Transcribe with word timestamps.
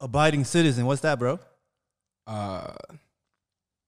abiding 0.00 0.44
citizen. 0.44 0.86
What's 0.86 1.00
that, 1.02 1.18
bro? 1.18 1.38
Uh, 2.26 2.72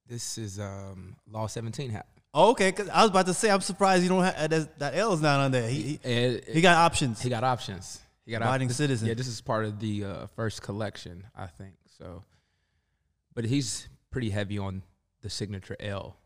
this 0.06 0.38
is 0.38 0.58
um 0.58 1.16
Law 1.30 1.46
17 1.46 1.90
hat. 1.90 2.06
Oh, 2.32 2.50
okay. 2.50 2.70
Cause 2.72 2.88
I 2.88 3.02
was 3.02 3.10
about 3.10 3.26
to 3.26 3.34
say, 3.34 3.50
I'm 3.50 3.60
surprised 3.60 4.02
you 4.02 4.08
don't 4.08 4.22
have 4.24 4.50
that, 4.50 4.78
that 4.78 4.94
L 4.94 5.12
is 5.12 5.20
not 5.20 5.40
on 5.40 5.50
there. 5.50 5.68
He 5.68 5.82
he, 5.82 6.00
And 6.04 6.42
he 6.44 6.60
got 6.60 6.76
options. 6.76 7.20
he 7.20 7.28
got 7.28 7.44
options. 7.44 8.00
He 8.24 8.32
got 8.32 8.42
Abiding 8.42 8.68
this- 8.68 8.76
citizen. 8.76 9.08
Yeah, 9.08 9.14
this 9.14 9.26
is 9.26 9.40
part 9.40 9.64
of 9.64 9.80
the 9.80 10.04
uh, 10.04 10.26
first 10.36 10.62
collection, 10.62 11.24
I 11.36 11.46
think. 11.46 11.74
So, 11.98 12.22
but 13.34 13.44
he's 13.44 13.88
pretty 14.10 14.30
heavy 14.30 14.58
on 14.58 14.82
the 15.22 15.30
signature 15.30 15.76
L 15.80 16.16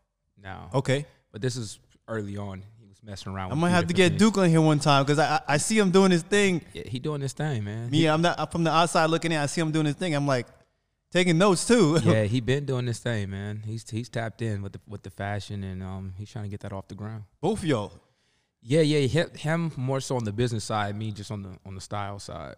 now. 0.41 0.69
Okay. 0.73 1.05
But 1.31 1.41
this 1.41 1.55
is 1.57 1.79
early 2.07 2.37
on. 2.37 2.63
He 3.05 3.09
messing 3.11 3.33
around. 3.33 3.51
I'm 3.51 3.59
gonna 3.59 3.71
have 3.71 3.87
to 3.87 3.93
get 3.93 4.13
different 4.13 4.35
Duke 4.35 4.43
on 4.43 4.49
here 4.49 4.61
one 4.61 4.79
time 4.79 5.03
because 5.03 5.19
I, 5.19 5.35
I 5.35 5.41
I 5.49 5.57
see 5.57 5.77
him 5.77 5.91
doing 5.91 6.11
his 6.11 6.23
thing. 6.23 6.61
Yeah, 6.73 6.83
he 6.87 6.99
doing 6.99 7.21
this 7.21 7.33
thing, 7.33 7.63
man. 7.63 7.89
Me, 7.89 8.07
I'm 8.07 8.21
not 8.21 8.39
I'm 8.39 8.47
from 8.47 8.63
the 8.63 8.71
outside 8.71 9.05
looking 9.09 9.31
in. 9.31 9.37
I 9.37 9.45
see 9.45 9.61
him 9.61 9.71
doing 9.71 9.85
his 9.85 9.95
thing. 9.95 10.15
I'm 10.15 10.27
like 10.27 10.47
taking 11.11 11.37
notes 11.37 11.65
too. 11.65 11.97
yeah, 12.03 12.23
he 12.23 12.41
been 12.41 12.65
doing 12.65 12.85
this 12.85 12.99
thing, 12.99 13.29
man. 13.29 13.63
He's 13.65 13.89
he's 13.89 14.09
tapped 14.09 14.41
in 14.41 14.61
with 14.61 14.73
the 14.73 14.81
with 14.87 15.03
the 15.03 15.09
fashion, 15.09 15.63
and 15.63 15.81
um, 15.83 16.13
he's 16.17 16.31
trying 16.31 16.45
to 16.45 16.49
get 16.49 16.61
that 16.61 16.73
off 16.73 16.87
the 16.87 16.95
ground. 16.95 17.23
Both 17.41 17.59
of 17.59 17.65
y'all. 17.65 17.91
Yeah, 18.67 18.81
yeah, 18.81 19.05
him, 19.05 19.29
him 19.35 19.71
more 19.77 19.99
so 19.99 20.15
on 20.15 20.23
the 20.23 20.33
business 20.33 20.63
side, 20.63 20.95
me 20.95 21.11
just 21.11 21.29
on 21.29 21.43
the 21.43 21.57
on 21.65 21.75
the 21.75 21.81
style 21.81 22.19
side. 22.19 22.57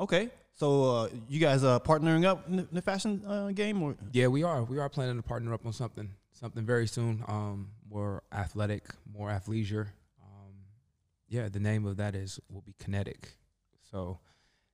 Okay. 0.00 0.30
So 0.54 0.84
uh, 0.84 1.08
you 1.28 1.40
guys 1.40 1.64
are 1.64 1.80
partnering 1.80 2.24
up 2.24 2.46
in 2.48 2.56
the, 2.56 2.62
in 2.62 2.74
the 2.74 2.82
fashion 2.82 3.22
uh, 3.26 3.48
game, 3.48 3.82
or 3.82 3.96
Yeah, 4.12 4.28
we 4.28 4.42
are. 4.42 4.62
We 4.62 4.78
are 4.78 4.88
planning 4.88 5.16
to 5.16 5.22
partner 5.22 5.52
up 5.54 5.64
on 5.66 5.72
something, 5.72 6.10
something 6.42 6.66
very 6.66 6.86
soon. 6.88 7.24
Um, 7.28 7.68
more 7.88 8.22
athletic, 8.32 8.82
more 9.16 9.28
athleisure. 9.30 9.86
Um, 10.20 10.52
yeah, 11.28 11.48
the 11.48 11.60
name 11.60 11.86
of 11.86 11.96
that 11.98 12.14
is 12.16 12.40
will 12.50 12.62
be 12.62 12.74
kinetic. 12.82 13.30
So, 13.90 14.18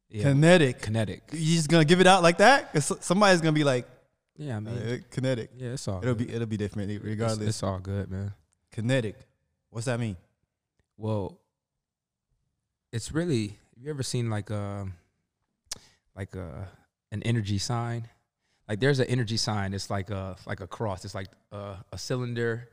yeah, 0.08 0.22
kinetic? 0.24 0.80
kinetic. 0.80 1.22
You 1.32 1.56
just 1.56 1.68
gonna 1.68 1.84
give 1.84 2.00
it 2.00 2.06
out 2.06 2.22
like 2.22 2.38
that? 2.38 2.72
'Cause 2.72 2.90
somebody's 3.04 3.40
gonna 3.42 3.52
be 3.52 3.64
like 3.64 3.86
Yeah, 4.36 4.56
I 4.56 4.60
mean, 4.60 4.74
uh, 4.78 4.98
kinetic. 5.10 5.50
yeah, 5.56 5.72
it's 5.72 5.86
all. 5.86 6.00
It'll 6.02 6.14
good. 6.14 6.26
be 6.28 6.34
it'll 6.34 6.46
be 6.46 6.56
different 6.56 6.90
It's- 6.90 7.04
regardless. 7.04 7.48
it's 7.48 7.62
all 7.62 7.78
good, 7.78 8.10
man. 8.10 8.32
kinetic. 8.72 9.16
What's 9.70 9.86
that 9.86 10.00
mean? 10.00 10.16
Well, 10.96 11.38
it's 12.92 13.12
really. 13.12 13.48
Have 13.74 13.84
you 13.84 13.90
ever 13.90 14.02
seen 14.02 14.30
like 14.30 14.50
a, 14.50 14.88
like 16.16 16.34
a 16.34 16.68
an 17.12 17.22
energy 17.24 17.58
sign? 17.58 18.08
Like 18.68 18.80
there's 18.80 19.00
an 19.00 19.06
energy 19.08 19.36
sign. 19.36 19.72
It's 19.74 19.88
like 19.90 20.10
a 20.10 20.36
like 20.46 20.60
a 20.60 20.66
cross. 20.66 21.04
It's 21.04 21.14
like 21.14 21.28
a, 21.52 21.76
a 21.92 21.98
cylinder, 21.98 22.68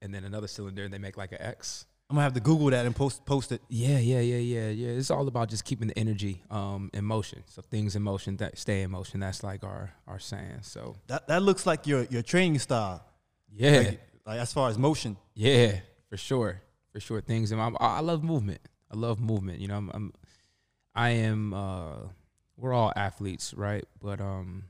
and 0.00 0.14
then 0.14 0.24
another 0.24 0.46
cylinder, 0.46 0.84
and 0.84 0.92
they 0.94 0.98
make 0.98 1.16
like 1.16 1.32
an 1.32 1.42
X. 1.42 1.86
I'm 2.10 2.16
gonna 2.16 2.24
have 2.24 2.34
to 2.34 2.40
Google 2.40 2.70
that 2.70 2.84
and 2.86 2.94
post 2.94 3.24
post 3.24 3.52
it. 3.52 3.62
Yeah, 3.68 3.98
yeah, 3.98 4.20
yeah, 4.20 4.36
yeah, 4.36 4.68
yeah. 4.68 4.88
It's 4.98 5.10
all 5.10 5.26
about 5.26 5.48
just 5.48 5.64
keeping 5.64 5.88
the 5.88 5.98
energy 5.98 6.42
um 6.50 6.90
in 6.92 7.04
motion. 7.04 7.42
So 7.46 7.62
things 7.62 7.96
in 7.96 8.02
motion 8.02 8.36
that 8.36 8.58
stay 8.58 8.82
in 8.82 8.90
motion. 8.90 9.20
That's 9.20 9.42
like 9.42 9.64
our 9.64 9.90
our 10.06 10.18
saying. 10.18 10.58
So 10.62 10.94
That 11.08 11.26
that 11.28 11.42
looks 11.42 11.66
like 11.66 11.86
your 11.86 12.04
your 12.04 12.22
training 12.22 12.58
style. 12.60 13.04
yeah, 13.50 13.78
Like, 13.78 14.00
like 14.26 14.40
as 14.40 14.52
far 14.52 14.68
as 14.68 14.76
motion. 14.78 15.16
yeah, 15.34 15.80
for 16.10 16.16
sure, 16.18 16.60
for 16.92 17.00
sure. 17.00 17.20
Things 17.22 17.50
in 17.50 17.58
my 17.58 17.72
I 17.80 17.96
I 17.96 18.00
love 18.00 18.22
movement. 18.22 18.60
I 18.92 18.96
love 18.96 19.18
movement. 19.18 19.58
You 19.60 19.68
know, 19.68 19.76
I'm, 19.78 19.90
I'm 19.94 20.12
I 20.94 21.10
am. 21.10 21.54
uh 21.54 21.94
We're 22.58 22.74
all 22.74 22.92
athletes, 22.94 23.54
right? 23.54 23.84
But 24.00 24.20
um, 24.20 24.64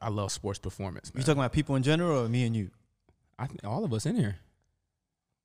I, 0.00 0.08
love 0.08 0.32
sports 0.32 0.58
performance. 0.58 1.12
You 1.14 1.22
talking 1.22 1.40
about 1.40 1.52
people 1.52 1.76
in 1.76 1.82
general 1.82 2.24
or 2.24 2.28
me 2.28 2.44
and 2.44 2.54
you? 2.56 2.70
I 3.38 3.46
think 3.46 3.60
all 3.64 3.84
of 3.84 3.92
us 3.92 4.06
in 4.06 4.16
here. 4.16 4.36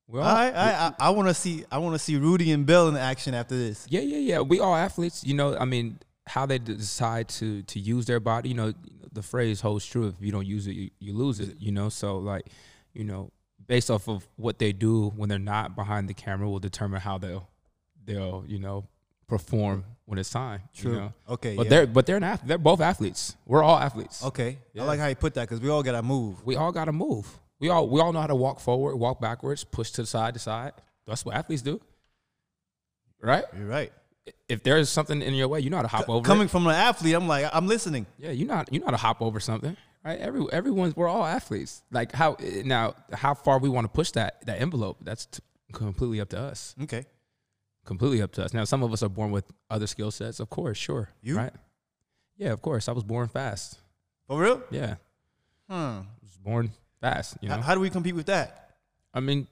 We're 0.08 0.22
I 0.22 0.50
I 0.50 0.72
I, 0.72 0.94
I 1.00 1.10
want 1.12 1.28
to 1.28 1.34
see 1.34 1.66
I 1.72 1.78
want 1.78 1.94
to 1.94 2.00
see 2.00 2.18
Rudy 2.18 2.52
and 2.52 2.66
Bill 2.66 2.88
in 2.88 2.98
action 2.98 3.34
after 3.34 3.56
this. 3.56 3.86
Yeah, 3.90 4.02
yeah, 4.02 4.18
yeah. 4.18 4.40
We 4.40 4.60
all 4.60 4.76
athletes. 4.76 5.24
You 5.24 5.36
know, 5.36 5.56
I 5.56 5.66
mean, 5.66 6.00
how 6.28 6.46
they 6.46 6.58
decide 6.58 7.30
to 7.30 7.62
to 7.64 7.80
use 7.80 8.06
their 8.06 8.20
body. 8.20 8.50
You 8.50 8.56
know, 8.56 8.74
the 9.12 9.22
phrase 9.22 9.62
holds 9.62 9.86
true. 9.86 10.08
If 10.08 10.16
you 10.20 10.32
don't 10.32 10.48
use 10.48 10.68
it, 10.68 10.74
you, 10.74 10.90
you 11.00 11.14
lose 11.14 11.40
it. 11.40 11.56
You 11.60 11.72
know, 11.72 11.90
so 11.90 12.18
like, 12.18 12.48
you 12.94 13.04
know, 13.04 13.32
based 13.68 13.92
off 13.92 14.08
of 14.08 14.28
what 14.36 14.58
they 14.58 14.72
do 14.72 15.10
when 15.16 15.30
they're 15.30 15.40
not 15.40 15.76
behind 15.76 16.10
the 16.10 16.14
camera, 16.14 16.50
will 16.50 16.60
determine 16.60 17.02
how 17.02 17.18
they'll 17.18 17.48
they'll 18.06 18.44
you 18.48 18.60
know 18.60 18.88
perform 19.30 19.86
when 20.06 20.18
it's 20.18 20.32
time. 20.32 20.62
You 20.74 20.92
know? 20.92 21.14
Okay. 21.30 21.56
But 21.56 21.66
yeah. 21.66 21.70
they're 21.70 21.88
but 21.88 22.06
they're 22.06 22.18
an 22.18 22.24
ath- 22.24 22.42
they're 22.46 22.58
both 22.58 22.82
athletes. 22.82 23.36
We're 23.46 23.64
all 23.64 23.78
athletes. 23.78 24.24
okay. 24.26 24.58
Yeah. 24.74 24.84
I 24.84 24.86
like 24.86 25.00
how 25.00 25.08
you 25.08 25.16
put 25.16 25.36
that 25.36 25.48
because 25.48 25.62
we 25.62 25.70
all 25.70 25.84
gotta 25.84 26.02
move. 26.02 26.44
We 26.46 26.56
all 26.56 26.72
got 26.72 26.86
to 26.86 26.92
move. 26.92 27.28
We 27.60 27.70
all 27.70 27.88
we 27.88 28.02
all 28.02 28.12
know 28.12 28.22
how 28.22 28.28
to 28.28 28.36
walk 28.36 28.60
forward, 28.60 28.96
walk 28.96 29.22
backwards, 29.22 29.64
push 29.64 29.92
to 29.92 30.02
the 30.02 30.08
side 30.08 30.34
to 30.34 30.40
side. 30.40 30.74
That's 31.06 31.26
what 31.26 31.36
athletes 31.36 31.62
do, 31.62 31.80
right? 33.22 33.44
You're 33.58 33.68
right. 33.68 33.92
If 34.48 34.64
there's 34.64 34.90
something 34.90 35.22
in 35.22 35.34
your 35.34 35.48
way, 35.48 35.60
you 35.60 35.70
know 35.70 35.78
how 35.78 35.84
to 35.84 35.88
hop 35.88 36.10
over. 36.10 36.24
it. 36.24 36.28
Coming 36.28 36.48
from 36.48 36.68
an 36.68 36.76
athlete, 36.76 37.16
I'm 37.16 37.28
like 37.28 37.46
I'm 37.52 37.68
listening. 37.68 38.06
Yeah, 38.18 38.32
you 38.32 38.46
not 38.46 38.72
you 38.72 38.80
know 38.80 38.86
how 38.86 38.92
to 38.92 38.98
hop 38.98 39.22
over 39.22 39.40
something, 39.40 39.76
right? 40.04 40.20
Every 40.20 40.46
everyone's 40.52 40.96
we're 40.96 41.08
all 41.08 41.26
athletes. 41.26 41.84
Like 41.92 42.12
how 42.14 42.34
eh, 42.36 42.64
now 42.66 42.96
how 43.12 43.34
far 43.34 43.60
we 43.60 43.70
want 43.70 43.86
to 43.86 43.90
push 43.90 44.12
that 44.12 44.46
that 44.46 44.62
envelope? 44.62 44.98
That's 45.02 45.26
t- 45.26 45.44
completely 45.74 46.22
up 46.22 46.30
to 46.30 46.40
us. 46.40 46.76
Okay. 46.84 47.06
Completely 47.90 48.22
up 48.22 48.32
to 48.34 48.44
us. 48.46 48.54
Now 48.54 48.66
some 48.66 48.84
of 48.84 48.94
us 48.94 49.02
are 49.02 49.10
born 49.10 49.32
with 49.32 49.46
other 49.68 49.88
skill 49.88 50.12
sets, 50.12 50.40
of 50.40 50.48
course, 50.52 50.78
sure. 50.78 51.10
You? 51.24 51.38
right? 51.38 51.52
Yeah, 52.38 52.52
of 52.52 52.62
course. 52.62 52.88
I 52.88 52.92
was 52.92 53.04
born 53.04 53.28
fast. 53.30 53.80
For 54.28 54.40
real? 54.40 54.62
Yeah, 54.70 54.98
Hmm. 55.68 55.74
I 55.74 56.04
was 56.22 56.38
born 56.38 56.72
fast. 57.02 57.38
You 57.42 57.50
know, 57.50 57.56
How, 57.56 57.62
how 57.64 57.74
do 57.74 57.82
we 57.82 57.90
compete 57.90 58.14
with 58.14 58.28
that? 58.28 58.76
I 59.12 59.22
mean, 59.22 59.48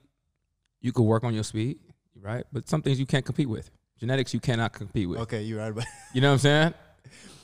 you 0.80 0.92
could 0.92 1.02
work 1.02 1.24
on 1.24 1.34
your 1.34 1.42
speed, 1.42 1.80
right? 2.22 2.44
But 2.52 2.68
some 2.68 2.80
things 2.80 3.00
you 3.00 3.06
can't 3.06 3.24
compete 3.24 3.48
with. 3.48 3.72
Genetics 3.98 4.32
you 4.32 4.38
cannot 4.38 4.72
compete 4.72 5.08
with. 5.08 5.18
Okay, 5.22 5.42
you're 5.42 5.58
right. 5.58 5.74
But 5.74 5.86
You 6.14 6.20
know 6.20 6.28
what 6.28 6.34
I'm 6.34 6.38
saying? 6.38 6.74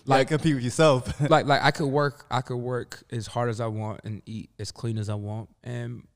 like 0.06 0.19
Like 0.19 0.28
compete 0.28 0.54
with 0.54 0.62
yourself. 0.62 1.21
like 1.28 1.47
like 1.47 1.60
I 1.65 1.72
could 1.72 1.88
work 1.88 2.25
I 2.31 2.41
could 2.41 2.59
work 2.59 3.03
as 3.10 3.27
hard 3.27 3.50
as 3.50 3.60
I 3.60 3.66
want 3.66 4.03
and 4.04 4.22
eat 4.27 4.50
as 4.60 4.71
clean 4.71 4.99
as 4.99 5.09
I 5.09 5.16
want 5.16 5.49
and 5.65 6.06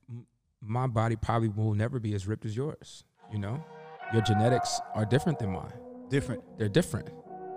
my 0.63 0.87
body 0.87 1.17
probably 1.17 1.49
will 1.49 1.75
never 1.75 1.99
be 1.99 2.15
as 2.15 2.29
ripped 2.29 2.45
as 2.45 2.57
yours 2.57 3.03
you 3.33 3.39
know 3.41 3.65
your 4.13 4.23
genetics 4.23 4.81
are 4.95 5.05
different 5.05 5.39
than 5.39 5.51
mine 5.51 5.73
Different. 6.09 6.43
they're 6.59 6.69
different 6.69 7.09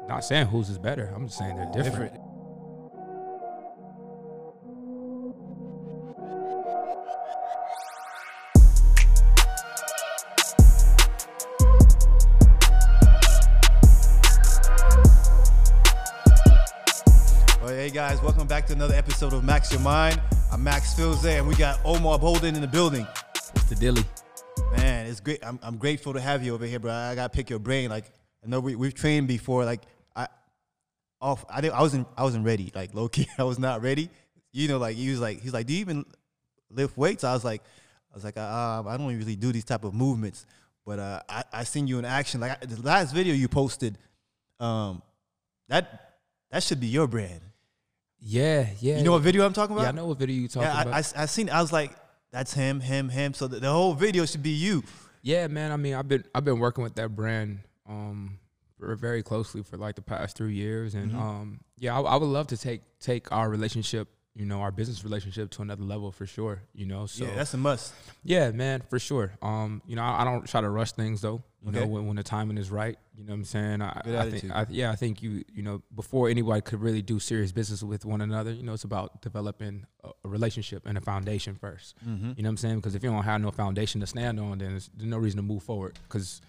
not 0.08 0.24
saying 0.24 0.48
whose 0.48 0.70
is 0.70 0.78
better 0.78 1.12
I'm 1.16 1.28
just 1.28 1.38
saying 1.38 1.56
they're 1.56 1.66
different, 1.72 2.14
Different. 2.14 2.28
Well, 17.62 17.70
hey 17.70 17.90
guys, 17.90 18.22
welcome 18.22 18.48
back 18.48 18.66
to 18.68 18.74
another 18.74 18.96
episode 18.96 19.34
of 19.34 19.44
Max 19.44 19.72
Your 19.72 19.82
Mind. 19.82 20.20
I'm 20.52 20.64
Max 20.64 20.94
Filze, 20.94 21.38
and 21.38 21.48
we 21.48 21.56
got 21.56 21.80
Omar 21.86 22.18
Bolden 22.18 22.56
in 22.56 22.62
the 22.62 22.68
building. 22.68 23.06
What's 23.54 23.66
the 23.70 23.76
dilly 23.76 24.04
Man, 24.72 25.06
it's 25.08 25.20
great. 25.20 25.40
I'm, 25.46 25.60
I'm 25.62 25.78
grateful 25.78 26.14
to 26.14 26.22
have 26.22 26.44
you 26.44 26.54
over 26.54 26.66
here, 26.66 26.80
bro. 26.80 26.92
I 26.92 27.16
gotta 27.16 27.30
pick 27.30 27.50
your 27.50 27.60
brain. 27.60 27.90
Like, 27.90 28.06
I 28.44 28.48
know 28.48 28.60
we, 28.60 28.76
we've 28.76 28.94
trained 28.94 29.28
before. 29.28 29.66
Like, 29.66 29.82
I 30.16 30.28
off. 31.22 31.46
I 31.50 31.62
didn't, 31.62 31.76
I 31.76 31.82
wasn't. 31.82 32.08
I 32.18 32.24
wasn't 32.24 32.46
ready. 32.46 32.72
Like, 32.74 32.94
low 32.94 33.08
key, 33.08 33.28
I 33.38 33.44
was 33.44 33.60
not 33.60 33.82
ready. 33.82 34.10
You 34.54 34.68
know, 34.68 34.78
like 34.78 34.96
he 34.98 35.10
was 35.10 35.20
like, 35.20 35.42
he's 35.42 35.54
like, 35.54 35.66
do 35.68 35.74
you 35.74 35.80
even 35.80 36.06
lift 36.70 36.98
weights? 36.98 37.24
I 37.24 37.34
was 37.34 37.46
like, 37.46 37.62
I 38.12 38.16
was 38.16 38.24
like, 38.24 38.38
uh, 38.38 38.84
I 38.86 38.98
don't 38.98 39.08
really 39.18 39.36
do 39.36 39.52
these 39.52 39.64
type 39.66 39.84
of 39.84 39.94
movements. 39.94 40.46
But 40.86 41.00
uh, 41.00 41.22
I 41.30 41.44
I 41.54 41.64
seen 41.64 41.88
you 41.88 42.00
in 42.00 42.06
action. 42.06 42.42
Like 42.42 42.62
I, 42.62 42.66
the 42.66 42.82
last 42.82 43.14
video 43.14 43.34
you 43.34 43.48
posted, 43.48 43.98
um, 44.60 45.02
that 45.70 46.16
that 46.50 46.64
should 46.64 46.80
be 46.82 46.88
your 46.88 47.08
brand. 47.08 47.42
yeah 48.20 48.68
yeah 48.80 48.98
You 48.98 49.04
know 49.04 49.12
what 49.14 49.22
video 49.22 49.46
I'm 49.46 49.54
talking 49.54 49.74
about? 49.76 49.84
yeah 49.84 49.90
I 49.90 49.92
know 49.94 50.08
what 50.08 50.18
video 50.20 50.36
you 50.36 50.48
talking 50.48 50.64
Yeah, 50.68 50.76
I, 50.78 50.82
about 50.82 50.94
I, 51.16 51.24
I 51.24 51.26
seen. 51.28 51.50
I 51.50 51.62
was 51.62 51.72
like, 51.72 51.96
that's 52.32 52.54
him, 52.54 52.80
him, 52.80 53.10
him. 53.10 53.34
So 53.34 53.48
the, 53.48 53.60
the 53.60 53.72
whole 53.72 53.94
video 53.94 54.26
should 54.26 54.44
be 54.44 54.52
you. 54.52 54.84
yeah 55.22 55.48
man 55.48 55.72
I 55.72 55.78
mean 55.78 55.94
I've 55.94 56.08
been 56.08 56.24
I've 56.34 56.46
been 56.46 56.60
working 56.60 56.84
with 56.84 56.96
that 56.96 57.16
brand 57.16 57.60
um 57.88 58.40
very 58.80 59.22
closely 59.22 59.62
for 59.64 59.78
like 59.78 59.96
the 59.96 60.02
past 60.02 60.36
three 60.38 60.56
years 60.56 60.96
and 60.96 61.12
Mhm. 61.12 61.20
um 61.22 61.60
yeah 61.78 61.96
I, 61.98 62.02
I 62.02 62.16
would 62.16 62.26
love 62.26 62.48
to 62.48 62.58
take 62.58 62.82
take 63.00 63.32
our 63.32 63.48
relationship 63.50 64.08
you 64.36 64.46
know 64.46 64.62
our 64.62 64.72
business 64.72 65.04
relationship 65.04 65.50
to 65.52 65.62
another 65.62 65.84
level 65.84 66.12
for 66.12 66.26
sure 66.26 66.62
you 66.74 66.86
know 66.86 67.06
so 67.06 67.26
yeah, 67.26 67.36
that's 67.36 67.54
a 67.54 67.58
must. 67.58 67.94
Yeah, 68.24 68.52
man, 68.52 68.82
for 68.90 69.00
sure. 69.00 69.34
Um, 69.42 69.82
you 69.88 69.96
know, 69.96 70.04
I, 70.04 70.22
I 70.22 70.24
don't 70.24 70.48
try 70.48 70.62
to 70.62 70.70
rush 70.70 70.92
things 70.92 71.22
though. 71.22 71.44
You 71.64 71.70
Okay. 71.70 71.80
know, 71.82 71.88
when, 71.88 72.08
when 72.08 72.16
the 72.16 72.24
timing 72.24 72.58
is 72.58 72.70
right. 72.72 72.98
You 73.18 73.24
know 73.24 73.32
what 73.32 73.38
I'm 73.38 73.44
saying? 73.46 73.82
I, 73.82 74.02
Good 74.04 74.16
I 74.16 74.30
think. 74.32 74.54
I, 74.54 74.66
yeah, 74.70 74.92
I 74.92 74.96
think 74.96 75.22
you, 75.22 75.44
you 75.54 75.62
know, 75.64 75.82
before 75.96 76.30
anybody 76.30 76.62
could 76.62 76.82
really 76.82 77.02
do 77.04 77.20
serious 77.20 77.52
business 77.52 77.84
with 77.84 78.04
one 78.06 78.22
another, 78.22 78.52
you 78.52 78.64
know, 78.64 78.74
it's 78.74 78.84
about 78.84 79.22
developing 79.22 79.86
a, 80.04 80.10
a 80.26 80.30
relationship 80.30 80.84
and 80.88 80.98
a 80.98 81.02
foundation 81.02 81.56
first. 81.56 81.96
Mm-hmm. 82.08 82.34
You 82.38 82.44
know 82.44 82.48
what 82.48 82.50
I'm 82.52 82.58
saying? 82.58 82.76
Because 82.78 82.96
if 82.96 83.04
you 83.04 83.10
don't 83.12 83.24
have 83.24 83.42
no 83.42 83.52
foundation 83.52 84.02
to 84.02 84.08
stand 84.08 84.40
on, 84.40 84.58
then 84.60 84.72
there's, 84.72 84.90
there's 84.96 85.10
no 85.10 85.18
reason 85.18 85.38
to 85.38 85.44
move 85.44 85.62
forward. 85.64 85.98
Because, 86.08 86.42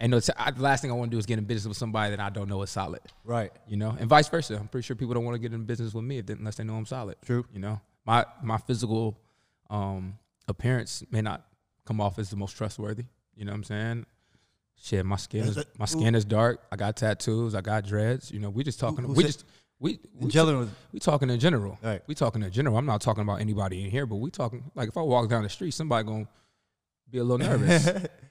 and 0.00 0.14
the 0.14 0.34
last 0.56 0.80
thing 0.80 0.90
I 0.90 0.94
want 0.94 1.10
to 1.10 1.14
do 1.14 1.18
is 1.18 1.26
get 1.26 1.38
in 1.38 1.44
business 1.44 1.68
with 1.68 1.76
somebody 1.76 2.10
that 2.16 2.20
I 2.20 2.30
don't 2.30 2.48
know 2.48 2.62
is 2.62 2.70
solid. 2.70 3.02
Right. 3.22 3.52
You 3.68 3.76
know, 3.76 3.94
and 3.98 4.08
vice 4.08 4.28
versa. 4.28 4.56
I'm 4.58 4.68
pretty 4.68 4.86
sure 4.86 4.96
people 4.96 5.14
don't 5.14 5.24
want 5.24 5.34
to 5.34 5.38
get 5.38 5.52
in 5.52 5.64
business 5.64 5.92
with 5.92 6.04
me 6.04 6.18
if 6.18 6.26
they, 6.26 6.32
unless 6.32 6.56
they 6.56 6.64
know 6.64 6.74
I'm 6.74 6.86
solid. 6.86 7.16
True. 7.24 7.44
You 7.52 7.60
know, 7.60 7.80
my 8.06 8.24
my 8.42 8.56
physical 8.56 9.18
um, 9.68 10.14
appearance 10.48 11.04
may 11.10 11.20
not 11.20 11.46
come 11.84 12.00
off 12.00 12.18
as 12.18 12.30
the 12.30 12.36
most 12.36 12.56
trustworthy. 12.56 13.04
You 13.36 13.44
know 13.44 13.52
what 13.52 13.56
I'm 13.56 13.64
saying? 13.64 14.06
Shit, 14.82 15.04
my 15.04 15.16
skin 15.16 15.44
Is 15.44 15.62
my 15.78 15.84
skin 15.84 16.14
is 16.14 16.24
dark. 16.24 16.62
I 16.72 16.76
got 16.76 16.96
tattoos. 16.96 17.54
I 17.54 17.60
got 17.60 17.84
dreads. 17.84 18.30
You 18.30 18.40
know, 18.40 18.48
we 18.48 18.64
just 18.64 18.80
talking. 18.80 19.04
who 19.04 19.12
we 19.12 19.24
just 19.24 19.44
we 19.78 19.98
we, 20.14 20.30
general, 20.30 20.68
we 20.92 21.00
talking 21.00 21.28
in 21.28 21.38
general. 21.38 21.78
Right. 21.82 22.00
We 22.06 22.14
talking 22.14 22.42
in 22.42 22.50
general. 22.50 22.78
I'm 22.78 22.86
not 22.86 23.02
talking 23.02 23.22
about 23.22 23.42
anybody 23.42 23.84
in 23.84 23.90
here, 23.90 24.06
but 24.06 24.16
we 24.16 24.30
talking 24.30 24.70
like 24.74 24.88
if 24.88 24.96
I 24.96 25.02
walk 25.02 25.28
down 25.28 25.42
the 25.42 25.50
street, 25.50 25.72
somebody 25.72 26.06
gonna 26.06 26.28
be 27.10 27.18
a 27.18 27.24
little 27.24 27.46
nervous. 27.46 28.06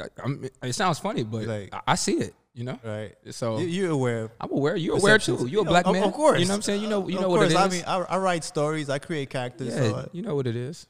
I, 0.00 0.06
I'm, 0.24 0.44
it 0.62 0.72
sounds 0.74 0.98
funny, 0.98 1.22
but 1.24 1.46
Like- 1.46 1.74
I, 1.74 1.80
I 1.88 1.94
see 1.94 2.18
it. 2.18 2.34
You 2.54 2.64
know. 2.64 2.78
right? 2.82 3.14
So 3.30 3.58
You, 3.58 3.66
you're 3.66 3.90
aware. 3.90 4.30
I'm 4.40 4.50
aware. 4.50 4.74
You're 4.74 4.96
aware 4.96 5.18
too. 5.18 5.46
You're 5.48 5.62
a 5.62 5.64
black 5.64 5.86
of- 5.86 5.92
man. 5.92 6.02
Of 6.02 6.12
course. 6.12 6.40
You 6.40 6.46
know 6.46 6.52
what 6.52 6.56
I'm 6.56 6.62
saying? 6.62 6.82
You 6.82 6.88
know. 6.88 7.06
You 7.08 7.16
Of 7.16 7.22
know 7.22 7.28
what 7.28 7.42
it 7.44 7.50
is. 7.52 7.54
I 7.54 7.68
mean, 7.68 7.84
I, 7.86 7.98
I 7.98 8.18
write 8.18 8.42
stories. 8.42 8.90
I 8.90 8.98
create 8.98 9.30
characters. 9.30 9.68
yeah. 9.68 9.76
So, 9.90 10.08
you 10.12 10.22
know 10.22 10.34
what 10.34 10.46
it 10.48 10.56
is. 10.56 10.88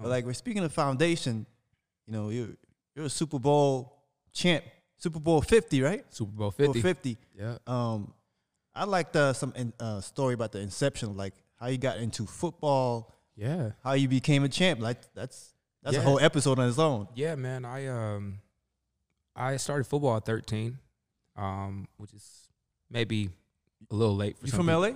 but 0.00 0.08
like 0.08 0.24
we're 0.24 0.32
speaking 0.34 0.64
of 0.64 0.72
foundation, 0.72 1.46
you 2.06 2.12
know, 2.12 2.30
you 2.30 2.56
you're 2.96 3.04
a 3.06 3.10
Super 3.10 3.38
Bowl 3.38 3.92
champ, 4.32 4.64
Super 4.96 5.20
Bowl 5.20 5.40
50, 5.42 5.80
right? 5.82 6.04
Super 6.10 6.32
Bowl 6.32 6.50
Bowl 6.50 6.72
50. 6.72 6.80
50. 6.82 7.18
Yeah. 7.38 7.58
Um, 7.68 8.12
I 8.74 8.84
liked 8.84 9.14
uh, 9.14 9.32
some 9.32 9.52
in- 9.54 9.72
uh, 9.78 10.00
story 10.00 10.34
about 10.34 10.50
the 10.50 10.58
inception, 10.60 11.16
like 11.16 11.34
how 11.60 11.68
you 11.68 11.78
got 11.78 11.98
into 11.98 12.26
football, 12.26 13.14
Yeah. 13.36 13.70
how 13.84 13.92
you 13.92 14.08
became 14.08 14.42
a 14.44 14.48
champ. 14.48 14.80
Like 14.80 14.98
that's 15.14 15.54
that's 15.82 15.94
Yeah. 15.96 16.02
a 16.02 16.04
whole 16.04 16.18
episode 16.20 16.58
on 16.58 16.68
its 16.68 16.78
own. 16.78 17.08
Yeah, 17.14 17.34
man. 17.36 17.64
I 17.64 17.86
um, 17.86 18.40
I 19.34 19.56
started 19.56 19.84
football 19.84 20.16
at 20.16 20.24
13, 20.24 20.78
um, 21.36 21.88
which 21.96 22.12
is 22.14 22.48
maybe 22.90 23.30
a 23.90 23.94
little 23.94 24.16
late 24.16 24.38
for 24.38 24.46
You 24.46 24.52
from. 24.52 24.66
LA? 24.68 24.90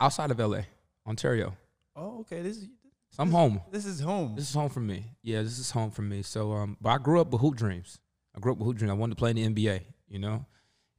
Outside 0.00 0.30
of 0.30 0.38
LA, 0.38 0.60
Ontario. 1.06 1.56
Oh, 1.94 2.20
okay. 2.20 2.42
This 2.42 2.58
is 2.58 2.68
So 3.10 3.22
I'm 3.22 3.30
home. 3.30 3.62
this 3.70 3.86
is 3.86 4.00
home. 4.00 4.34
This 4.36 4.48
is 4.48 4.54
home 4.54 4.68
for 4.68 4.80
me. 4.80 5.04
Yeah, 5.22 5.42
this 5.42 5.58
is 5.58 5.70
home 5.70 5.90
for 5.90 6.02
me. 6.02 6.20
So, 6.22 6.52
um, 6.52 6.76
but 6.80 6.90
I 6.90 6.98
grew 6.98 7.20
up 7.20 7.30
with 7.30 7.40
hoop 7.40 7.56
dreams. 7.56 7.98
I 8.36 8.40
grew 8.40 8.52
up 8.52 8.58
with 8.58 8.66
hoop 8.66 8.76
dreams. 8.76 8.90
I 8.90 8.94
wanted 8.94 9.14
to 9.14 9.18
play 9.18 9.30
in 9.30 9.36
the 9.36 9.46
NBA. 9.48 9.80
You 10.08 10.18
know, 10.20 10.44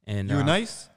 and 0.06 0.28
you 0.28 0.34
were 0.36 0.42
uh, 0.42 0.46
nice. 0.46 0.88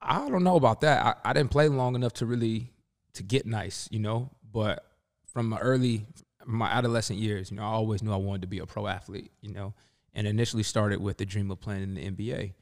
I 0.00 0.28
don't 0.28 0.42
know 0.42 0.56
about 0.56 0.80
that. 0.80 1.04
I, 1.24 1.30
I 1.30 1.32
didn't 1.32 1.50
play 1.52 1.68
long 1.68 1.94
enough 1.94 2.14
to 2.14 2.26
really 2.26 2.72
to 3.14 3.22
get 3.22 3.46
nice, 3.46 3.88
you 3.92 4.00
know. 4.00 4.30
But 4.50 4.84
from 5.26 5.50
my 5.50 5.58
early, 5.58 6.06
my 6.46 6.68
adolescent 6.70 7.18
years, 7.18 7.50
you 7.50 7.56
know, 7.56 7.62
I 7.62 7.66
always 7.66 8.02
knew 8.02 8.12
I 8.12 8.16
wanted 8.16 8.42
to 8.42 8.48
be 8.48 8.58
a 8.58 8.66
pro 8.66 8.86
athlete, 8.86 9.32
you 9.40 9.52
know, 9.52 9.74
and 10.14 10.26
initially 10.26 10.62
started 10.62 11.00
with 11.00 11.18
the 11.18 11.26
dream 11.26 11.50
of 11.50 11.60
playing 11.60 11.82
in 11.82 11.94
the 11.94 12.10
NBA. 12.10 12.52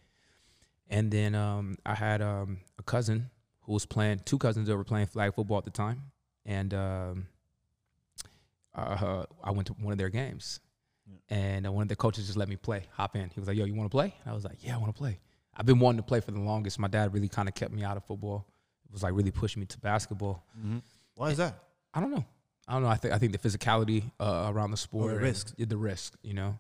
And 0.89 1.11
then 1.11 1.35
um, 1.35 1.77
I 1.87 1.95
had 1.95 2.21
um, 2.21 2.59
a 2.79 2.83
cousin 2.83 3.31
who 3.63 3.73
was 3.73 3.87
playing, 3.87 4.21
two 4.25 4.39
cousins 4.39 4.69
that 4.69 4.77
were 4.77 4.85
playing 4.85 5.07
flag 5.07 5.35
football 5.35 5.59
at 5.59 5.65
the 5.65 5.71
time, 5.71 6.03
and 6.45 6.75
um, 6.75 7.27
uh, 8.75 9.25
I 9.43 9.51
went 9.53 9.69
to 9.69 9.73
one 9.75 9.93
of 9.93 9.99
their 9.99 10.09
games, 10.09 10.59
and 11.29 11.67
uh, 11.67 11.73
one 11.73 11.83
of 11.83 11.89
the 11.89 11.97
coaches 11.97 12.27
just 12.27 12.37
let 12.37 12.49
me 12.49 12.57
play, 12.57 12.87
hop 12.93 13.15
in. 13.15 13.31
He 13.31 13.39
was 13.39 13.49
like, 13.49 13.57
"Yo, 13.57 13.65
you 13.65 13.75
want 13.75 13.91
to 13.91 13.95
play?" 13.95 14.15
And 14.23 14.31
I 14.31 14.35
was 14.35 14.45
like, 14.45 14.59
"Yeah, 14.65 14.75
I 14.75 14.79
want 14.79 14.93
to 14.95 14.99
play." 14.99 15.21
I've 15.57 15.67
been 15.67 15.79
wanting 15.79 15.99
to 15.99 16.03
play 16.03 16.21
for 16.21 16.31
the 16.31 16.41
longest. 16.41 16.79
My 16.79 16.89
dad 16.89 17.13
really 17.13 17.29
kind 17.29 17.49
of 17.49 17.55
kept 17.55 17.73
me 17.73 17.85
out 17.85 17.97
of 17.97 18.05
football. 18.05 18.47
It 18.85 18.93
was 18.93 19.03
like 19.03 19.15
really 19.15 19.31
pushing 19.31 19.61
me 19.61 19.67
to 19.67 19.79
basketball. 19.79 20.45
Why 21.15 21.31
is 21.31 21.37
that? 21.37 21.55
I 21.95 22.01
don't 22.01 22.11
know. 22.11 22.25
I 22.69 22.75
don't 22.75 22.83
know. 22.83 22.89
I 22.89 22.97
think 22.97 23.15
I 23.15 23.19
think 23.19 23.33
the 23.33 23.39
physicality 23.39 24.11
uh, 24.21 24.51
around 24.53 24.71
the 24.71 24.77
sport, 24.77 25.13
and 25.13 25.21
risk. 25.21 25.55
the 25.57 25.77
risk, 25.77 26.15
you 26.23 26.35
know. 26.35 26.59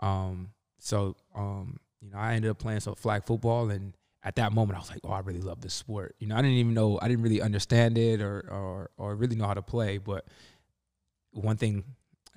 Um, 0.00 0.50
so 0.78 1.16
um, 1.34 1.78
you 2.00 2.10
know, 2.10 2.18
I 2.18 2.34
ended 2.34 2.50
up 2.50 2.58
playing 2.58 2.80
some 2.80 2.94
flag 2.94 3.24
football, 3.24 3.70
and 3.70 3.94
at 4.22 4.36
that 4.36 4.52
moment, 4.52 4.76
I 4.76 4.80
was 4.80 4.90
like, 4.90 5.00
oh, 5.04 5.12
I 5.12 5.20
really 5.20 5.40
love 5.40 5.60
this 5.60 5.74
sport. 5.74 6.16
You 6.18 6.26
know, 6.26 6.34
I 6.34 6.42
didn't 6.42 6.56
even 6.56 6.74
know, 6.74 6.98
I 7.00 7.08
didn't 7.08 7.22
really 7.22 7.40
understand 7.40 7.98
it 7.98 8.20
or 8.20 8.40
or 8.50 8.90
or 8.96 9.14
really 9.14 9.36
know 9.36 9.46
how 9.46 9.54
to 9.54 9.62
play. 9.62 9.98
But 9.98 10.26
one 11.32 11.56
thing, 11.56 11.84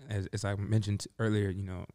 as, 0.10 0.28
as 0.34 0.46
I 0.46 0.56
mentioned 0.56 1.08
earlier, 1.18 1.50
you 1.50 1.64
know, 1.64 1.86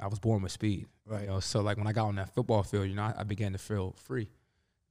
I 0.00 0.08
was 0.08 0.18
born 0.18 0.42
with 0.42 0.52
speed. 0.52 0.86
Right. 1.06 1.22
You 1.22 1.26
know, 1.28 1.40
so 1.40 1.60
like 1.60 1.76
when 1.76 1.86
I 1.86 1.92
got 1.92 2.06
on 2.06 2.16
that 2.16 2.34
football 2.34 2.62
field, 2.62 2.88
you 2.88 2.94
know, 2.94 3.02
I, 3.02 3.14
I 3.18 3.22
began 3.22 3.52
to 3.52 3.58
feel 3.58 3.94
free, 3.96 4.28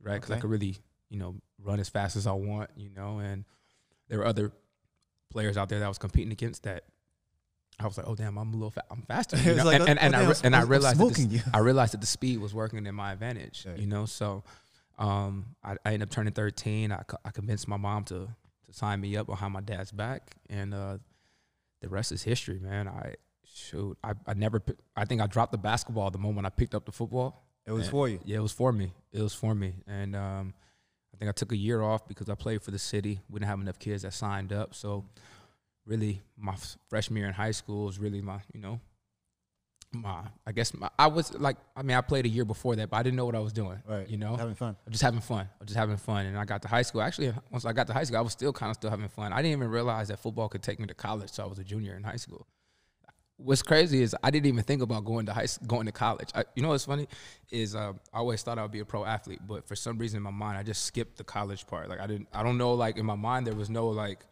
right? 0.02 0.16
Because 0.16 0.32
I 0.32 0.40
could 0.40 0.50
really, 0.50 0.78
you 1.10 1.20
know, 1.20 1.36
run 1.64 1.80
as 1.80 1.90
fast 1.90 2.16
as 2.16 2.26
I 2.26 2.34
want, 2.34 2.70
you 2.76 2.90
know, 2.90 3.20
and 3.20 3.46
there 4.08 4.20
were 4.20 4.26
other 4.26 4.52
players 5.30 5.58
out 5.58 5.70
there 5.70 5.80
that 5.80 5.88
was 5.88 5.98
competing 5.98 6.32
against 6.32 6.64
that 6.64 6.84
I 7.80 7.86
was 7.86 7.96
like, 7.98 8.08
oh 8.08 8.16
damn, 8.16 8.38
I'm 8.38 8.50
a 8.54 8.56
little, 8.56 8.72
fa- 8.72 8.86
I'm 8.90 9.04
faster, 9.04 9.38
you 9.44 9.54
know? 9.56 9.64
like, 9.64 9.80
and, 9.82 10.00
and, 10.00 10.16
oh, 10.16 10.20
I 10.30 10.34
damn, 10.34 10.46
and 10.46 10.56
I 10.56 10.62
realized 10.64 11.00
that 11.00 11.14
the. 11.14 11.42
I 11.54 11.60
realized 11.60 11.94
that 11.94 12.02
the 12.02 12.08
speed 12.08 12.40
was 12.40 12.54
working 12.54 12.86
in 12.86 12.96
my 12.96 13.12
advantage, 13.14 13.68
you 13.76 13.86
know. 13.86 14.06
So, 14.08 14.44
um, 14.98 15.56
I, 15.64 15.74
I 15.86 15.94
ended 15.94 16.04
up 16.04 16.10
turning 16.10 16.34
13. 16.34 16.92
I, 16.92 17.04
I 17.24 17.30
convinced 17.30 17.68
my 17.68 17.78
mom 17.78 18.04
to 18.06 18.28
to 18.66 18.74
sign 18.74 19.00
me 19.00 19.16
up 19.16 19.28
behind 19.28 19.54
my 19.54 19.62
dad's 19.62 19.92
back, 19.92 20.36
and 20.50 20.74
uh, 20.74 20.98
the 21.82 21.88
rest 21.90 22.12
is 22.12 22.24
history, 22.24 22.58
man. 22.60 22.88
I 22.88 23.14
shoot, 23.46 23.96
I, 24.04 24.14
I 24.26 24.34
never, 24.34 24.62
I 24.96 25.06
think 25.06 25.22
I 25.22 25.28
dropped 25.28 25.52
the 25.52 25.58
basketball 25.60 26.10
the 26.10 26.18
moment 26.18 26.48
I 26.48 26.50
picked 26.50 26.74
up 26.74 26.86
the 26.86 26.92
football. 26.92 27.46
It 27.68 27.72
was 27.74 27.86
Yeah. 27.86 27.92
for 27.92 28.10
you. 28.10 28.20
Yeah, 28.26 28.38
it 28.38 28.42
was 28.42 28.52
for 28.52 28.72
me. 28.74 28.92
It 29.14 29.22
was 29.22 29.36
for 29.36 29.54
me, 29.54 29.76
and 29.86 30.16
um, 30.16 30.54
I 31.18 31.20
think 31.20 31.30
I 31.30 31.32
took 31.32 31.52
a 31.52 31.58
year 31.58 31.82
off 31.82 32.08
because 32.08 32.30
I 32.30 32.36
played 32.36 32.62
for 32.62 32.70
the 32.70 32.78
city. 32.78 33.20
We 33.28 33.40
didn't 33.40 33.50
have 33.50 33.60
enough 33.60 33.80
kids 33.80 34.04
that 34.04 34.14
signed 34.14 34.54
up, 34.54 34.76
so 34.76 35.04
really, 35.84 36.22
my 36.38 36.56
freshman 36.90 37.18
year 37.18 37.28
in 37.28 37.34
high 37.34 37.52
school 37.52 37.86
was 37.86 37.98
really 37.98 38.22
my, 38.22 38.40
you 38.54 38.60
know, 38.60 38.80
my. 39.94 40.22
I 40.46 40.52
guess 40.52 40.76
my, 40.76 40.92
I 41.00 41.08
was 41.08 41.34
like, 41.34 41.58
I 41.76 41.82
mean, 41.82 41.98
I 41.98 42.02
played 42.02 42.26
a 42.26 42.30
year 42.30 42.46
before 42.46 42.76
that, 42.76 42.92
but 42.92 42.98
I 42.98 43.04
didn't 43.04 43.16
know 43.16 43.26
what 43.26 43.34
I 43.34 43.40
was 43.40 43.52
doing. 43.52 43.82
Right. 43.88 44.08
You 44.08 44.18
know, 44.18 44.36
Having 44.36 44.56
fun. 44.56 44.76
I'm 44.86 44.92
just 44.92 45.02
having 45.02 45.22
fun. 45.22 45.50
I'm 45.60 45.66
just 45.66 45.78
having 45.78 45.98
fun. 45.98 46.28
And 46.28 46.38
I 46.38 46.46
got 46.46 46.62
to 46.62 46.68
high 46.68 46.84
school. 46.84 47.02
Actually, 47.02 47.34
once 47.50 47.66
I 47.66 47.74
got 47.74 47.88
to 47.88 47.94
high 47.94 48.04
school, 48.04 48.18
I 48.18 48.22
was 48.22 48.34
still 48.34 48.54
kind 48.54 48.70
of 48.70 48.76
still 48.76 48.92
having 48.92 49.08
fun. 49.08 49.34
I 49.34 49.38
didn't 49.38 49.54
even 49.54 49.70
realize 49.70 50.10
that 50.10 50.20
football 50.20 50.50
could 50.50 50.62
take 50.62 50.80
me 50.80 50.86
to 50.86 50.94
college. 50.94 51.32
So 51.32 51.44
I 51.44 51.48
was 51.48 51.58
a 51.58 51.64
junior 51.64 51.96
in 51.96 52.04
high 52.04 52.18
school. 52.18 52.46
What's 53.38 53.62
crazy 53.62 54.02
is 54.02 54.16
I 54.24 54.32
didn't 54.32 54.48
even 54.48 54.64
think 54.64 54.82
about 54.82 55.06
going 55.06 55.28
to 55.28 55.34
high 55.34 55.46
going 55.66 55.86
to 55.86 55.92
college. 55.92 56.30
I, 56.34 56.44
you 56.56 56.64
know 56.64 56.70
what's 56.70 56.86
funny 56.86 57.08
is 57.52 57.76
uh, 57.76 57.94
I 58.12 58.18
always 58.18 58.42
thought 58.42 58.58
I 58.58 58.64
would 58.64 58.72
be 58.72 58.80
a 58.80 58.86
pro 58.86 59.06
athlete, 59.06 59.42
but 59.48 59.68
for 59.68 59.76
some 59.76 59.98
reason 59.98 60.18
in 60.18 60.24
my 60.24 60.32
mind 60.32 60.58
I 60.58 60.64
just 60.64 60.86
skipped 60.86 61.18
the 61.18 61.24
college 61.24 61.68
part. 61.68 61.88
Like 61.88 62.00
I 62.00 62.08
didn't. 62.08 62.28
I 62.34 62.42
don't 62.42 62.58
know. 62.58 62.74
Like 62.74 62.98
in 62.98 63.06
my 63.06 63.16
mind 63.16 63.46
there 63.46 63.54
was 63.54 63.70
no 63.70 63.90
like, 63.90 64.26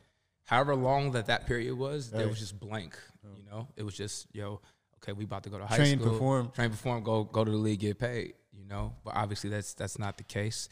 however 0.45 0.75
long 0.75 1.11
that 1.11 1.27
that 1.27 1.45
period 1.45 1.77
was, 1.77 2.09
there 2.09 2.27
was 2.27 2.39
just 2.39 2.59
blank. 2.59 2.97
You 3.23 3.45
know, 3.49 3.67
it 3.75 3.83
was 3.83 3.95
just 3.95 4.27
yo. 4.33 4.61
Okay, 4.97 5.13
we 5.13 5.25
about 5.25 5.43
to 5.43 5.49
go 5.51 5.59
to 5.59 5.65
high 5.67 5.75
school 5.75 5.85
Train, 5.85 5.99
school 5.99 6.11
perform. 6.13 6.51
train, 6.51 6.69
perform, 6.71 7.03
go 7.03 7.23
go 7.25 7.43
to 7.45 7.51
the 7.51 7.57
league, 7.57 7.81
get 7.81 7.99
paid. 7.99 8.33
You 8.57 8.65
know, 8.65 8.93
but 9.03 9.15
obviously 9.15 9.51
that's 9.51 9.73
that's 9.75 9.99
not 9.99 10.17
the 10.17 10.23
case. 10.23 10.67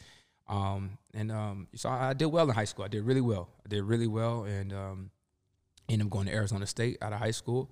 Um, 0.48 0.98
and 1.14 1.30
um, 1.30 1.68
so 1.74 1.88
I, 1.88 2.10
I 2.10 2.12
did 2.14 2.26
well 2.26 2.48
in 2.48 2.54
high 2.54 2.64
school. 2.64 2.84
I 2.84 2.88
did 2.88 3.04
really 3.04 3.20
well. 3.20 3.48
I 3.64 3.68
did 3.68 3.84
really 3.84 4.08
well, 4.08 4.44
and 4.44 4.72
um, 4.72 5.10
ended 5.88 6.06
up 6.06 6.10
going 6.10 6.26
to 6.26 6.34
Arizona 6.34 6.66
State 6.66 6.98
out 7.00 7.12
of 7.12 7.20
high 7.20 7.30
school. 7.30 7.70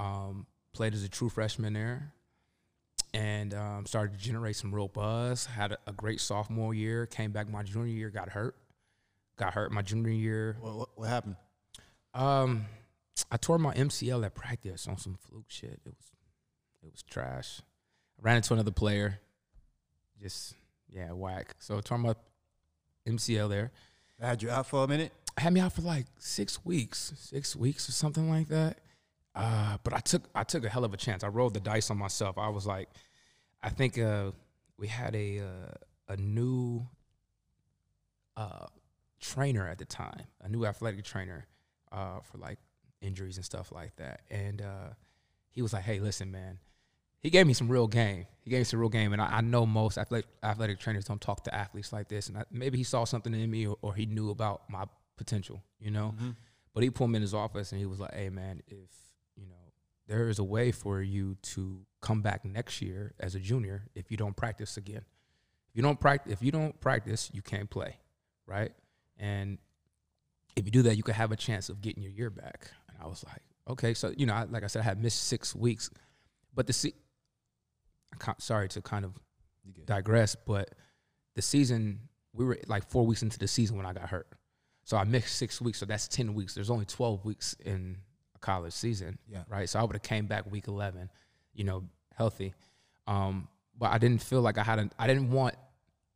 Um, 0.00 0.46
played 0.72 0.94
as 0.94 1.04
a 1.04 1.08
true 1.08 1.28
freshman 1.28 1.74
there, 1.74 2.12
and 3.12 3.52
um, 3.52 3.84
started 3.84 4.18
to 4.18 4.18
generate 4.18 4.56
some 4.56 4.74
real 4.74 4.88
buzz. 4.88 5.44
Had 5.44 5.72
a, 5.72 5.78
a 5.86 5.92
great 5.92 6.20
sophomore 6.20 6.72
year. 6.72 7.04
Came 7.04 7.32
back 7.32 7.50
my 7.50 7.62
junior 7.62 7.92
year, 7.92 8.08
got 8.08 8.30
hurt. 8.30 8.56
Got 9.36 9.52
hurt 9.52 9.72
my 9.72 9.82
junior 9.82 10.10
year. 10.10 10.56
What, 10.60 10.74
what, 10.74 10.88
what 10.94 11.08
happened? 11.08 11.36
Um, 12.14 12.64
I 13.30 13.36
tore 13.36 13.58
my 13.58 13.74
MCL 13.74 14.24
at 14.24 14.34
practice 14.34 14.88
on 14.88 14.96
some 14.96 15.18
fluke 15.20 15.44
shit. 15.48 15.80
It 15.84 15.94
was, 15.94 16.12
it 16.82 16.92
was 16.92 17.02
trash. 17.02 17.60
I 18.18 18.22
ran 18.22 18.36
into 18.36 18.54
another 18.54 18.70
player. 18.70 19.20
Just 20.20 20.54
yeah, 20.88 21.12
whack. 21.12 21.56
So 21.58 21.76
I 21.76 21.80
tore 21.80 21.98
my 21.98 22.14
MCL 23.06 23.50
there. 23.50 23.70
I 24.22 24.28
had 24.28 24.42
you 24.42 24.50
out 24.50 24.66
for 24.66 24.82
a 24.82 24.88
minute. 24.88 25.12
Had 25.36 25.52
me 25.52 25.60
out 25.60 25.72
for 25.74 25.82
like 25.82 26.06
six 26.18 26.64
weeks, 26.64 27.12
six 27.16 27.54
weeks 27.54 27.88
or 27.88 27.92
something 27.92 28.30
like 28.30 28.48
that. 28.48 28.78
Uh, 29.34 29.76
but 29.84 29.92
I 29.92 30.00
took 30.00 30.22
I 30.34 30.44
took 30.44 30.64
a 30.64 30.68
hell 30.68 30.84
of 30.84 30.92
a 30.92 30.96
chance. 30.96 31.22
I 31.22 31.28
rolled 31.28 31.54
the 31.54 31.60
dice 31.60 31.90
on 31.90 31.98
myself. 31.98 32.36
I 32.38 32.48
was 32.48 32.66
like, 32.66 32.88
I 33.62 33.68
think 33.68 33.98
uh, 33.98 34.32
we 34.76 34.88
had 34.88 35.14
a 35.14 35.40
uh, 35.40 35.74
a 36.08 36.16
new 36.16 36.86
uh, 38.36 38.66
trainer 39.20 39.68
at 39.68 39.78
the 39.78 39.84
time, 39.84 40.22
a 40.40 40.48
new 40.48 40.66
athletic 40.66 41.04
trainer 41.04 41.46
uh, 41.92 42.20
for 42.20 42.38
like 42.38 42.58
injuries 43.00 43.36
and 43.36 43.44
stuff 43.44 43.70
like 43.70 43.94
that. 43.96 44.22
And 44.30 44.62
uh, 44.62 44.94
he 45.50 45.62
was 45.62 45.72
like, 45.72 45.84
"Hey, 45.84 46.00
listen, 46.00 46.30
man." 46.30 46.58
He 47.22 47.28
gave 47.28 47.46
me 47.46 47.52
some 47.52 47.68
real 47.68 47.86
game. 47.86 48.24
He 48.40 48.48
gave 48.48 48.60
me 48.60 48.64
some 48.64 48.80
real 48.80 48.88
game, 48.88 49.12
and 49.12 49.20
I, 49.20 49.26
I 49.26 49.40
know 49.42 49.66
most 49.66 49.98
athletic, 49.98 50.26
athletic 50.42 50.78
trainers 50.78 51.04
don't 51.04 51.20
talk 51.20 51.44
to 51.44 51.54
athletes 51.54 51.92
like 51.92 52.08
this. 52.08 52.28
And 52.30 52.38
I, 52.38 52.44
maybe 52.50 52.78
he 52.78 52.84
saw 52.84 53.04
something 53.04 53.34
in 53.34 53.50
me, 53.50 53.66
or, 53.66 53.76
or 53.82 53.94
he 53.94 54.06
knew 54.06 54.30
about 54.30 54.62
my 54.70 54.86
potential, 55.18 55.62
you 55.78 55.90
know. 55.90 56.14
But 56.72 56.82
he 56.82 56.88
pulled 56.88 57.10
me 57.10 57.16
in 57.16 57.22
his 57.22 57.34
office, 57.34 57.72
and 57.72 57.78
he 57.78 57.84
was 57.84 58.00
like, 58.00 58.14
"Hey, 58.14 58.30
man, 58.30 58.62
if 58.68 58.88
there 60.10 60.28
is 60.28 60.40
a 60.40 60.44
way 60.44 60.72
for 60.72 61.00
you 61.00 61.36
to 61.40 61.80
come 62.02 62.20
back 62.20 62.44
next 62.44 62.82
year 62.82 63.14
as 63.20 63.36
a 63.36 63.38
junior 63.38 63.86
if 63.94 64.10
you 64.10 64.16
don't 64.16 64.36
practice 64.36 64.76
again. 64.76 65.04
If 65.70 65.76
you 65.76 65.82
don't 65.82 66.00
practice, 66.00 66.32
if 66.32 66.42
you 66.42 66.50
don't 66.50 66.78
practice, 66.80 67.30
you 67.32 67.42
can't 67.42 67.70
play, 67.70 67.96
right? 68.44 68.72
And 69.18 69.58
if 70.56 70.64
you 70.64 70.72
do 70.72 70.82
that, 70.82 70.96
you 70.96 71.04
could 71.04 71.14
have 71.14 71.30
a 71.30 71.36
chance 71.36 71.68
of 71.68 71.80
getting 71.80 72.02
your 72.02 72.10
year 72.10 72.28
back." 72.28 72.72
And 72.88 72.98
I 73.00 73.06
was 73.06 73.24
like, 73.24 73.42
"Okay." 73.68 73.94
So 73.94 74.12
you 74.16 74.26
know, 74.26 74.34
I, 74.34 74.44
like 74.44 74.64
I 74.64 74.66
said, 74.66 74.80
I 74.80 74.84
had 74.84 75.00
missed 75.00 75.22
six 75.22 75.54
weeks, 75.54 75.90
but 76.52 76.66
the 76.66 76.72
se- 76.72 76.94
sorry 78.38 78.68
to 78.70 78.82
kind 78.82 79.04
of 79.04 79.14
digress, 79.86 80.34
but 80.34 80.74
the 81.36 81.42
season 81.42 82.00
we 82.32 82.44
were 82.44 82.58
like 82.66 82.88
four 82.90 83.06
weeks 83.06 83.22
into 83.22 83.38
the 83.38 83.46
season 83.46 83.76
when 83.76 83.86
I 83.86 83.92
got 83.92 84.08
hurt. 84.08 84.26
So 84.82 84.96
I 84.96 85.04
missed 85.04 85.36
six 85.36 85.60
weeks, 85.60 85.78
so 85.78 85.86
that's 85.86 86.08
ten 86.08 86.34
weeks. 86.34 86.54
There's 86.54 86.70
only 86.70 86.84
twelve 86.84 87.24
weeks 87.24 87.54
in 87.64 87.98
college 88.40 88.72
season, 88.72 89.18
Yeah. 89.28 89.42
right? 89.48 89.68
So 89.68 89.78
I 89.78 89.82
would 89.82 89.94
have 89.94 90.02
came 90.02 90.26
back 90.26 90.50
week 90.50 90.68
eleven, 90.68 91.10
you 91.54 91.64
know, 91.64 91.84
healthy. 92.14 92.54
Um, 93.06 93.48
but 93.78 93.90
I 93.92 93.98
didn't 93.98 94.22
feel 94.22 94.40
like 94.42 94.58
I 94.58 94.62
had 94.62 94.78
a, 94.78 94.90
I 94.98 95.06
didn't 95.06 95.30
want 95.30 95.54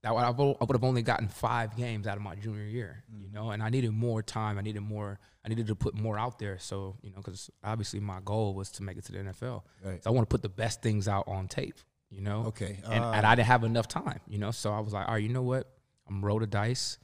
that. 0.02 0.10
I 0.12 0.30
would 0.30 0.56
have 0.72 0.84
only 0.84 1.02
gotten 1.02 1.28
five 1.28 1.76
games 1.76 2.06
out 2.06 2.16
of 2.16 2.22
my 2.22 2.34
junior 2.34 2.64
year, 2.64 3.02
you 3.16 3.30
know, 3.30 3.50
and 3.50 3.62
I 3.62 3.70
needed 3.70 3.90
more 3.92 4.22
time. 4.22 4.58
I 4.58 4.60
needed 4.62 4.82
more. 4.82 5.18
I 5.44 5.48
needed 5.48 5.66
to 5.68 5.74
put 5.74 5.94
more 5.94 6.18
out 6.18 6.38
there. 6.38 6.58
So 6.58 6.96
you 7.02 7.10
know, 7.10 7.16
because 7.18 7.50
obviously 7.62 8.00
my 8.00 8.20
goal 8.24 8.54
was 8.54 8.70
to 8.72 8.82
make 8.82 8.96
it 8.98 9.04
to 9.06 9.12
the 9.12 9.18
NFL. 9.18 9.62
Right. 9.82 10.02
So 10.04 10.10
I 10.10 10.12
want 10.12 10.28
to 10.28 10.32
put 10.32 10.42
the 10.42 10.48
best 10.50 10.82
things 10.82 11.08
out 11.08 11.26
on 11.26 11.48
tape, 11.48 11.76
you 12.10 12.20
know. 12.20 12.44
Okay. 12.48 12.78
And, 12.84 13.02
uh, 13.04 13.10
and 13.12 13.26
I 13.26 13.34
didn't 13.34 13.48
have 13.48 13.64
enough 13.64 13.88
time, 13.88 14.20
you 14.28 14.38
know. 14.38 14.50
So 14.50 14.72
I 14.72 14.80
was 14.80 14.92
like, 14.92 15.06
all 15.08 15.14
right, 15.14 15.22
you 15.22 15.30
know 15.30 15.42
what? 15.42 15.70
I'm 16.08 16.22
roll 16.24 16.38
the 16.38 16.46
dice. 16.46 16.98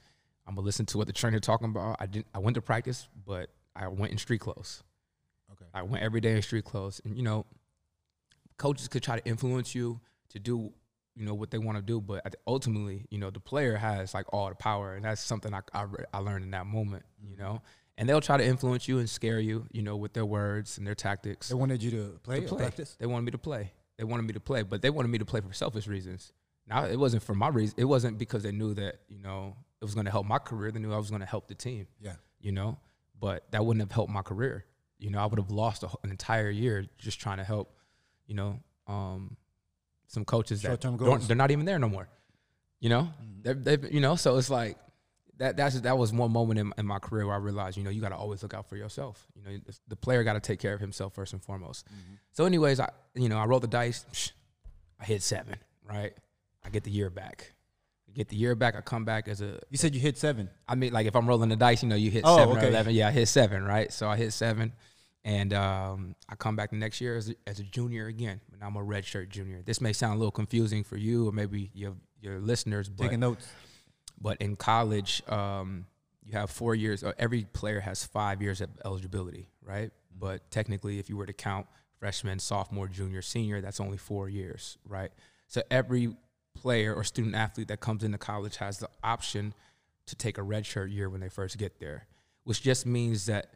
I'm 0.47 0.55
gonna 0.55 0.65
listen 0.65 0.85
to 0.87 0.97
what 0.97 1.07
the 1.07 1.13
trainer 1.13 1.39
talking 1.39 1.69
about. 1.69 1.97
I 1.99 2.05
didn't. 2.05 2.27
I 2.35 2.39
went 2.39 2.55
to 2.55 2.61
practice, 2.61 3.07
but 3.25 3.49
I 3.75 3.87
went 3.87 4.11
in 4.11 4.17
street 4.19 4.41
clothes. 4.41 4.83
I 5.73 5.83
went 5.83 6.03
every 6.03 6.21
day 6.21 6.35
in 6.35 6.41
street 6.41 6.65
clothes, 6.65 7.01
and 7.05 7.15
you 7.15 7.23
know, 7.23 7.45
coaches 8.57 8.87
could 8.87 9.03
try 9.03 9.19
to 9.19 9.27
influence 9.27 9.73
you 9.73 9.99
to 10.29 10.39
do, 10.39 10.71
you 11.15 11.25
know, 11.25 11.33
what 11.33 11.51
they 11.51 11.57
want 11.57 11.77
to 11.77 11.81
do, 11.81 11.99
but 11.99 12.35
ultimately, 12.47 13.05
you 13.09 13.17
know, 13.17 13.29
the 13.29 13.39
player 13.39 13.75
has 13.75 14.13
like 14.13 14.25
all 14.33 14.49
the 14.49 14.55
power, 14.55 14.95
and 14.95 15.05
that's 15.05 15.21
something 15.21 15.53
I 15.53 15.61
I, 15.73 15.85
I 16.13 16.19
learned 16.19 16.45
in 16.45 16.51
that 16.51 16.65
moment, 16.65 17.03
you 17.23 17.37
know. 17.37 17.61
And 17.97 18.09
they'll 18.09 18.21
try 18.21 18.37
to 18.37 18.45
influence 18.45 18.87
you 18.87 18.97
and 18.99 19.09
scare 19.09 19.39
you, 19.39 19.67
you 19.71 19.83
know, 19.83 19.95
with 19.95 20.13
their 20.13 20.25
words 20.25 20.77
and 20.77 20.87
their 20.87 20.95
tactics 20.95 21.49
they 21.49 21.55
wanted 21.55 21.83
you 21.83 21.91
to 21.91 22.19
play, 22.23 22.39
to 22.39 22.47
play. 22.47 22.57
practice. 22.57 22.95
They 22.99 23.05
wanted 23.05 23.25
me 23.25 23.31
to 23.31 23.37
play. 23.37 23.73
They 23.97 24.05
wanted 24.05 24.23
me 24.23 24.33
to 24.33 24.39
play, 24.39 24.63
but 24.63 24.81
they 24.81 24.89
wanted 24.89 25.09
me 25.09 25.19
to 25.19 25.25
play 25.25 25.41
for 25.41 25.53
selfish 25.53 25.87
reasons. 25.87 26.33
Now 26.67 26.85
it 26.85 26.97
wasn't 26.97 27.21
for 27.21 27.35
my 27.35 27.49
reason. 27.49 27.75
It 27.77 27.85
wasn't 27.85 28.17
because 28.17 28.43
they 28.43 28.51
knew 28.51 28.73
that 28.75 29.01
you 29.07 29.19
know 29.19 29.55
it 29.81 29.85
was 29.85 29.93
going 29.93 30.05
to 30.05 30.11
help 30.11 30.25
my 30.25 30.39
career. 30.39 30.71
They 30.71 30.79
knew 30.79 30.93
I 30.93 30.97
was 30.97 31.09
going 31.09 31.21
to 31.21 31.27
help 31.27 31.47
the 31.47 31.55
team. 31.55 31.87
Yeah. 31.99 32.15
You 32.39 32.51
know, 32.51 32.77
but 33.19 33.45
that 33.51 33.65
wouldn't 33.65 33.81
have 33.81 33.91
helped 33.91 34.11
my 34.11 34.21
career. 34.21 34.65
You 35.01 35.09
know, 35.09 35.19
I 35.19 35.25
would 35.25 35.39
have 35.39 35.51
lost 35.51 35.83
a, 35.83 35.89
an 36.03 36.11
entire 36.11 36.49
year 36.49 36.85
just 36.97 37.19
trying 37.19 37.37
to 37.37 37.43
help. 37.43 37.75
You 38.27 38.35
know, 38.35 38.59
um, 38.87 39.35
some 40.07 40.23
coaches 40.25 40.61
that 40.61 40.79
they're 41.27 41.35
not 41.35 41.51
even 41.51 41.65
there 41.65 41.79
no 41.79 41.89
more. 41.89 42.07
You 42.79 42.89
know, 42.89 43.09
Mm-hmm. 43.45 43.63
they're, 43.63 43.79
you 43.91 43.99
know, 43.99 44.15
so 44.15 44.37
it's 44.37 44.49
like 44.49 44.77
that. 45.37 45.57
That's 45.57 45.79
that 45.81 45.97
was 45.97 46.13
one 46.13 46.31
moment 46.31 46.59
in, 46.59 46.71
in 46.77 46.85
my 46.85 46.99
career 46.99 47.25
where 47.25 47.35
I 47.35 47.39
realized, 47.39 47.75
you 47.77 47.83
know, 47.83 47.89
you 47.89 47.99
got 48.01 48.09
to 48.09 48.15
always 48.15 48.43
look 48.43 48.53
out 48.53 48.69
for 48.69 48.75
yourself. 48.77 49.27
You 49.35 49.41
know, 49.43 49.57
the- 49.65 49.79
the 49.87 49.95
player 49.95 50.23
got 50.23 50.33
to 50.33 50.39
take 50.39 50.59
care 50.59 50.73
of 50.73 50.79
himself 50.79 51.13
first 51.15 51.33
and 51.33 51.41
foremost. 51.43 51.85
Mm-hmm. 51.87 52.13
So, 52.31 52.45
anyways, 52.45 52.79
I 52.79 52.89
you 53.15 53.27
know 53.29 53.37
I 53.37 53.45
rolled 53.45 53.63
the 53.63 53.67
dice. 53.67 54.05
I 54.99 55.05
hit 55.05 55.21
seven. 55.23 55.55
Right, 55.89 56.13
I 56.63 56.69
get 56.69 56.83
the 56.83 56.91
year 56.91 57.09
back. 57.09 57.53
I 58.07 58.11
get 58.13 58.29
the 58.29 58.35
year 58.35 58.55
back. 58.55 58.75
I 58.75 58.81
come 58.81 59.03
back 59.05 59.27
as 59.27 59.41
a. 59.41 59.59
You 59.69 59.77
said 59.77 59.93
you 59.95 59.99
hit 60.01 60.17
seven. 60.17 60.49
I 60.67 60.75
mean, 60.75 60.93
like 60.93 61.07
if 61.07 61.15
I'm 61.15 61.27
rolling 61.27 61.49
the 61.49 61.55
dice, 61.55 61.81
you 61.83 61.89
know, 61.89 61.95
you 61.95 62.11
hit 62.11 62.23
Oh, 62.25 62.37
seven 62.37 62.57
or 62.57 62.67
eleven. 62.67 62.93
Yeah, 62.93 63.07
I 63.07 63.11
hit 63.11 63.27
seven. 63.27 63.63
Right, 63.63 63.91
so 63.91 64.07
I 64.09 64.15
hit 64.17 64.31
seven, 64.33 64.73
and 65.23 65.53
um, 65.53 66.15
I 66.29 66.35
come 66.35 66.55
back 66.55 66.71
the 66.71 66.77
next 66.77 66.99
year 67.01 67.15
as 67.17 67.29
a, 67.29 67.35
as 67.45 67.59
a 67.59 67.63
junior 67.63 68.07
again. 68.07 68.41
But 68.49 68.59
now 68.59 68.67
I'm 68.67 68.75
a 68.75 68.79
redshirt 68.79 69.29
junior. 69.29 69.61
This 69.63 69.79
may 69.79 69.93
sound 69.93 70.15
a 70.15 70.17
little 70.17 70.31
confusing 70.31 70.83
for 70.83 70.97
you 70.97 71.27
or 71.27 71.31
maybe 71.31 71.69
your 71.73 71.93
your 72.21 72.39
listeners, 72.39 72.89
but 72.89 73.05
Taking 73.05 73.19
notes. 73.19 73.47
but 74.19 74.37
in 74.41 74.55
college, 74.55 75.21
um, 75.27 75.85
you 76.23 76.33
have 76.33 76.49
four 76.51 76.75
years. 76.75 77.03
Or 77.03 77.13
every 77.17 77.45
player 77.53 77.79
has 77.79 78.03
five 78.03 78.41
years 78.41 78.61
of 78.61 78.69
eligibility, 78.85 79.49
right? 79.63 79.91
But 80.17 80.49
technically, 80.51 80.99
if 80.99 81.09
you 81.09 81.17
were 81.17 81.25
to 81.25 81.33
count 81.33 81.65
freshman, 81.99 82.39
sophomore, 82.39 82.87
junior, 82.87 83.21
senior, 83.21 83.61
that's 83.61 83.79
only 83.79 83.97
four 83.97 84.29
years, 84.29 84.77
right? 84.87 85.11
So 85.47 85.61
every 85.69 86.15
player 86.55 86.93
or 86.93 87.03
student 87.03 87.35
athlete 87.35 87.67
that 87.69 87.79
comes 87.79 88.03
into 88.03 88.17
college 88.17 88.57
has 88.57 88.79
the 88.79 88.89
option 89.03 89.53
to 90.07 90.15
take 90.15 90.37
a 90.37 90.41
redshirt 90.41 90.91
year 90.93 91.09
when 91.09 91.21
they 91.21 91.29
first 91.29 91.57
get 91.57 91.79
there, 91.79 92.07
which 92.43 92.61
just 92.61 92.85
means 92.85 93.27
that 93.27 93.47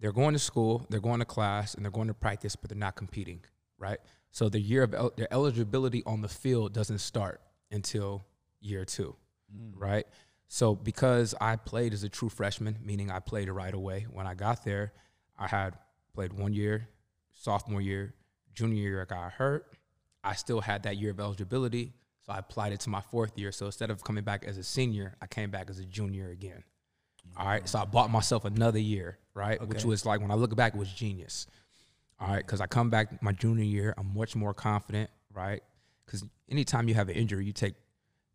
they're 0.00 0.12
going 0.12 0.34
to 0.34 0.38
school, 0.38 0.86
they're 0.90 1.00
going 1.00 1.18
to 1.20 1.24
class, 1.24 1.74
and 1.74 1.84
they're 1.84 1.92
going 1.92 2.08
to 2.08 2.14
practice, 2.14 2.56
but 2.56 2.70
they're 2.70 2.78
not 2.78 2.96
competing, 2.96 3.40
right? 3.78 3.98
So 4.30 4.48
the 4.48 4.60
year 4.60 4.82
of 4.82 4.94
el- 4.94 5.12
their 5.16 5.32
eligibility 5.32 6.02
on 6.06 6.20
the 6.20 6.28
field 6.28 6.72
doesn't 6.72 6.98
start 6.98 7.40
until 7.70 8.24
year 8.60 8.84
two, 8.84 9.16
mm. 9.54 9.72
right? 9.74 10.06
So 10.48 10.74
because 10.74 11.34
I 11.40 11.56
played 11.56 11.92
as 11.92 12.04
a 12.04 12.08
true 12.08 12.28
freshman, 12.28 12.78
meaning 12.82 13.10
I 13.10 13.20
played 13.20 13.48
right 13.50 13.74
away 13.74 14.06
when 14.10 14.26
I 14.26 14.34
got 14.34 14.64
there, 14.64 14.92
I 15.38 15.46
had 15.46 15.74
played 16.14 16.32
one 16.32 16.52
year, 16.52 16.88
sophomore 17.32 17.80
year, 17.80 18.14
junior 18.54 18.82
year 18.82 19.02
I 19.02 19.04
got 19.04 19.32
hurt. 19.32 19.66
I 20.24 20.34
still 20.34 20.60
had 20.60 20.82
that 20.82 20.96
year 20.96 21.10
of 21.10 21.20
eligibility, 21.20 21.92
so 22.22 22.32
I 22.32 22.38
applied 22.38 22.72
it 22.72 22.80
to 22.80 22.90
my 22.90 23.00
fourth 23.00 23.38
year. 23.38 23.52
So 23.52 23.66
instead 23.66 23.90
of 23.90 24.02
coming 24.02 24.24
back 24.24 24.44
as 24.44 24.58
a 24.58 24.64
senior, 24.64 25.16
I 25.22 25.26
came 25.26 25.50
back 25.50 25.70
as 25.70 25.78
a 25.78 25.84
junior 25.84 26.30
again. 26.30 26.64
All 27.36 27.46
right, 27.46 27.68
so 27.68 27.78
I 27.78 27.84
bought 27.84 28.10
myself 28.10 28.44
another 28.44 28.78
year, 28.78 29.18
right? 29.38 29.66
Which 29.66 29.84
was 29.84 30.04
like 30.04 30.20
when 30.20 30.30
I 30.30 30.34
look 30.34 30.54
back, 30.56 30.74
it 30.74 30.78
was 30.78 30.92
genius. 30.92 31.46
All 32.20 32.28
right, 32.28 32.44
because 32.44 32.60
I 32.60 32.66
come 32.66 32.90
back 32.90 33.22
my 33.22 33.32
junior 33.32 33.64
year, 33.64 33.94
I'm 33.96 34.12
much 34.12 34.34
more 34.34 34.52
confident, 34.52 35.08
right? 35.32 35.62
Because 36.04 36.24
anytime 36.50 36.88
you 36.88 36.94
have 36.94 37.08
an 37.08 37.14
injury, 37.14 37.46
you 37.46 37.52
take 37.52 37.74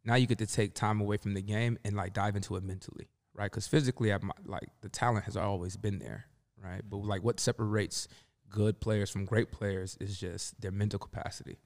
now 0.06 0.16
you 0.16 0.28
get 0.28 0.38
to 0.40 0.48
take 0.48 0.74
time 0.74 1.02
away 1.02 1.18
from 1.18 1.34
the 1.34 1.42
game 1.42 1.78
and 1.84 1.96
like 1.96 2.14
dive 2.14 2.36
into 2.36 2.56
it 2.56 2.64
mentally, 2.64 3.08
right? 3.34 3.52
Because 3.52 3.68
physically, 3.68 4.12
I'm 4.12 4.32
like 4.46 4.70
the 4.82 4.90
talent 4.90 5.26
has 5.26 5.36
always 5.36 5.76
been 5.76 6.00
there, 6.00 6.26
right? 6.64 6.82
But 6.90 6.98
like 6.98 7.24
what 7.24 7.40
separates 7.40 8.08
good 8.50 8.80
players 8.80 9.10
from 9.10 9.26
great 9.26 9.52
players 9.52 9.98
is 10.00 10.18
just 10.18 10.60
their 10.62 10.72
mental 10.72 11.00
capacity, 11.00 11.58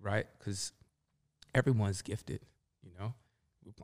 right? 0.00 0.26
Because 0.38 0.72
everyone's 1.54 2.02
gifted, 2.02 2.40
you 2.82 2.92
know. 2.98 3.14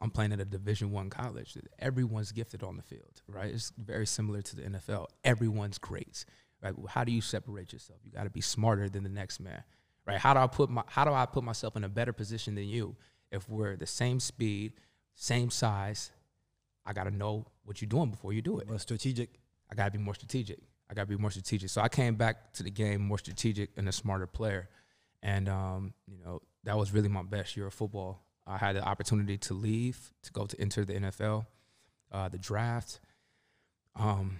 I'm 0.00 0.10
playing 0.10 0.32
at 0.32 0.40
a 0.40 0.44
Division 0.44 0.90
One 0.90 1.10
college. 1.10 1.56
Everyone's 1.78 2.32
gifted 2.32 2.62
on 2.62 2.76
the 2.76 2.82
field, 2.82 3.22
right? 3.28 3.52
It's 3.52 3.72
very 3.78 4.06
similar 4.06 4.42
to 4.42 4.56
the 4.56 4.62
NFL. 4.62 5.06
Everyone's 5.24 5.78
great, 5.78 6.24
right? 6.62 6.74
How 6.88 7.04
do 7.04 7.12
you 7.12 7.20
separate 7.20 7.72
yourself? 7.72 8.00
You 8.04 8.12
got 8.12 8.24
to 8.24 8.30
be 8.30 8.40
smarter 8.40 8.88
than 8.88 9.02
the 9.02 9.10
next 9.10 9.40
man, 9.40 9.62
right? 10.06 10.18
How 10.18 10.34
do 10.34 10.40
I 10.40 10.46
put 10.46 10.70
my 10.70 10.82
How 10.86 11.04
do 11.04 11.12
I 11.12 11.26
put 11.26 11.44
myself 11.44 11.76
in 11.76 11.84
a 11.84 11.88
better 11.88 12.12
position 12.12 12.54
than 12.54 12.68
you 12.68 12.96
if 13.30 13.48
we're 13.48 13.76
the 13.76 13.86
same 13.86 14.20
speed, 14.20 14.74
same 15.14 15.50
size? 15.50 16.10
I 16.86 16.92
got 16.92 17.04
to 17.04 17.10
know 17.10 17.46
what 17.64 17.80
you're 17.80 17.88
doing 17.88 18.10
before 18.10 18.32
you 18.32 18.42
do 18.42 18.58
it. 18.58 18.68
Well, 18.68 18.78
strategic. 18.78 19.30
I 19.70 19.74
got 19.74 19.84
to 19.86 19.90
be 19.92 19.98
more 19.98 20.14
strategic. 20.14 20.58
I 20.90 20.94
got 20.94 21.02
to 21.02 21.06
be 21.06 21.16
more 21.16 21.30
strategic. 21.30 21.70
So 21.70 21.80
I 21.80 21.88
came 21.88 22.16
back 22.16 22.52
to 22.54 22.62
the 22.62 22.70
game 22.70 23.00
more 23.00 23.18
strategic 23.18 23.70
and 23.76 23.88
a 23.88 23.92
smarter 23.92 24.26
player. 24.26 24.68
And, 25.22 25.48
um, 25.48 25.94
you 26.08 26.18
know, 26.18 26.40
that 26.64 26.76
was 26.76 26.92
really 26.92 27.08
my 27.08 27.22
best 27.22 27.56
year 27.56 27.66
of 27.66 27.74
football. 27.74 28.24
I 28.46 28.56
had 28.56 28.76
the 28.76 28.82
opportunity 28.82 29.38
to 29.38 29.54
leave, 29.54 30.12
to 30.22 30.32
go 30.32 30.46
to 30.46 30.60
enter 30.60 30.84
the 30.84 30.94
NFL, 30.94 31.46
uh, 32.12 32.28
the 32.28 32.38
draft. 32.38 33.00
Um, 33.96 34.38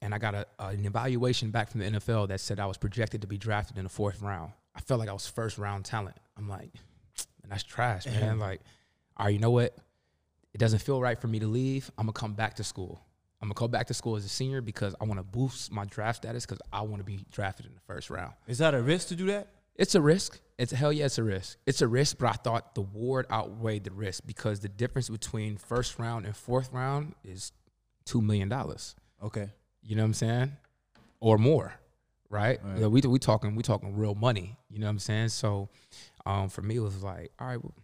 and 0.00 0.14
I 0.14 0.18
got 0.18 0.34
a, 0.34 0.46
an 0.58 0.84
evaluation 0.84 1.50
back 1.50 1.70
from 1.70 1.80
the 1.80 1.86
NFL 1.86 2.28
that 2.28 2.40
said 2.40 2.60
I 2.60 2.66
was 2.66 2.76
projected 2.76 3.22
to 3.22 3.26
be 3.26 3.38
drafted 3.38 3.78
in 3.78 3.84
the 3.84 3.90
fourth 3.90 4.20
round. 4.20 4.52
I 4.74 4.80
felt 4.80 5.00
like 5.00 5.08
I 5.08 5.12
was 5.12 5.26
first 5.26 5.56
round 5.58 5.84
talent. 5.84 6.16
I'm 6.36 6.48
like, 6.48 6.74
man, 7.42 7.50
that's 7.50 7.62
trash, 7.62 8.06
man. 8.06 8.38
like, 8.38 8.60
all 9.16 9.26
right, 9.26 9.32
you 9.32 9.38
know 9.38 9.50
what? 9.50 9.76
It 10.52 10.58
doesn't 10.58 10.80
feel 10.80 11.00
right 11.00 11.18
for 11.18 11.28
me 11.28 11.38
to 11.40 11.46
leave. 11.46 11.90
I'm 11.98 12.06
gonna 12.06 12.12
come 12.12 12.34
back 12.34 12.54
to 12.56 12.64
school. 12.64 13.00
I'm 13.40 13.48
gonna 13.48 13.54
go 13.54 13.68
back 13.68 13.88
to 13.88 13.94
school 13.94 14.16
as 14.16 14.24
a 14.24 14.28
senior 14.28 14.60
because 14.60 14.94
I 15.00 15.04
want 15.04 15.18
to 15.18 15.24
boost 15.24 15.72
my 15.72 15.84
draft 15.84 16.22
status 16.22 16.46
because 16.46 16.60
I 16.72 16.82
want 16.82 16.98
to 16.98 17.04
be 17.04 17.24
drafted 17.30 17.66
in 17.66 17.74
the 17.74 17.80
first 17.80 18.10
round. 18.10 18.32
Is 18.46 18.58
that 18.58 18.74
a 18.74 18.80
risk 18.80 19.08
to 19.08 19.16
do 19.16 19.26
that? 19.26 19.48
It's 19.76 19.94
a 19.94 20.00
risk. 20.00 20.40
It's 20.56 20.72
hell 20.72 20.92
yeah, 20.92 21.06
it's 21.06 21.18
a 21.18 21.24
risk. 21.24 21.58
It's 21.66 21.82
a 21.82 21.88
risk, 21.88 22.18
but 22.18 22.28
I 22.28 22.32
thought 22.32 22.74
the 22.74 22.82
ward 22.82 23.26
outweighed 23.30 23.84
the 23.84 23.90
risk 23.90 24.22
because 24.24 24.60
the 24.60 24.68
difference 24.68 25.08
between 25.08 25.56
first 25.56 25.98
round 25.98 26.26
and 26.26 26.36
fourth 26.36 26.72
round 26.72 27.14
is 27.24 27.52
two 28.04 28.22
million 28.22 28.48
dollars. 28.48 28.94
Okay. 29.22 29.48
You 29.82 29.96
know 29.96 30.02
what 30.02 30.06
I'm 30.08 30.14
saying? 30.14 30.52
Or 31.20 31.38
more, 31.38 31.74
right? 32.30 32.60
Right. 32.62 32.88
We 32.88 33.00
we 33.00 33.18
talking 33.18 33.56
we 33.56 33.62
talking 33.62 33.96
real 33.96 34.14
money. 34.14 34.56
You 34.68 34.78
know 34.78 34.86
what 34.86 34.92
I'm 34.92 34.98
saying? 35.00 35.28
So, 35.30 35.68
um, 36.24 36.48
for 36.48 36.62
me, 36.62 36.76
it 36.76 36.80
was 36.80 37.02
like, 37.02 37.32
all 37.38 37.48
right, 37.48 37.62
well, 37.62 37.74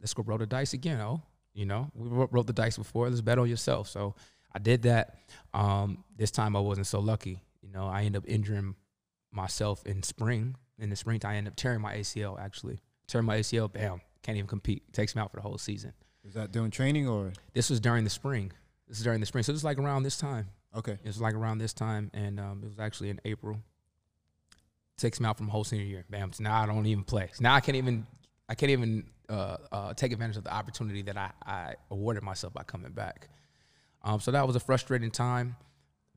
let's 0.00 0.14
go 0.14 0.22
roll 0.24 0.38
the 0.38 0.46
dice 0.46 0.72
again. 0.72 1.00
Oh, 1.00 1.20
you 1.52 1.66
know, 1.66 1.90
we 1.94 2.08
ro- 2.08 2.28
rolled 2.30 2.46
the 2.46 2.52
dice 2.52 2.76
before. 2.76 3.08
Let's 3.08 3.20
bet 3.20 3.38
on 3.38 3.48
yourself. 3.48 3.88
So 3.88 4.14
I 4.54 4.58
did 4.60 4.82
that. 4.82 5.18
Um, 5.52 6.04
this 6.16 6.30
time 6.30 6.56
I 6.56 6.60
wasn't 6.60 6.86
so 6.86 7.00
lucky. 7.00 7.42
You 7.62 7.70
know, 7.70 7.86
I 7.86 8.00
ended 8.02 8.22
up 8.22 8.28
injuring 8.28 8.76
myself 9.32 9.84
in 9.86 10.02
spring. 10.02 10.56
In 10.78 10.90
the 10.90 10.96
springtime, 10.96 11.32
I 11.32 11.36
end 11.36 11.48
up 11.48 11.56
tearing 11.56 11.80
my 11.80 11.94
ACL. 11.94 12.38
Actually, 12.40 12.80
tearing 13.06 13.26
my 13.26 13.38
ACL. 13.38 13.72
Bam, 13.72 14.00
can't 14.22 14.36
even 14.36 14.48
compete. 14.48 14.82
Takes 14.92 15.14
me 15.14 15.22
out 15.22 15.30
for 15.30 15.36
the 15.36 15.42
whole 15.42 15.58
season. 15.58 15.92
Is 16.26 16.34
that 16.34 16.52
during 16.52 16.70
training 16.70 17.08
or? 17.08 17.32
This 17.52 17.70
was 17.70 17.80
during 17.80 18.04
the 18.04 18.10
spring. 18.10 18.52
This 18.88 18.98
is 18.98 19.04
during 19.04 19.20
the 19.20 19.26
spring. 19.26 19.44
So 19.44 19.50
it 19.50 19.54
was 19.54 19.64
like 19.64 19.78
around 19.78 20.02
this 20.02 20.16
time. 20.16 20.48
Okay. 20.74 20.92
It 20.92 21.06
was 21.06 21.20
like 21.20 21.34
around 21.34 21.58
this 21.58 21.72
time, 21.72 22.10
and 22.12 22.40
um, 22.40 22.60
it 22.62 22.68
was 22.68 22.78
actually 22.78 23.10
in 23.10 23.20
April. 23.24 23.58
Takes 24.96 25.20
me 25.20 25.26
out 25.26 25.36
from 25.36 25.48
whole 25.48 25.64
senior 25.64 25.84
year. 25.84 26.04
Bam. 26.08 26.32
So 26.32 26.42
now 26.44 26.62
I 26.62 26.66
don't 26.66 26.86
even 26.86 27.04
play. 27.04 27.30
So 27.32 27.42
now 27.42 27.54
I 27.54 27.60
can't 27.60 27.76
even 27.76 28.06
I 28.48 28.54
can't 28.54 28.70
even 28.70 29.04
uh, 29.28 29.56
uh, 29.72 29.94
take 29.94 30.12
advantage 30.12 30.36
of 30.36 30.44
the 30.44 30.52
opportunity 30.52 31.02
that 31.02 31.16
I, 31.16 31.30
I 31.44 31.74
awarded 31.90 32.22
myself 32.22 32.52
by 32.52 32.62
coming 32.62 32.92
back. 32.92 33.28
Um, 34.02 34.20
so 34.20 34.30
that 34.32 34.46
was 34.46 34.54
a 34.54 34.60
frustrating 34.60 35.10
time, 35.10 35.56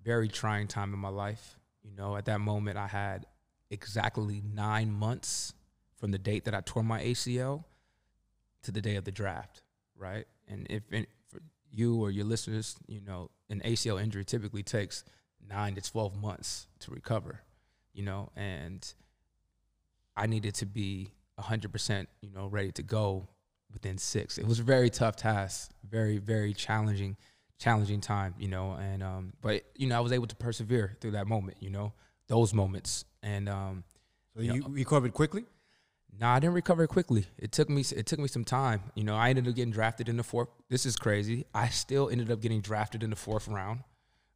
very 0.04 0.28
trying 0.28 0.68
time 0.68 0.94
in 0.94 1.00
my 1.00 1.10
life. 1.10 1.58
You 1.84 1.96
know, 1.96 2.18
at 2.18 2.26
that 2.26 2.42
moment 2.42 2.78
I 2.78 2.88
had 2.88 3.26
exactly 3.70 4.42
nine 4.54 4.92
months 4.92 5.54
from 5.98 6.12
the 6.12 6.18
date 6.18 6.46
that 6.46 6.54
I 6.54 6.62
tore 6.62 6.84
my 6.84 7.02
ACL 7.02 7.64
to 8.64 8.72
the 8.72 8.82
day 8.82 8.96
of 8.96 9.06
the 9.06 9.12
draft, 9.12 9.62
right? 9.96 10.26
And 10.48 10.68
if 10.70 10.84
for 11.30 11.40
you 11.72 11.96
or 12.02 12.12
your 12.12 12.26
listeners, 12.26 12.76
you 12.88 13.02
know, 13.02 13.30
an 13.50 13.62
ACL 13.66 14.02
injury 14.02 14.26
typically 14.26 14.64
takes 14.64 15.04
nine 15.48 15.76
to 15.76 15.82
twelve 15.82 16.16
months 16.22 16.68
to 16.80 16.92
recover, 16.92 17.42
you 17.94 18.04
know, 18.04 18.30
and 18.36 18.94
I 20.16 20.28
needed 20.28 20.56
to 20.56 20.66
be 20.66 21.12
hundred 21.40 21.72
percent, 21.72 22.10
you 22.22 22.32
know, 22.32 22.48
ready 22.48 22.72
to 22.74 22.84
go 22.84 23.28
within 23.72 23.98
six. 23.98 24.38
It 24.38 24.48
was 24.48 24.60
a 24.60 24.64
very 24.64 24.90
tough 24.90 25.16
task, 25.16 25.72
very 25.88 26.18
very 26.18 26.54
challenging, 26.54 27.16
challenging 27.60 28.02
time, 28.02 28.34
you 28.38 28.48
know. 28.48 28.72
And 28.74 29.04
um, 29.04 29.34
but 29.42 29.64
you 29.76 29.88
know, 29.88 29.98
I 29.98 30.00
was 30.00 30.12
able 30.12 30.28
to 30.28 30.36
persevere 30.36 30.98
through 31.00 31.12
that 31.12 31.28
moment, 31.28 31.58
you 31.60 31.70
know, 31.70 31.94
those 32.28 32.54
moments. 32.54 33.06
And 33.27 33.50
um, 33.50 33.84
so 34.36 34.41
you, 34.41 34.53
you 34.53 34.65
recovered 34.69 35.13
quickly. 35.13 35.46
No, 36.19 36.27
nah, 36.27 36.36
I 36.36 36.39
didn't 36.39 36.53
recover 36.53 36.88
quickly. 36.88 37.25
It 37.38 37.51
took 37.51 37.69
me 37.69 37.81
it 37.81 38.05
took 38.05 38.19
me 38.19 38.27
some 38.27 38.46
time. 38.46 38.81
You 38.96 39.03
know, 39.03 39.15
I 39.15 39.29
ended 39.29 39.48
up 39.48 39.55
getting 39.55 39.74
drafted 39.74 40.07
in 40.07 40.17
the 40.17 40.24
fourth. 40.24 40.48
This 40.69 40.86
is 40.86 40.96
crazy. 40.96 41.46
I 41.53 41.67
still 41.67 42.10
ended 42.10 42.31
up 42.31 42.41
getting 42.41 42.62
drafted 42.62 43.03
in 43.03 43.10
the 43.10 43.15
fourth 43.15 43.48
round, 43.48 43.81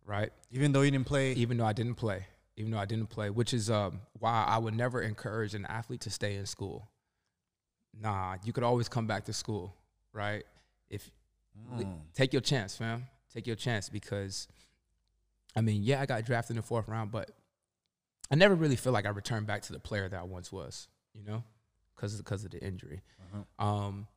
right? 0.06 0.32
Even 0.52 0.74
though 0.74 0.82
you 0.82 0.92
didn't 0.92 1.08
play. 1.08 1.32
Even 1.34 1.58
though 1.58 1.66
I 1.66 1.74
didn't 1.74 1.96
play. 1.96 2.28
Even 2.58 2.72
though 2.72 2.80
I 2.80 2.86
didn't 2.86 3.08
play, 3.08 3.30
which 3.30 3.54
is 3.54 3.72
um, 3.72 4.02
why 4.20 4.46
I 4.46 4.58
would 4.58 4.76
never 4.76 5.02
encourage 5.02 5.56
an 5.56 5.66
athlete 5.66 6.02
to 6.02 6.10
stay 6.10 6.36
in 6.36 6.46
school. 6.46 6.90
Nah, 8.00 8.36
you 8.44 8.52
could 8.52 8.64
always 8.64 8.90
come 8.90 9.08
back 9.08 9.26
to 9.26 9.34
school, 9.34 9.74
right? 10.14 10.44
If 10.90 11.10
mm. 11.74 11.98
take 12.14 12.34
your 12.34 12.42
chance, 12.42 12.76
fam. 12.76 13.08
Take 13.34 13.48
your 13.48 13.56
chance 13.56 13.88
because, 13.88 14.50
I 15.56 15.62
mean, 15.62 15.82
yeah, 15.84 16.02
I 16.02 16.06
got 16.06 16.26
drafted 16.26 16.58
in 16.58 16.62
the 16.62 16.68
fourth 16.68 16.90
round, 16.90 17.12
but 17.12 17.32
I 18.32 18.36
never 18.36 18.56
really 18.56 18.78
feel 18.78 18.94
like 18.94 19.06
I 19.06 19.10
returned 19.10 19.46
back 19.46 19.64
to 19.64 19.74
the 19.74 19.80
player 19.80 20.08
that 20.08 20.20
I 20.20 20.24
once 20.24 20.52
was. 20.52 20.88
You 21.14 21.24
know 21.24 21.44
because 22.02 22.18
because 22.18 22.44
of 22.44 22.52
the 22.52 22.64
injury. 22.64 23.02
Uh-huh. 23.22 23.66
Um, 23.66 24.08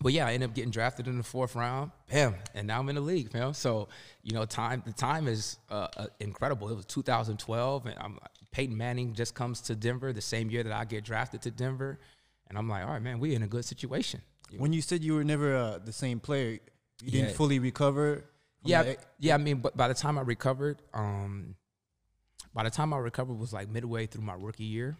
but 0.00 0.12
yeah, 0.12 0.26
I 0.26 0.32
ended 0.32 0.50
up 0.50 0.54
getting 0.54 0.70
drafted 0.70 1.06
in 1.06 1.16
the 1.16 1.22
fourth 1.22 1.54
round. 1.54 1.92
Bam, 2.10 2.34
and 2.54 2.66
now 2.66 2.80
I'm 2.80 2.88
in 2.88 2.96
the 2.96 3.00
league, 3.00 3.30
fam. 3.30 3.54
So 3.54 3.88
you 4.22 4.32
know, 4.32 4.44
time 4.44 4.82
the 4.86 4.92
time 4.92 5.28
is 5.28 5.58
uh, 5.70 5.88
uh, 5.96 6.06
incredible. 6.20 6.68
It 6.70 6.76
was 6.76 6.86
2012, 6.86 7.86
and 7.86 7.96
I'm, 7.98 8.18
Peyton 8.50 8.76
Manning 8.76 9.14
just 9.14 9.34
comes 9.34 9.60
to 9.62 9.74
Denver 9.74 10.12
the 10.12 10.20
same 10.20 10.50
year 10.50 10.62
that 10.62 10.72
I 10.72 10.84
get 10.84 11.04
drafted 11.04 11.42
to 11.42 11.50
Denver, 11.50 11.98
and 12.48 12.58
I'm 12.58 12.68
like, 12.68 12.84
all 12.84 12.92
right, 12.92 13.02
man, 13.02 13.18
we 13.18 13.34
in 13.34 13.42
a 13.42 13.48
good 13.48 13.64
situation. 13.64 14.22
when 14.56 14.72
you 14.72 14.82
said 14.82 15.02
you 15.02 15.14
were 15.14 15.24
never 15.24 15.56
uh, 15.56 15.78
the 15.78 15.92
same 15.92 16.20
player, 16.20 16.58
you 17.02 17.10
didn't 17.10 17.34
fully 17.34 17.58
recover. 17.58 18.24
Yeah, 18.64 18.94
yeah. 19.18 19.34
I 19.34 19.38
mean, 19.38 19.58
but 19.58 19.76
by 19.76 19.88
the 19.88 19.94
time 19.94 20.18
I 20.18 20.22
recovered, 20.22 20.82
um, 20.94 21.56
by 22.54 22.64
the 22.64 22.70
time 22.70 22.92
I 22.92 22.98
recovered 22.98 23.38
was 23.38 23.52
like 23.52 23.68
midway 23.68 24.06
through 24.06 24.24
my 24.24 24.34
rookie 24.34 24.64
year 24.64 24.96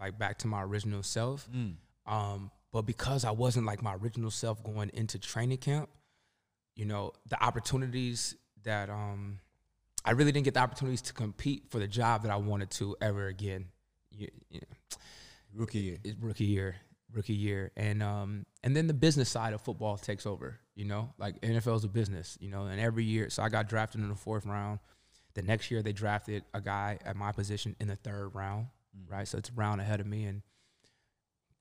like 0.00 0.18
back 0.18 0.38
to 0.38 0.48
my 0.48 0.62
original 0.62 1.02
self. 1.02 1.48
Mm. 1.54 1.74
Um, 2.06 2.50
but 2.72 2.82
because 2.82 3.24
I 3.24 3.30
wasn't 3.30 3.66
like 3.66 3.82
my 3.82 3.94
original 3.94 4.30
self 4.30 4.64
going 4.64 4.90
into 4.94 5.18
training 5.18 5.58
camp, 5.58 5.90
you 6.74 6.86
know, 6.86 7.12
the 7.28 7.42
opportunities 7.42 8.36
that 8.64 8.88
um, 8.88 9.38
I 10.04 10.12
really 10.12 10.32
didn't 10.32 10.46
get 10.46 10.54
the 10.54 10.60
opportunities 10.60 11.02
to 11.02 11.12
compete 11.12 11.64
for 11.68 11.78
the 11.78 11.86
job 11.86 12.22
that 12.22 12.30
I 12.30 12.36
wanted 12.36 12.70
to 12.72 12.96
ever 13.00 13.26
again. 13.26 13.66
You, 14.10 14.28
you 14.48 14.60
know, 14.60 14.98
rookie 15.54 15.78
year, 15.78 15.98
rookie 16.20 16.44
year, 16.44 16.76
rookie 17.12 17.34
year, 17.34 17.70
and 17.76 18.02
um, 18.02 18.46
and 18.64 18.74
then 18.74 18.86
the 18.86 18.94
business 18.94 19.28
side 19.28 19.52
of 19.52 19.60
football 19.60 19.96
takes 19.96 20.26
over. 20.26 20.58
You 20.74 20.86
know, 20.86 21.12
like 21.18 21.40
NFL 21.42 21.76
is 21.76 21.84
a 21.84 21.88
business. 21.88 22.38
You 22.40 22.50
know, 22.50 22.66
and 22.66 22.80
every 22.80 23.04
year, 23.04 23.30
so 23.30 23.42
I 23.42 23.48
got 23.48 23.68
drafted 23.68 24.00
in 24.00 24.08
the 24.08 24.14
fourth 24.14 24.46
round. 24.46 24.80
The 25.34 25.42
next 25.42 25.70
year, 25.70 25.82
they 25.82 25.92
drafted 25.92 26.44
a 26.54 26.60
guy 26.60 26.98
at 27.04 27.16
my 27.16 27.32
position 27.32 27.76
in 27.80 27.88
the 27.88 27.96
third 27.96 28.34
round 28.34 28.66
mm. 28.96 29.10
right? 29.10 29.26
So 29.26 29.38
it's 29.38 29.50
a 29.50 29.52
round 29.54 29.80
ahead 29.80 30.00
of 30.00 30.06
me, 30.06 30.24
and 30.24 30.42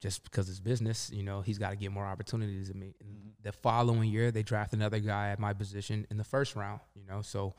just 0.01 0.23
because 0.23 0.49
it's 0.49 0.59
business, 0.59 1.11
you 1.13 1.23
know, 1.23 1.41
he's 1.41 1.57
got 1.57 1.71
to 1.71 1.75
get 1.75 1.91
more 1.91 2.05
opportunities 2.05 2.69
than 2.69 2.79
me. 2.79 2.95
Mm-hmm. 3.03 3.29
the 3.43 3.51
following 3.51 4.09
year, 4.09 4.31
they 4.31 4.43
draft 4.43 4.73
another 4.73 4.99
guy 4.99 5.29
at 5.29 5.39
my 5.39 5.53
position 5.53 6.07
in 6.09 6.17
the 6.17 6.23
first 6.23 6.55
round, 6.55 6.79
you 6.95 7.03
know. 7.05 7.21
So 7.21 7.55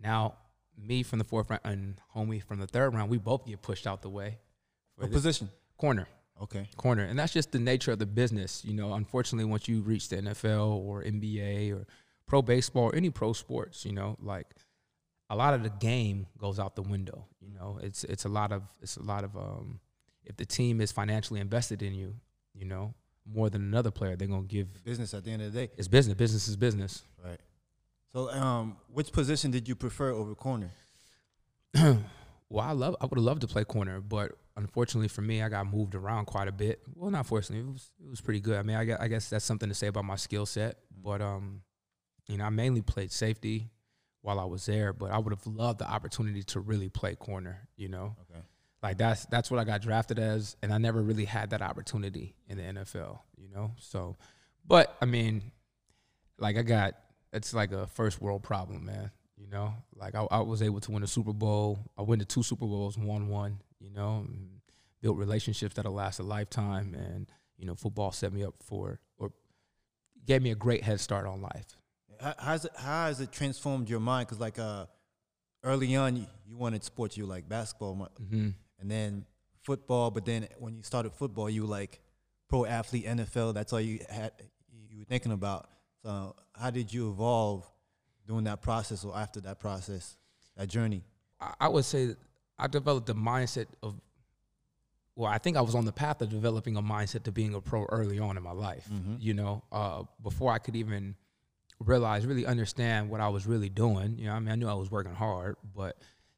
now, 0.00 0.34
me 0.76 1.02
from 1.02 1.18
the 1.18 1.24
fourth 1.24 1.50
round 1.50 1.62
and 1.64 2.00
homie 2.14 2.42
from 2.42 2.60
the 2.60 2.66
third 2.66 2.94
round, 2.94 3.10
we 3.10 3.18
both 3.18 3.46
get 3.46 3.62
pushed 3.62 3.86
out 3.86 4.02
the 4.02 4.08
way. 4.08 4.38
What 4.96 5.10
position? 5.10 5.50
Corner. 5.76 6.06
Okay. 6.40 6.68
Corner. 6.76 7.04
And 7.04 7.18
that's 7.18 7.32
just 7.32 7.52
the 7.52 7.58
nature 7.58 7.92
of 7.92 7.98
the 7.98 8.06
business. 8.06 8.64
You 8.64 8.74
know, 8.74 8.94
unfortunately, 8.94 9.44
once 9.44 9.68
you 9.68 9.82
reach 9.82 10.08
the 10.08 10.16
NFL 10.16 10.68
or 10.68 11.02
NBA 11.02 11.72
or 11.72 11.86
pro 12.26 12.42
baseball 12.42 12.84
or 12.84 12.94
any 12.94 13.10
pro 13.10 13.32
sports, 13.32 13.84
you 13.84 13.92
know, 13.92 14.16
like 14.20 14.46
a 15.30 15.36
lot 15.36 15.54
of 15.54 15.62
the 15.62 15.70
game 15.70 16.26
goes 16.38 16.58
out 16.58 16.76
the 16.76 16.82
window. 16.82 17.26
You 17.40 17.54
know, 17.54 17.78
it's 17.82 18.04
it's 18.04 18.24
a 18.24 18.28
lot 18.28 18.52
of 18.52 18.62
it's 18.80 18.96
a 18.96 19.02
lot 19.02 19.24
of 19.24 19.36
um, 19.36 19.80
if 20.24 20.36
the 20.36 20.44
team 20.44 20.80
is 20.80 20.92
financially 20.92 21.40
invested 21.40 21.82
in 21.82 21.94
you, 21.94 22.14
you 22.54 22.64
know, 22.64 22.94
more 23.26 23.50
than 23.50 23.62
another 23.62 23.90
player, 23.90 24.16
they're 24.16 24.28
gonna 24.28 24.42
give 24.42 24.84
business 24.84 25.14
at 25.14 25.24
the 25.24 25.30
end 25.30 25.42
of 25.42 25.52
the 25.52 25.66
day. 25.66 25.72
It's 25.76 25.88
business. 25.88 26.16
Business 26.16 26.48
is 26.48 26.56
business. 26.56 27.02
Right. 27.22 27.40
So, 28.12 28.30
um, 28.30 28.76
which 28.92 29.12
position 29.12 29.50
did 29.50 29.68
you 29.68 29.74
prefer 29.74 30.10
over 30.10 30.34
corner? 30.34 30.70
well, 31.74 31.98
I 32.60 32.72
love. 32.72 32.96
I 33.00 33.06
would 33.06 33.18
have 33.18 33.24
loved 33.24 33.40
to 33.40 33.48
play 33.48 33.64
corner, 33.64 34.00
but 34.00 34.32
unfortunately 34.56 35.08
for 35.08 35.22
me, 35.22 35.42
I 35.42 35.48
got 35.48 35.66
moved 35.66 35.94
around 35.94 36.26
quite 36.26 36.46
a 36.46 36.52
bit. 36.52 36.80
Well, 36.94 37.10
not 37.10 37.26
fortunately, 37.26 37.68
it 37.68 37.72
was 37.72 37.90
it 38.04 38.10
was 38.10 38.20
pretty 38.20 38.40
good. 38.40 38.56
I 38.56 38.62
mean, 38.62 38.76
I, 38.76 39.04
I 39.04 39.08
guess 39.08 39.30
that's 39.30 39.44
something 39.44 39.68
to 39.68 39.74
say 39.74 39.88
about 39.88 40.04
my 40.04 40.16
skill 40.16 40.46
set. 40.46 40.78
But 41.02 41.20
um, 41.22 41.62
you 42.28 42.38
know, 42.38 42.44
I 42.44 42.50
mainly 42.50 42.82
played 42.82 43.10
safety 43.10 43.70
while 44.24 44.40
I 44.40 44.44
was 44.44 44.64
there, 44.64 44.94
but 44.94 45.10
I 45.10 45.18
would 45.18 45.34
have 45.34 45.46
loved 45.46 45.80
the 45.80 45.86
opportunity 45.86 46.42
to 46.44 46.60
really 46.60 46.88
play 46.88 47.14
corner, 47.14 47.68
you 47.76 47.88
know? 47.88 48.16
Okay. 48.22 48.40
Like 48.82 48.96
that's 48.96 49.26
that's 49.26 49.50
what 49.50 49.60
I 49.60 49.64
got 49.64 49.82
drafted 49.82 50.18
as 50.18 50.56
and 50.62 50.72
I 50.72 50.78
never 50.78 51.02
really 51.02 51.26
had 51.26 51.50
that 51.50 51.60
opportunity 51.60 52.34
in 52.48 52.56
the 52.56 52.62
NFL, 52.62 53.18
you 53.36 53.50
know? 53.54 53.72
So 53.78 54.16
but 54.66 54.96
I 55.02 55.04
mean, 55.04 55.52
like 56.38 56.56
I 56.56 56.62
got 56.62 56.94
it's 57.34 57.52
like 57.52 57.72
a 57.72 57.86
first 57.86 58.22
world 58.22 58.42
problem, 58.42 58.86
man. 58.86 59.10
You 59.36 59.46
know, 59.48 59.74
like 59.94 60.14
I, 60.14 60.26
I 60.30 60.40
was 60.40 60.62
able 60.62 60.80
to 60.80 60.90
win 60.90 61.02
a 61.02 61.06
Super 61.06 61.34
Bowl. 61.34 61.80
I 61.98 62.02
went 62.02 62.20
to 62.20 62.26
two 62.26 62.42
Super 62.42 62.64
Bowls, 62.64 62.96
won 62.96 63.28
one. 63.28 63.58
You 63.78 63.90
know, 63.90 64.26
built 65.02 65.18
relationships 65.18 65.74
that'll 65.74 65.92
last 65.92 66.18
a 66.18 66.22
lifetime, 66.22 66.94
and 66.94 67.30
you 67.58 67.66
know, 67.66 67.74
football 67.74 68.10
set 68.10 68.32
me 68.32 68.42
up 68.42 68.54
for 68.62 69.00
or 69.18 69.32
gave 70.24 70.40
me 70.40 70.50
a 70.50 70.54
great 70.54 70.82
head 70.82 70.98
start 70.98 71.26
on 71.26 71.42
life. 71.42 71.76
How, 72.20 72.34
how's 72.38 72.64
it, 72.64 72.72
how 72.76 73.06
has 73.06 73.20
it 73.20 73.32
transformed 73.32 73.88
your 73.88 74.00
mind? 74.00 74.26
Because 74.26 74.40
like 74.40 74.58
uh, 74.58 74.86
early 75.62 75.94
on, 75.96 76.16
you, 76.16 76.26
you, 76.46 76.56
wanted 76.56 76.84
sports, 76.84 77.16
you 77.16 77.26
like 77.26 77.48
basketball, 77.48 78.08
mm-hmm. 78.20 78.50
and 78.80 78.90
then 78.90 79.24
football. 79.62 80.10
But 80.10 80.24
then 80.24 80.48
when 80.58 80.76
you 80.76 80.82
started 80.82 81.12
football, 81.12 81.48
you 81.48 81.66
like 81.66 82.00
pro 82.48 82.64
athlete, 82.64 83.06
NFL. 83.06 83.54
That's 83.54 83.72
all 83.72 83.80
you 83.80 84.00
had. 84.08 84.32
You 84.90 84.98
were 85.00 85.04
thinking 85.04 85.32
about. 85.32 85.68
So 86.02 86.36
how 86.54 86.70
did 86.70 86.92
you 86.92 87.10
evolve 87.10 87.68
during 88.26 88.44
that 88.44 88.60
process 88.62 89.04
or 89.04 89.16
after 89.16 89.40
that 89.42 89.58
process, 89.58 90.16
that 90.56 90.68
journey? 90.68 91.02
I 91.60 91.68
would 91.68 91.84
say 91.84 92.14
I 92.58 92.66
developed 92.68 93.06
the 93.06 93.14
mindset 93.14 93.66
of 93.82 94.00
well, 95.16 95.30
I 95.30 95.38
think 95.38 95.56
I 95.56 95.60
was 95.60 95.74
on 95.74 95.84
the 95.84 95.92
path 95.92 96.20
of 96.22 96.28
developing 96.28 96.76
a 96.76 96.82
mindset 96.82 97.22
to 97.24 97.32
being 97.32 97.54
a 97.54 97.60
pro 97.60 97.84
early 97.84 98.18
on 98.18 98.36
in 98.36 98.42
my 98.42 98.52
life. 98.52 98.88
Mm-hmm. 98.92 99.16
You 99.20 99.34
know, 99.34 99.62
uh, 99.70 100.02
before 100.22 100.52
I 100.52 100.58
could 100.58 100.74
even 100.74 101.14
realize, 101.78 102.26
really 102.26 102.46
understand 102.46 103.10
what 103.10 103.20
I 103.20 103.28
was 103.28 103.46
really 103.46 103.68
doing. 103.68 104.18
You 104.18 104.26
know, 104.26 104.32
I 104.32 104.40
mean, 104.40 104.50
I 104.50 104.54
knew 104.54 104.68
I 104.68 104.74
was 104.74 104.90
working 104.90 105.14
hard, 105.14 105.56
but 105.74 105.96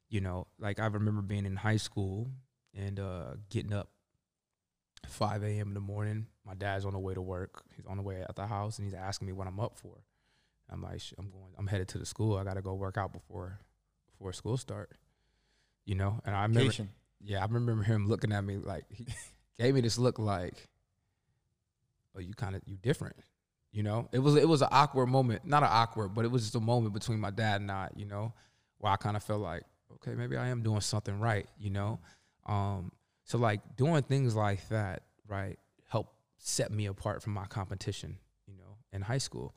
you 0.08 0.20
know, 0.20 0.46
like 0.58 0.80
I 0.80 0.86
remember 0.86 1.22
being 1.22 1.46
in 1.46 1.56
high 1.56 1.76
school 1.76 2.30
and 2.74 3.00
uh, 3.00 3.34
getting 3.50 3.72
up 3.72 3.90
5 5.08 5.42
a.m. 5.42 5.68
in 5.68 5.74
the 5.74 5.80
morning. 5.80 6.26
My 6.44 6.54
dad's 6.54 6.84
on 6.84 6.92
the 6.92 6.98
way 6.98 7.14
to 7.14 7.20
work. 7.20 7.64
He's 7.76 7.86
on 7.86 7.96
the 7.96 8.02
way 8.02 8.20
at 8.20 8.36
the 8.36 8.46
house, 8.46 8.78
and 8.78 8.86
he's 8.86 8.94
asking 8.94 9.26
me 9.26 9.32
what 9.32 9.46
I'm 9.46 9.58
up 9.60 9.78
for. 9.78 10.04
I'm 10.70 10.82
like, 10.82 11.00
I'm 11.18 11.30
going. 11.30 11.52
I'm 11.58 11.66
headed 11.66 11.88
to 11.88 11.98
the 11.98 12.06
school. 12.06 12.36
I 12.36 12.44
got 12.44 12.54
to 12.54 12.62
go 12.62 12.74
work 12.74 12.96
out 12.96 13.12
before 13.12 13.58
before 14.10 14.32
school 14.32 14.56
start. 14.56 14.90
You 15.84 15.94
know, 15.94 16.20
and 16.24 16.34
I 16.34 16.42
remember. 16.42 16.72
Yeah, 17.22 17.40
I 17.40 17.46
remember 17.46 17.82
him 17.82 18.08
looking 18.08 18.32
at 18.32 18.44
me 18.44 18.56
like 18.56 18.84
he 18.90 19.06
gave 19.58 19.74
me 19.74 19.80
this 19.80 19.98
look 19.98 20.18
like, 20.18 20.54
"Oh, 22.16 22.20
you 22.20 22.34
kind 22.34 22.56
of 22.56 22.62
you 22.66 22.76
different." 22.76 23.16
You 23.76 23.82
know, 23.82 24.08
it 24.10 24.20
was 24.20 24.36
it 24.36 24.48
was 24.48 24.62
an 24.62 24.68
awkward 24.70 25.08
moment, 25.08 25.44
not 25.44 25.62
an 25.62 25.68
awkward, 25.70 26.14
but 26.14 26.24
it 26.24 26.30
was 26.30 26.44
just 26.44 26.54
a 26.54 26.60
moment 26.60 26.94
between 26.94 27.20
my 27.20 27.28
dad 27.28 27.60
and 27.60 27.70
I. 27.70 27.90
You 27.94 28.06
know, 28.06 28.32
where 28.78 28.90
I 28.90 28.96
kind 28.96 29.18
of 29.18 29.22
felt 29.22 29.42
like, 29.42 29.64
okay, 29.96 30.14
maybe 30.14 30.34
I 30.34 30.48
am 30.48 30.62
doing 30.62 30.80
something 30.80 31.20
right. 31.20 31.46
You 31.60 31.68
know, 31.68 32.00
um, 32.46 32.90
so 33.24 33.36
like 33.36 33.76
doing 33.76 34.02
things 34.02 34.34
like 34.34 34.66
that, 34.70 35.02
right, 35.28 35.58
helped 35.90 36.14
set 36.38 36.72
me 36.72 36.86
apart 36.86 37.22
from 37.22 37.34
my 37.34 37.44
competition. 37.44 38.16
You 38.46 38.54
know, 38.54 38.78
in 38.94 39.02
high 39.02 39.18
school, 39.18 39.54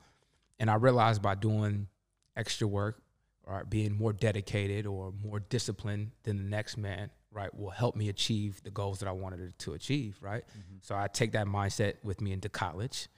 and 0.58 0.70
I 0.70 0.74
realized 0.74 1.22
by 1.22 1.34
doing 1.34 1.88
extra 2.36 2.68
work 2.68 3.00
or 3.44 3.64
being 3.64 3.96
more 3.96 4.12
dedicated 4.12 4.84
or 4.84 5.14
more 5.24 5.40
disciplined 5.40 6.10
than 6.24 6.36
the 6.36 6.44
next 6.44 6.76
man, 6.76 7.08
right, 7.32 7.54
will 7.54 7.70
help 7.70 7.96
me 7.96 8.10
achieve 8.10 8.62
the 8.64 8.70
goals 8.70 8.98
that 8.98 9.08
I 9.08 9.12
wanted 9.12 9.58
to 9.60 9.72
achieve, 9.72 10.18
right? 10.20 10.42
Mm-hmm. 10.42 10.76
So 10.82 10.94
I 10.94 11.06
take 11.06 11.32
that 11.32 11.46
mindset 11.46 11.94
with 12.04 12.20
me 12.20 12.32
into 12.32 12.50
college 12.50 13.08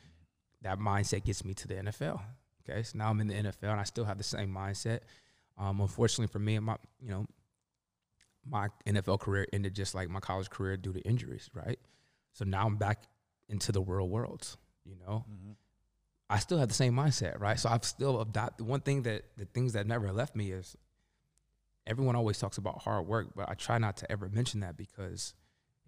that 0.62 0.78
mindset 0.78 1.24
gets 1.24 1.44
me 1.44 1.54
to 1.54 1.68
the 1.68 1.74
NFL. 1.74 2.20
Okay, 2.68 2.82
so 2.82 2.96
now 2.96 3.10
I'm 3.10 3.20
in 3.20 3.28
the 3.28 3.34
NFL 3.34 3.70
and 3.70 3.80
I 3.80 3.84
still 3.84 4.04
have 4.04 4.18
the 4.18 4.24
same 4.24 4.52
mindset. 4.52 5.00
Um, 5.58 5.80
unfortunately 5.80 6.28
for 6.28 6.38
me, 6.38 6.58
my 6.58 6.76
you 7.00 7.10
know 7.10 7.26
my 8.48 8.68
NFL 8.86 9.20
career 9.20 9.46
ended 9.52 9.74
just 9.74 9.94
like 9.94 10.08
my 10.08 10.20
college 10.20 10.50
career 10.50 10.76
due 10.76 10.92
to 10.92 11.00
injuries, 11.00 11.50
right? 11.54 11.78
So 12.32 12.44
now 12.44 12.66
I'm 12.66 12.76
back 12.76 13.02
into 13.48 13.72
the 13.72 13.80
real 13.80 14.08
world. 14.08 14.56
You 14.84 14.96
know, 15.06 15.24
mm-hmm. 15.30 15.52
I 16.30 16.38
still 16.38 16.58
have 16.58 16.68
the 16.68 16.74
same 16.74 16.94
mindset, 16.94 17.38
right? 17.40 17.58
So 17.58 17.68
I've 17.68 17.84
still 17.84 18.20
adopted 18.20 18.66
one 18.66 18.80
thing 18.80 19.02
that 19.02 19.24
the 19.36 19.44
things 19.44 19.74
that 19.74 19.86
never 19.86 20.12
left 20.12 20.34
me 20.34 20.50
is 20.50 20.76
everyone 21.86 22.16
always 22.16 22.38
talks 22.38 22.58
about 22.58 22.82
hard 22.82 23.06
work, 23.06 23.28
but 23.36 23.48
I 23.48 23.54
try 23.54 23.78
not 23.78 23.96
to 23.98 24.10
ever 24.10 24.28
mention 24.28 24.60
that 24.60 24.76
because 24.76 25.34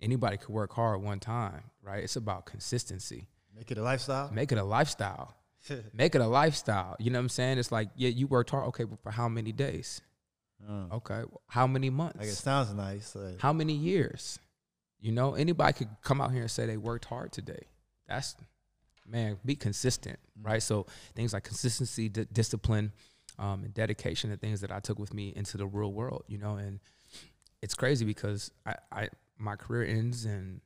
Anybody 0.00 0.36
could 0.36 0.50
work 0.50 0.72
hard 0.72 1.02
one 1.02 1.20
time, 1.20 1.62
right? 1.82 2.02
It's 2.02 2.16
about 2.16 2.46
consistency. 2.46 3.28
Make 3.56 3.70
it 3.70 3.78
a 3.78 3.82
lifestyle. 3.82 4.30
Make 4.32 4.52
it 4.52 4.58
a 4.58 4.64
lifestyle. 4.64 5.34
Make 5.92 6.14
it 6.14 6.20
a 6.20 6.26
lifestyle. 6.26 6.96
You 6.98 7.10
know 7.10 7.18
what 7.18 7.24
I'm 7.24 7.28
saying? 7.30 7.58
It's 7.58 7.72
like, 7.72 7.88
yeah, 7.96 8.10
you 8.10 8.26
worked 8.26 8.50
hard. 8.50 8.66
Okay, 8.68 8.84
but 8.84 9.00
for 9.02 9.10
how 9.10 9.28
many 9.28 9.52
days? 9.52 10.00
Mm. 10.68 10.92
Okay, 10.92 11.22
how 11.48 11.66
many 11.66 11.90
months? 11.90 12.18
Like 12.18 12.28
it 12.28 12.34
sounds 12.34 12.72
nice. 12.72 13.14
Like, 13.14 13.40
How 13.40 13.52
many 13.52 13.74
years? 13.74 14.38
You 15.00 15.12
know, 15.12 15.34
anybody 15.34 15.72
could 15.74 15.88
come 16.02 16.20
out 16.20 16.32
here 16.32 16.42
and 16.42 16.50
say 16.50 16.66
they 16.66 16.76
worked 16.76 17.04
hard 17.04 17.32
today. 17.32 17.66
That's 18.08 18.34
man, 19.06 19.36
be 19.44 19.56
consistent, 19.56 20.18
right? 20.40 20.62
So 20.62 20.86
things 21.14 21.34
like 21.34 21.44
consistency, 21.44 22.08
di- 22.08 22.26
discipline, 22.32 22.92
um, 23.38 23.64
and 23.64 23.74
dedication, 23.74 24.32
are 24.32 24.36
things 24.36 24.62
that 24.62 24.72
I 24.72 24.80
took 24.80 24.98
with 24.98 25.12
me 25.12 25.32
into 25.36 25.58
the 25.58 25.66
real 25.66 25.92
world. 25.92 26.24
You 26.26 26.38
know, 26.38 26.56
and 26.56 26.80
it's 27.60 27.74
crazy 27.74 28.04
because 28.04 28.50
I, 28.64 28.76
I 28.90 29.08
my 29.38 29.56
career 29.56 29.84
ends 29.84 30.24
in 30.24 30.60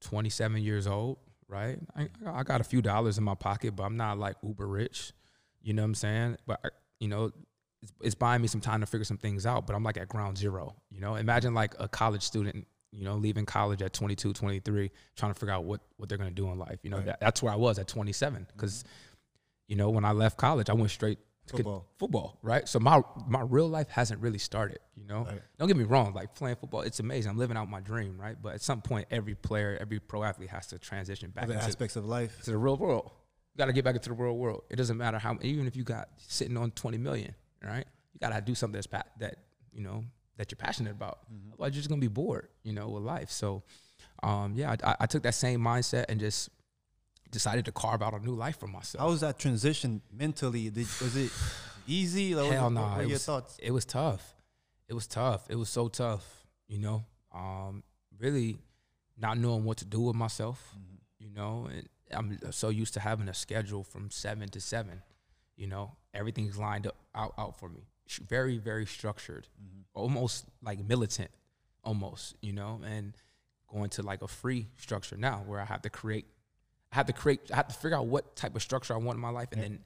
27 0.00 0.62
years 0.62 0.86
old, 0.86 1.18
right? 1.48 1.78
I, 1.96 2.08
I 2.26 2.42
got 2.42 2.60
a 2.60 2.64
few 2.64 2.82
dollars 2.82 3.18
in 3.18 3.24
my 3.24 3.34
pocket, 3.34 3.76
but 3.76 3.84
I'm 3.84 3.96
not 3.96 4.18
like 4.18 4.36
uber 4.42 4.66
rich. 4.66 5.12
You 5.62 5.72
know 5.74 5.82
what 5.82 5.86
I'm 5.86 5.94
saying? 5.94 6.36
But 6.46 6.60
I, 6.64 6.68
you 7.00 7.08
know, 7.08 7.30
it's, 7.82 7.92
it's 8.00 8.14
buying 8.14 8.42
me 8.42 8.48
some 8.48 8.60
time 8.60 8.80
to 8.80 8.86
figure 8.86 9.04
some 9.04 9.18
things 9.18 9.46
out. 9.46 9.66
But 9.66 9.76
I'm 9.76 9.82
like 9.82 9.96
at 9.96 10.08
ground 10.08 10.38
zero. 10.38 10.74
You 10.90 11.00
know, 11.00 11.16
imagine 11.16 11.54
like 11.54 11.74
a 11.78 11.88
college 11.88 12.22
student. 12.22 12.66
You 12.92 13.04
know, 13.04 13.16
leaving 13.16 13.44
college 13.44 13.82
at 13.82 13.92
22, 13.92 14.34
23, 14.34 14.90
trying 15.16 15.32
to 15.32 15.38
figure 15.38 15.52
out 15.52 15.64
what 15.64 15.80
what 15.96 16.08
they're 16.08 16.18
gonna 16.18 16.30
do 16.30 16.48
in 16.50 16.58
life. 16.58 16.78
You 16.82 16.90
know, 16.90 16.98
Right. 16.98 17.06
that, 17.06 17.20
that's 17.20 17.42
where 17.42 17.52
I 17.52 17.56
was 17.56 17.78
at 17.80 17.88
27. 17.88 18.46
Because, 18.52 18.84
mm-hmm. 18.84 18.88
you 19.68 19.76
know, 19.76 19.90
when 19.90 20.04
I 20.04 20.12
left 20.12 20.36
college, 20.36 20.70
I 20.70 20.74
went 20.74 20.92
straight 20.92 21.18
Football. 21.46 21.86
football, 21.98 22.38
right? 22.42 22.66
So 22.68 22.78
my 22.80 23.02
my 23.28 23.42
real 23.42 23.68
life 23.68 23.88
hasn't 23.88 24.20
really 24.20 24.38
started. 24.38 24.78
You 24.96 25.04
know, 25.06 25.24
Right. 25.24 25.40
don't 25.58 25.68
get 25.68 25.76
me 25.76 25.84
wrong. 25.84 26.14
Like 26.14 26.34
playing 26.34 26.56
football, 26.56 26.80
it's 26.80 27.00
amazing. 27.00 27.30
I'm 27.30 27.38
living 27.38 27.56
out 27.56 27.68
my 27.68 27.80
dream, 27.80 28.18
right? 28.18 28.36
But 28.40 28.54
at 28.54 28.62
some 28.62 28.80
point, 28.80 29.06
every 29.10 29.34
player, 29.34 29.76
every 29.80 30.00
pro 30.00 30.22
athlete 30.24 30.50
has 30.50 30.66
to 30.68 30.78
transition 30.78 31.30
back 31.30 31.44
other 31.44 31.54
into 31.54 31.64
aspects 31.66 31.96
of 31.96 32.04
life. 32.06 32.42
to 32.44 32.50
the 32.50 32.56
real 32.58 32.76
world. 32.76 33.10
You 33.54 33.58
got 33.58 33.66
to 33.66 33.72
get 33.72 33.84
back 33.84 33.94
into 33.94 34.08
the 34.08 34.14
real 34.14 34.36
world. 34.36 34.64
It 34.70 34.76
doesn't 34.76 34.96
matter 34.96 35.18
how, 35.18 35.38
even 35.42 35.66
if 35.66 35.76
you 35.76 35.84
got 35.84 36.08
sitting 36.16 36.56
on 36.56 36.70
20 36.72 36.98
million, 36.98 37.34
right? 37.62 37.86
You 38.14 38.20
got 38.20 38.30
to 38.34 38.40
do 38.40 38.54
something 38.54 38.74
that's 38.74 38.86
pa- 38.88 39.04
that, 39.20 39.36
you 39.72 39.80
know, 39.82 40.04
that 40.38 40.50
you're 40.50 40.56
passionate 40.56 40.90
about. 40.92 41.18
Otherwise, 41.52 41.72
you're 41.74 41.80
just 41.80 41.88
going 41.88 42.00
to 42.00 42.04
be 42.04 42.12
bored, 42.12 42.48
you 42.64 42.72
know, 42.72 42.88
with 42.88 43.04
life. 43.04 43.30
So, 43.30 43.62
um, 44.24 44.54
yeah, 44.56 44.74
I, 44.82 44.96
I 45.00 45.06
took 45.06 45.22
that 45.24 45.34
same 45.34 45.60
mindset 45.60 46.06
and 46.08 46.18
just 46.18 46.48
decided 47.34 47.66
to 47.66 47.72
carve 47.72 48.00
out 48.02 48.14
a 48.14 48.18
new 48.18 48.34
life 48.34 48.58
for 48.58 48.66
myself. 48.66 49.02
How 49.02 49.10
was 49.10 49.20
that 49.20 49.38
transition 49.38 50.00
mentally? 50.10 50.70
Did, 50.70 50.86
was 51.02 51.14
it 51.16 51.30
easy? 51.86 52.34
Like, 52.34 52.50
Hell 52.52 52.70
no. 52.70 52.94
It 52.98 53.02
your 53.08 53.10
was, 53.16 53.24
thoughts? 53.26 53.58
It 53.62 53.72
was 53.72 53.84
tough. 53.84 54.34
It 54.88 54.94
was 54.94 55.06
tough. 55.06 55.42
It 55.50 55.56
was 55.56 55.68
so 55.68 55.88
tough, 55.88 56.24
you 56.68 56.78
know. 56.78 57.04
Um, 57.34 57.82
really 58.18 58.58
not 59.18 59.36
knowing 59.38 59.64
what 59.64 59.76
to 59.78 59.84
do 59.84 60.00
with 60.00 60.16
myself, 60.16 60.58
Mm-hmm. 60.74 60.94
you 61.24 61.30
know, 61.34 61.68
and 61.70 61.88
I'm 62.10 62.38
so 62.52 62.68
used 62.68 62.94
to 62.94 63.00
having 63.00 63.28
a 63.28 63.34
schedule 63.34 63.82
from 63.84 64.10
seven 64.10 64.48
to 64.50 64.60
seven, 64.60 65.02
you 65.56 65.66
know, 65.66 65.96
everything's 66.12 66.56
lined 66.58 66.86
up 66.86 66.96
out, 67.14 67.34
out 67.38 67.58
for 67.58 67.68
me. 67.68 67.82
Very, 68.28 68.58
very 68.58 68.86
structured, 68.86 69.48
Mm-hmm. 69.60 69.80
almost 69.94 70.44
like 70.62 70.78
militant, 70.84 71.30
almost, 71.82 72.36
you 72.40 72.52
know, 72.52 72.80
and 72.86 73.14
going 73.72 73.90
to 73.90 74.02
like 74.02 74.22
a 74.22 74.28
free 74.28 74.68
structure 74.76 75.16
now 75.16 75.42
where 75.46 75.58
I 75.60 75.64
have 75.64 75.82
to 75.82 75.90
create, 75.90 76.26
I 76.94 76.98
have 76.98 77.06
to 77.06 77.12
create, 77.12 77.50
I 77.52 77.56
have 77.56 77.66
to 77.68 77.74
figure 77.74 77.96
out 77.96 78.06
what 78.06 78.36
type 78.36 78.54
of 78.54 78.62
structure 78.62 78.94
I 78.94 78.98
want 78.98 79.16
in 79.16 79.20
my 79.20 79.30
life 79.30 79.48
and 79.50 79.60
then 79.60 79.78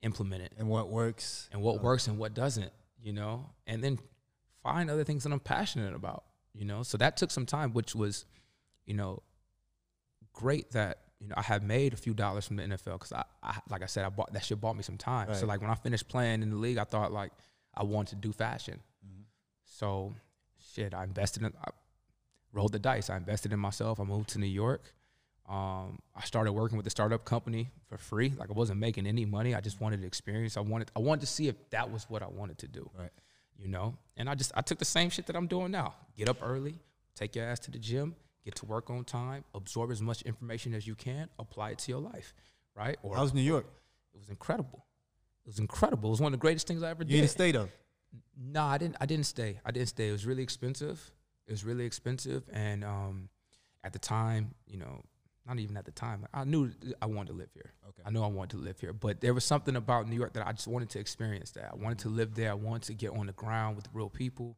implement 0.00 0.42
it 0.42 0.52
And 0.56 0.66
what 0.66 0.88
works? 0.88 1.50
and 1.52 1.60
what 1.60 1.82
works 1.82 2.08
and 2.08 2.18
what 2.18 2.32
doesn't, 2.32 2.72
you 3.02 3.12
know, 3.12 3.50
and 3.66 3.84
then 3.84 3.98
find 4.62 4.90
other 4.90 5.04
things 5.04 5.24
that 5.24 5.32
I'm 5.32 5.40
passionate 5.40 5.94
about, 5.94 6.24
you 6.54 6.64
know. 6.64 6.82
So 6.82 6.96
that 6.96 7.18
took 7.18 7.30
some 7.30 7.44
time, 7.44 7.74
which 7.74 7.94
was, 7.94 8.24
you 8.86 8.94
know, 8.94 9.22
great 10.32 10.70
that 10.72 11.00
you 11.20 11.28
know 11.28 11.34
I 11.36 11.42
had 11.42 11.62
made 11.62 11.92
a 11.92 11.96
few 11.96 12.14
dollars 12.14 12.46
from 12.46 12.56
the 12.56 12.62
NFL 12.62 12.94
because 12.94 13.12
I, 13.12 13.24
I, 13.42 13.58
like 13.68 13.82
I 13.82 13.86
said, 13.86 14.06
I 14.06 14.08
bought 14.08 14.32
that 14.32 14.44
shit 14.44 14.58
bought 14.58 14.76
me 14.76 14.82
some 14.82 14.96
time. 14.96 15.34
So 15.34 15.46
like 15.46 15.60
when 15.60 15.70
I 15.70 15.74
finished 15.74 16.08
playing 16.08 16.42
in 16.42 16.48
the 16.50 16.56
league, 16.56 16.78
I 16.78 16.84
thought 16.84 17.12
like 17.12 17.32
I 17.74 17.82
wanted 17.82 18.22
to 18.22 18.28
do 18.28 18.32
fashion. 18.32 18.80
Mm-hmm. 19.06 19.22
So 19.64 20.14
shit, 20.72 20.94
I 20.94 21.04
invested 21.04 21.42
in, 21.42 21.52
I 21.62 21.70
rolled 22.52 22.72
the 22.72 22.78
dice. 22.78 23.10
I 23.10 23.16
invested 23.18 23.52
in 23.52 23.58
myself. 23.58 24.00
I 24.00 24.04
moved 24.04 24.30
to 24.30 24.38
New 24.38 24.46
York. 24.46 24.94
Um, 25.48 25.98
I 26.16 26.24
started 26.24 26.52
working 26.52 26.76
with 26.78 26.84
the 26.84 26.90
startup 26.90 27.24
company 27.24 27.70
for 27.88 27.98
free. 27.98 28.32
Like 28.36 28.48
I 28.50 28.54
wasn't 28.54 28.80
making 28.80 29.06
any 29.06 29.24
money. 29.26 29.54
I 29.54 29.60
just 29.60 29.80
wanted 29.80 30.00
to 30.00 30.06
experience. 30.06 30.56
I 30.56 30.60
wanted 30.60 30.90
I 30.96 31.00
wanted 31.00 31.20
to 31.22 31.26
see 31.26 31.48
if 31.48 31.56
that 31.70 31.90
was 31.90 32.08
what 32.08 32.22
I 32.22 32.26
wanted 32.28 32.58
to 32.58 32.68
do. 32.68 32.88
Right. 32.98 33.10
You 33.58 33.68
know? 33.68 33.96
And 34.16 34.28
I 34.30 34.34
just 34.34 34.52
I 34.54 34.62
took 34.62 34.78
the 34.78 34.84
same 34.86 35.10
shit 35.10 35.26
that 35.26 35.36
I'm 35.36 35.46
doing 35.46 35.70
now. 35.70 35.94
Get 36.16 36.28
up 36.28 36.38
early, 36.42 36.76
take 37.14 37.36
your 37.36 37.44
ass 37.44 37.58
to 37.60 37.70
the 37.70 37.78
gym, 37.78 38.14
get 38.44 38.54
to 38.56 38.66
work 38.66 38.88
on 38.88 39.04
time, 39.04 39.44
absorb 39.54 39.90
as 39.90 40.00
much 40.00 40.22
information 40.22 40.72
as 40.74 40.86
you 40.86 40.94
can, 40.94 41.28
apply 41.38 41.70
it 41.70 41.78
to 41.80 41.90
your 41.92 42.00
life. 42.00 42.32
Right? 42.74 42.96
Or 43.02 43.14
How's 43.16 43.34
New 43.34 43.42
York? 43.42 43.66
it 44.14 44.18
was 44.18 44.30
incredible. 44.30 44.84
It 45.44 45.48
was 45.48 45.58
incredible. 45.58 46.08
It 46.08 46.12
was 46.12 46.20
one 46.22 46.32
of 46.32 46.38
the 46.38 46.42
greatest 46.42 46.66
things 46.66 46.82
I 46.82 46.88
ever 46.88 47.02
You 47.02 47.08
did. 47.10 47.16
didn't 47.16 47.30
stay 47.30 47.52
though. 47.52 47.68
No, 48.40 48.62
I 48.64 48.78
didn't. 48.78 48.96
I 49.00 49.04
didn't 49.06 49.26
stay. 49.26 49.60
I 49.64 49.72
didn't 49.72 49.88
stay. 49.88 50.08
It 50.08 50.12
was 50.12 50.24
really 50.24 50.42
expensive. 50.42 51.12
It 51.46 51.50
was 51.50 51.64
really 51.64 51.84
expensive, 51.84 52.44
and 52.50 52.82
um, 52.82 53.28
at 53.82 53.92
the 53.92 53.98
time, 53.98 54.54
you 54.66 54.78
know, 54.78 55.02
not 55.46 55.58
even 55.58 55.76
at 55.76 55.84
the 55.84 55.90
time, 55.92 56.26
I 56.32 56.44
knew 56.44 56.70
I 57.02 57.06
wanted 57.06 57.32
to 57.32 57.38
live 57.38 57.50
here. 57.52 57.72
Okay. 57.88 58.02
I 58.06 58.10
know 58.10 58.24
I 58.24 58.28
wanted 58.28 58.56
to 58.56 58.62
live 58.62 58.80
here, 58.80 58.92
but 58.92 59.20
there 59.20 59.34
was 59.34 59.44
something 59.44 59.76
about 59.76 60.08
New 60.08 60.16
York 60.16 60.32
that 60.34 60.46
I 60.46 60.52
just 60.52 60.66
wanted 60.66 60.90
to 60.90 60.98
experience. 60.98 61.50
That 61.52 61.70
I 61.72 61.76
wanted 61.76 61.98
to 62.00 62.08
live 62.08 62.34
there. 62.34 62.50
I 62.50 62.54
wanted 62.54 62.84
to 62.84 62.94
get 62.94 63.10
on 63.10 63.26
the 63.26 63.32
ground 63.32 63.76
with 63.76 63.86
real 63.92 64.08
people, 64.08 64.56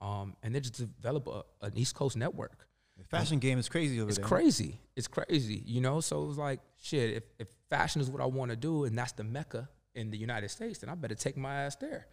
um, 0.00 0.34
and 0.42 0.54
then 0.54 0.62
just 0.62 0.76
develop 0.78 1.28
a, 1.28 1.42
an 1.66 1.72
East 1.76 1.94
Coast 1.94 2.16
network. 2.16 2.66
The 2.98 3.04
fashion 3.04 3.38
game 3.38 3.58
is 3.58 3.68
crazy 3.68 4.00
over 4.00 4.08
It's 4.08 4.18
there. 4.18 4.24
It's 4.24 4.28
crazy. 4.28 4.80
It's 4.96 5.08
crazy, 5.08 5.62
you 5.66 5.80
know. 5.80 6.00
So 6.00 6.22
it 6.24 6.26
was 6.26 6.38
like, 6.38 6.60
shit. 6.80 7.16
If, 7.16 7.22
if 7.38 7.48
fashion 7.68 8.00
is 8.00 8.10
what 8.10 8.22
I 8.22 8.26
want 8.26 8.50
to 8.50 8.56
do, 8.56 8.84
and 8.84 8.96
that's 8.96 9.12
the 9.12 9.24
mecca 9.24 9.68
in 9.94 10.10
the 10.10 10.18
United 10.18 10.50
States, 10.50 10.78
then 10.78 10.90
I 10.90 10.94
better 10.94 11.14
take 11.14 11.36
my 11.36 11.64
ass 11.64 11.76
there. 11.76 12.06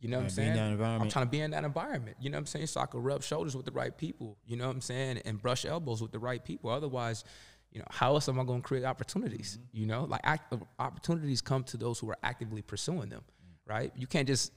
You 0.00 0.10
know 0.10 0.18
what 0.18 0.24
I'm 0.38 0.44
Yeah, 0.44 0.54
saying? 0.54 0.82
I'm 0.82 1.08
trying 1.08 1.24
to 1.24 1.30
be 1.30 1.40
in 1.40 1.52
that 1.52 1.64
environment. 1.64 2.16
You 2.20 2.28
know 2.28 2.36
what 2.36 2.40
I'm 2.40 2.46
saying? 2.46 2.66
So 2.66 2.80
I 2.80 2.86
could 2.86 3.02
rub 3.02 3.22
shoulders 3.22 3.56
with 3.56 3.64
the 3.64 3.72
right 3.72 3.96
people. 3.96 4.36
You 4.44 4.56
know 4.56 4.66
what 4.66 4.74
I'm 4.74 4.80
saying? 4.82 5.22
And 5.24 5.40
brush 5.40 5.64
elbows 5.64 6.02
with 6.02 6.12
the 6.12 6.18
right 6.18 6.44
people. 6.44 6.68
Otherwise, 6.68 7.24
you 7.74 7.80
know, 7.80 7.86
how 7.90 8.14
else 8.14 8.28
am 8.28 8.40
I 8.40 8.44
going 8.44 8.62
to 8.62 8.66
create 8.66 8.84
opportunities? 8.84 9.58
Mm-hmm. 9.58 9.80
You 9.80 9.86
know, 9.86 10.04
like 10.04 10.20
act, 10.24 10.54
opportunities 10.78 11.40
come 11.40 11.64
to 11.64 11.76
those 11.76 11.98
who 11.98 12.08
are 12.08 12.16
actively 12.22 12.62
pursuing 12.62 13.08
them, 13.10 13.22
right? 13.66 13.92
You 13.96 14.06
can't 14.06 14.26
just 14.28 14.52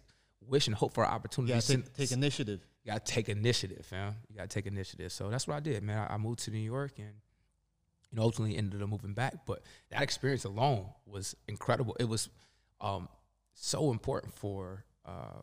wish 0.47 0.67
and 0.67 0.75
hope 0.75 0.93
for 0.93 1.05
opportunities. 1.05 1.69
You 1.69 1.75
opportunities. 1.75 1.89
gotta 1.89 1.97
take, 1.97 2.09
take 2.09 2.17
initiative. 2.17 2.67
You 2.83 2.91
gotta 2.91 3.03
take 3.03 3.29
initiative, 3.29 3.85
fam. 3.85 4.15
You 4.29 4.37
gotta 4.37 4.47
take 4.47 4.67
initiative. 4.67 5.11
So 5.11 5.29
that's 5.29 5.47
what 5.47 5.57
I 5.57 5.59
did, 5.59 5.83
man. 5.83 6.07
I, 6.09 6.13
I 6.13 6.17
moved 6.17 6.39
to 6.43 6.51
New 6.51 6.59
York 6.59 6.93
and 6.99 7.09
you 8.11 8.15
know 8.15 8.21
ultimately 8.21 8.55
ended 8.55 8.81
up 8.81 8.87
moving 8.87 9.13
back. 9.13 9.45
But 9.47 9.63
that 9.89 10.03
experience 10.03 10.45
alone 10.45 10.85
was 11.05 11.35
incredible. 11.47 11.97
It 11.99 12.07
was 12.07 12.29
um, 12.79 13.09
so 13.55 13.91
important 13.91 14.35
for 14.35 14.85
uh, 15.05 15.41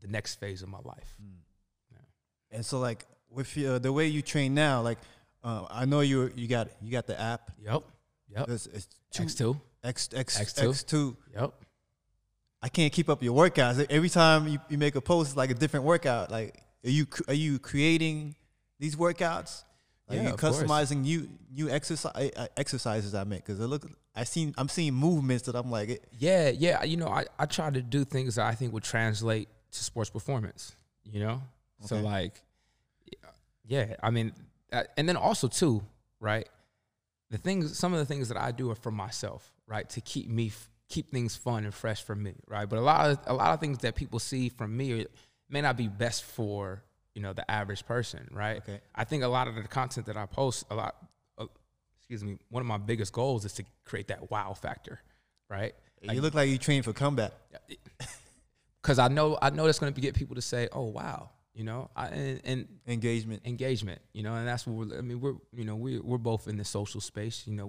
the 0.00 0.08
next 0.08 0.36
phase 0.40 0.62
of 0.62 0.68
my 0.68 0.80
life. 0.84 1.16
And 2.52 2.64
so 2.64 2.78
like 2.78 3.06
with 3.30 3.56
your, 3.56 3.78
the 3.78 3.92
way 3.92 4.06
you 4.06 4.22
train 4.22 4.54
now, 4.54 4.82
like 4.82 4.98
uh, 5.44 5.66
I 5.70 5.84
know 5.84 6.00
you 6.00 6.30
you 6.34 6.46
got 6.48 6.68
you 6.80 6.90
got 6.90 7.06
the 7.06 7.20
app. 7.20 7.50
Yep. 7.64 7.82
Yep. 8.34 8.48
It's, 8.48 8.66
it's 8.66 8.88
two, 9.10 9.22
X 9.24 9.34
two. 9.34 9.60
X 9.84 10.08
X 10.14 10.38
X2. 10.38 10.70
X 10.70 10.84
two. 10.84 11.16
Yep. 11.34 11.54
I 12.62 12.68
can't 12.68 12.92
keep 12.92 13.08
up 13.08 13.22
your 13.22 13.34
workouts. 13.34 13.84
Every 13.90 14.08
time 14.08 14.46
you, 14.46 14.58
you 14.68 14.78
make 14.78 14.94
a 14.94 15.00
post, 15.00 15.30
it's 15.30 15.36
like 15.36 15.50
a 15.50 15.54
different 15.54 15.84
workout. 15.84 16.30
Like 16.30 16.62
are 16.84 16.90
you 16.90 17.06
are 17.28 17.34
you 17.34 17.58
creating 17.58 18.34
these 18.78 18.96
workouts? 18.96 19.64
Are 20.08 20.16
Yeah, 20.16 20.30
you 20.30 20.34
customizing 20.34 21.02
new 21.02 21.28
new 21.50 21.70
exercise 21.70 22.30
exercises 22.56 23.14
I 23.14 23.24
make? 23.24 23.44
Because 23.44 23.60
it 23.60 23.66
look 23.66 23.86
I 24.14 24.24
seen 24.24 24.54
I'm 24.58 24.68
seeing 24.68 24.94
movements 24.94 25.44
that 25.44 25.54
I'm 25.56 25.70
like 25.70 25.88
it, 25.88 26.04
Yeah, 26.18 26.50
yeah. 26.50 26.82
You 26.84 26.96
know, 26.96 27.08
I, 27.08 27.24
I 27.38 27.46
try 27.46 27.70
to 27.70 27.82
do 27.82 28.04
things 28.04 28.36
that 28.36 28.46
I 28.46 28.54
think 28.54 28.72
would 28.72 28.82
translate 28.82 29.48
to 29.72 29.84
sports 29.84 30.10
performance. 30.10 30.76
You 31.04 31.20
know, 31.20 31.42
so 31.80 31.98
like, 31.98 32.40
yeah. 33.66 33.96
I 34.02 34.10
mean, 34.10 34.32
uh, 34.36 34.42
and 34.96 35.08
then 35.08 35.16
also 35.16 35.48
too, 35.48 35.82
right? 36.20 36.48
The 37.30 37.38
things, 37.38 37.78
some 37.78 37.92
of 37.92 37.98
the 37.98 38.04
things 38.04 38.28
that 38.28 38.36
I 38.36 38.52
do 38.52 38.70
are 38.70 38.74
for 38.74 38.90
myself, 38.90 39.52
right? 39.66 39.88
To 39.90 40.00
keep 40.00 40.28
me, 40.28 40.48
f- 40.48 40.68
keep 40.88 41.10
things 41.10 41.36
fun 41.36 41.64
and 41.64 41.72
fresh 41.72 42.02
for 42.02 42.14
me, 42.14 42.34
right? 42.46 42.68
But 42.68 42.78
a 42.78 42.82
lot 42.82 43.10
of 43.10 43.18
a 43.26 43.34
lot 43.34 43.54
of 43.54 43.60
things 43.60 43.78
that 43.78 43.94
people 43.94 44.18
see 44.18 44.48
from 44.48 44.76
me 44.76 45.06
may 45.48 45.60
not 45.60 45.76
be 45.76 45.88
best 45.88 46.24
for 46.24 46.82
you 47.14 47.22
know 47.22 47.32
the 47.32 47.48
average 47.50 47.86
person, 47.86 48.28
right? 48.32 48.58
Okay. 48.58 48.80
I 48.94 49.04
think 49.04 49.22
a 49.22 49.28
lot 49.28 49.48
of 49.48 49.54
the 49.54 49.62
content 49.62 50.06
that 50.06 50.16
I 50.16 50.26
post, 50.26 50.64
a 50.70 50.74
lot, 50.74 50.96
uh, 51.38 51.46
excuse 51.98 52.22
me, 52.24 52.38
one 52.50 52.60
of 52.60 52.66
my 52.66 52.78
biggest 52.78 53.12
goals 53.12 53.44
is 53.44 53.52
to 53.54 53.64
create 53.84 54.08
that 54.08 54.30
wow 54.30 54.54
factor, 54.54 55.00
right? 55.48 55.74
you 56.02 56.20
look 56.20 56.34
like 56.34 56.48
you 56.48 56.58
train 56.58 56.82
for 56.82 56.92
combat. 56.92 57.32
because 58.82 58.98
I 58.98 59.08
know 59.08 59.38
I 59.40 59.50
know 59.50 59.66
that's 59.66 59.78
going 59.78 59.92
to 59.92 60.00
get 60.00 60.14
people 60.14 60.34
to 60.34 60.42
say, 60.42 60.68
"Oh, 60.72 60.86
wow," 60.86 61.30
you 61.54 61.64
know, 61.64 61.90
I, 61.94 62.06
and, 62.08 62.40
and 62.44 62.68
Engagement. 62.86 63.42
engagement, 63.44 64.00
you 64.12 64.22
know, 64.22 64.34
and 64.34 64.46
that's 64.46 64.66
what 64.66 64.88
we're. 64.88 64.98
I 64.98 65.02
mean, 65.02 65.20
we're 65.20 65.34
you 65.54 65.64
know 65.64 65.76
we 65.76 65.98
we're 65.98 66.18
both 66.18 66.48
in 66.48 66.56
the 66.56 66.64
social 66.64 67.00
space, 67.00 67.44
you 67.46 67.54
know. 67.54 67.66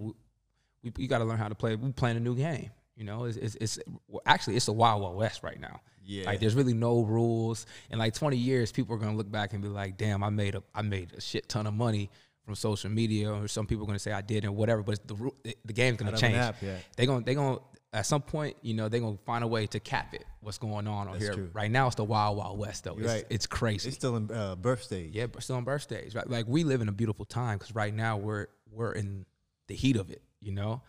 We 0.84 0.92
we, 0.98 1.08
got 1.08 1.20
to 1.20 1.26
learn 1.26 1.38
how 1.38 1.48
to 1.48 1.56
play. 1.56 1.76
we're 1.76 1.92
playing 1.94 2.18
a 2.18 2.20
new 2.20 2.36
game, 2.36 2.70
You 2.96 3.06
know, 3.06 3.24
it's, 3.24 3.38
it's, 3.38 3.56
it's 3.56 3.80
well, 4.10 4.22
actually 4.26 4.58
it's 4.58 4.68
a 4.68 4.74
wild 4.74 5.02
wild 5.02 5.16
west 5.16 5.42
right 5.44 5.60
now. 5.60 5.80
Yeah. 6.04 6.26
Like 6.26 6.42
there's 6.42 6.56
really 6.56 6.74
no 6.74 7.02
rules. 7.04 7.66
In 7.90 7.98
like 8.00 8.14
20 8.14 8.36
years, 8.36 8.72
people 8.74 8.94
are 8.96 9.00
gonna 9.00 9.16
look 9.16 9.32
back 9.32 9.54
and 9.54 9.62
be 9.62 9.70
like, 9.70 9.98
"Damn, 9.98 10.24
I 10.24 10.30
made 10.30 10.56
a 10.56 10.64
I 10.76 10.82
made 10.82 11.14
a 11.14 11.22
shit 11.22 11.48
ton 11.48 11.68
of 11.68 11.74
money 11.74 12.10
from 12.46 12.56
social 12.56 12.90
media." 12.90 13.32
Or 13.34 13.48
some 13.48 13.66
people 13.66 13.84
are 13.86 13.88
gonna 13.88 14.00
say 14.00 14.12
I 14.12 14.20
did 14.22 14.44
and 14.44 14.56
whatever. 14.58 14.84
But 14.84 15.08
the 15.08 15.16
the 15.64 15.74
game's 15.74 15.98
gonna 15.98 16.12
Out 16.12 16.16
of 16.16 16.24
an 16.24 16.30
change. 16.32 16.38
app, 16.38 16.56
yeah. 16.62 16.78
They 16.98 17.06
gonna 17.06 17.24
they're 17.24 17.36
gonna 17.36 17.60
at 17.94 18.08
some 18.08 18.22
point, 18.22 18.58
you 18.64 18.74
know, 18.74 18.90
they're 18.90 19.00
gonna 19.00 19.18
find 19.26 19.44
a 19.44 19.48
way 19.48 19.68
to 19.68 19.80
cap 19.80 20.14
it. 20.16 20.26
What's 20.42 20.58
going 20.58 20.88
on 20.88 21.08
That's 21.12 21.20
here 21.20 21.34
true. 21.34 21.50
right 21.54 21.70
now? 21.70 21.88
It's 21.88 21.96
the 21.96 22.04
wild 22.04 22.38
wild 22.38 22.58
west 22.58 22.84
though. 22.84 22.96
It's, 22.98 23.08
right. 23.08 23.26
it's 23.30 23.46
crazy. 23.46 23.90
It's 23.90 23.98
still 23.98 24.16
in 24.16 24.32
uh, 24.32 24.56
birth 24.56 24.82
stage. 24.84 25.14
Yeah, 25.14 25.28
but 25.28 25.44
still 25.44 25.58
on 25.58 25.64
birthdays, 25.64 26.16
right? 26.16 26.28
Like 26.28 26.48
we 26.48 26.64
live 26.64 26.82
in 26.82 26.90
a 26.90 26.92
beautiful 26.92 27.24
time 27.24 27.60
because 27.60 27.76
right 27.76 27.94
now 27.94 28.18
we're 28.18 28.48
we're 28.72 28.94
in 28.94 29.26
the 29.68 29.76
heat 29.76 29.96
of 29.96 30.10
it, 30.10 30.24
you 30.42 30.52
know. 30.52 30.82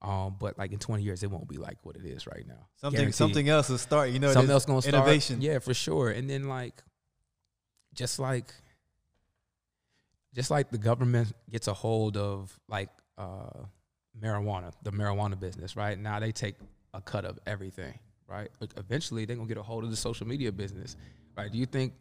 Um, 0.00 0.36
but 0.38 0.58
like 0.58 0.70
in 0.70 0.78
20 0.78 1.02
years, 1.02 1.22
it 1.22 1.30
won't 1.30 1.48
be 1.48 1.56
like 1.56 1.78
what 1.82 1.96
it 1.96 2.04
is 2.04 2.26
right 2.26 2.46
now. 2.46 2.68
Something 2.76 2.98
Guaranteed. 2.98 3.14
something 3.14 3.48
else 3.48 3.70
will 3.70 3.78
start. 3.78 4.10
You 4.10 4.18
know, 4.18 4.32
something 4.32 4.50
else 4.50 4.66
gonna 4.66 4.82
start. 4.82 4.94
innovation. 4.94 5.40
Yeah, 5.40 5.58
for 5.58 5.72
sure. 5.72 6.10
And 6.10 6.28
then 6.28 6.46
like, 6.46 6.82
just 7.94 8.18
like, 8.18 8.52
just 10.34 10.50
like 10.50 10.70
the 10.70 10.78
government 10.78 11.32
gets 11.50 11.68
a 11.68 11.74
hold 11.74 12.18
of 12.18 12.56
like 12.68 12.90
uh, 13.16 13.64
marijuana, 14.22 14.72
the 14.82 14.92
marijuana 14.92 15.38
business, 15.38 15.76
right? 15.76 15.98
Now 15.98 16.20
they 16.20 16.32
take 16.32 16.56
a 16.92 17.00
cut 17.00 17.24
of 17.24 17.38
everything, 17.46 17.98
right? 18.28 18.48
Eventually 18.76 19.24
they're 19.24 19.36
gonna 19.36 19.48
get 19.48 19.58
a 19.58 19.62
hold 19.62 19.84
of 19.84 19.90
the 19.90 19.96
social 19.96 20.26
media 20.26 20.52
business, 20.52 20.96
right? 21.36 21.50
Do 21.50 21.58
you 21.58 21.66
think 21.66 21.94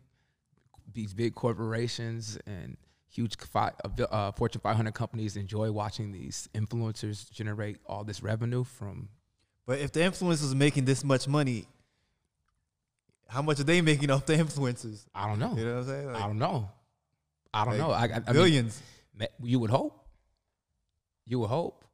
these 0.93 1.13
big 1.13 1.35
corporations 1.35 2.37
and 2.45 2.77
huge 3.09 3.35
uh, 3.55 4.31
Fortune 4.31 4.61
500 4.61 4.93
companies 4.93 5.37
enjoy 5.37 5.71
watching 5.71 6.11
these 6.11 6.49
influencers 6.53 7.29
generate 7.31 7.77
all 7.85 8.03
this 8.03 8.23
revenue 8.23 8.63
from 8.63 9.09
But 9.65 9.79
if 9.79 9.91
the 9.91 10.01
influencers 10.01 10.51
are 10.51 10.55
making 10.55 10.85
this 10.85 11.03
much 11.03 11.27
money, 11.27 11.67
how 13.27 13.41
much 13.41 13.59
are 13.59 13.63
they 13.63 13.81
making 13.81 14.09
off 14.09 14.25
the 14.25 14.33
influencers? 14.33 15.05
I 15.13 15.27
don't 15.27 15.39
know. 15.39 15.55
You 15.55 15.65
know 15.65 15.73
what 15.75 15.79
I'm 15.79 15.87
saying? 15.87 16.07
Like, 16.07 16.21
I 16.23 16.27
don't 16.27 16.39
know. 16.39 16.69
I 17.53 17.65
don't 17.65 17.77
like 17.77 17.81
know. 17.81 17.91
I, 17.91 17.99
I, 17.99 18.03
I 18.03 18.07
mean, 18.07 18.23
billions. 18.33 18.81
you 19.43 19.59
would 19.59 19.69
hope. 19.69 20.05
You 21.25 21.39
would 21.39 21.49
hope. 21.49 21.85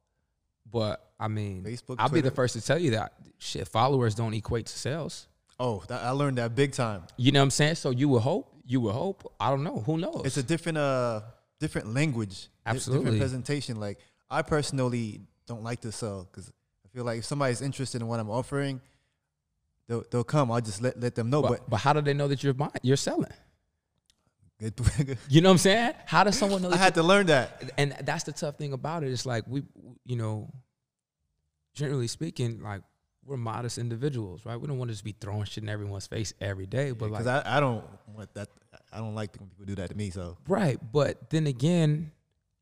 But 0.70 1.04
I 1.18 1.28
mean, 1.28 1.64
Facebook, 1.64 1.96
I'll 1.98 2.08
be 2.08 2.20
the 2.20 2.30
first 2.30 2.54
to 2.54 2.60
tell 2.60 2.78
you 2.78 2.92
that 2.92 3.12
shit. 3.38 3.68
Followers 3.68 4.14
don't 4.14 4.34
equate 4.34 4.66
to 4.66 4.78
sales. 4.78 5.26
oh, 5.58 5.82
that, 5.88 6.02
I 6.02 6.10
learned 6.10 6.38
that 6.38 6.54
big 6.54 6.72
time. 6.72 7.02
You 7.16 7.32
know 7.32 7.40
what 7.40 7.44
I'm 7.44 7.50
saying? 7.50 7.74
So 7.76 7.90
you 7.90 8.08
would 8.10 8.22
hope. 8.22 8.54
You 8.66 8.80
would 8.82 8.92
hope. 8.94 9.32
I 9.40 9.50
don't 9.50 9.64
know. 9.64 9.80
Who 9.86 9.98
knows? 9.98 10.22
It's 10.24 10.36
a 10.36 10.42
different 10.42 10.78
uh 10.78 11.22
different 11.58 11.92
language, 11.92 12.48
Absolutely. 12.64 13.04
different 13.04 13.20
presentation. 13.20 13.80
Like 13.80 13.98
I 14.30 14.42
personally 14.42 15.20
don't 15.46 15.62
like 15.64 15.80
to 15.80 15.90
sell 15.92 16.28
because 16.30 16.52
I 16.84 16.88
feel 16.94 17.04
like 17.04 17.18
if 17.18 17.24
somebody's 17.24 17.60
interested 17.62 18.00
in 18.00 18.06
what 18.06 18.20
I'm 18.20 18.30
offering, 18.30 18.80
they'll 19.88 20.04
they'll 20.10 20.24
come. 20.24 20.50
I'll 20.52 20.60
just 20.60 20.80
let 20.82 20.98
let 21.00 21.14
them 21.16 21.30
know. 21.30 21.42
but, 21.42 21.48
But, 21.48 21.70
but 21.70 21.76
how 21.78 21.92
do 21.92 22.00
they 22.00 22.14
know 22.14 22.28
that 22.28 22.42
you're 22.44 22.54
buying? 22.54 22.70
You're 22.82 22.96
selling. 22.96 23.32
Good- 24.60 25.18
You 25.28 25.40
know 25.40 25.48
what 25.48 25.54
I'm 25.54 25.58
saying? 25.58 25.94
How 26.06 26.22
does 26.24 26.38
someone 26.38 26.62
know? 26.62 26.68
I 26.68 26.72
That 26.72 26.78
had 26.78 26.94
to 26.94 27.02
learn 27.02 27.26
that. 27.26 27.72
and 27.78 27.96
that's 28.02 28.24
the 28.24 28.32
tough 28.32 28.56
thing 28.56 28.72
about 28.72 29.02
it. 29.02 29.10
It's 29.10 29.26
like 29.26 29.44
we, 29.48 29.62
you 30.04 30.16
know, 30.16 30.52
generally 31.74 32.06
speaking, 32.06 32.62
like 32.62 32.82
we're 33.24 33.36
modest 33.36 33.78
individuals, 33.78 34.44
right? 34.44 34.60
We 34.60 34.66
don't 34.66 34.78
want 34.78 34.88
to 34.90 34.94
just 34.94 35.04
be 35.04 35.14
throwing 35.20 35.44
shit 35.44 35.62
in 35.62 35.68
everyone's 35.68 36.06
face 36.06 36.32
every 36.40 36.66
day. 36.66 36.90
But 36.92 37.10
like, 37.10 37.24
Because 37.24 37.42
I, 37.46 37.56
I 37.56 37.60
don't 37.60 37.84
want 38.14 38.32
that. 38.34 38.48
I 38.92 38.98
don't 38.98 39.14
like 39.14 39.36
when 39.38 39.48
people 39.48 39.66
do 39.66 39.74
that 39.76 39.90
to 39.90 39.96
me. 39.96 40.10
So 40.10 40.36
Right, 40.48 40.78
but 40.92 41.30
then 41.30 41.46
again, 41.46 42.12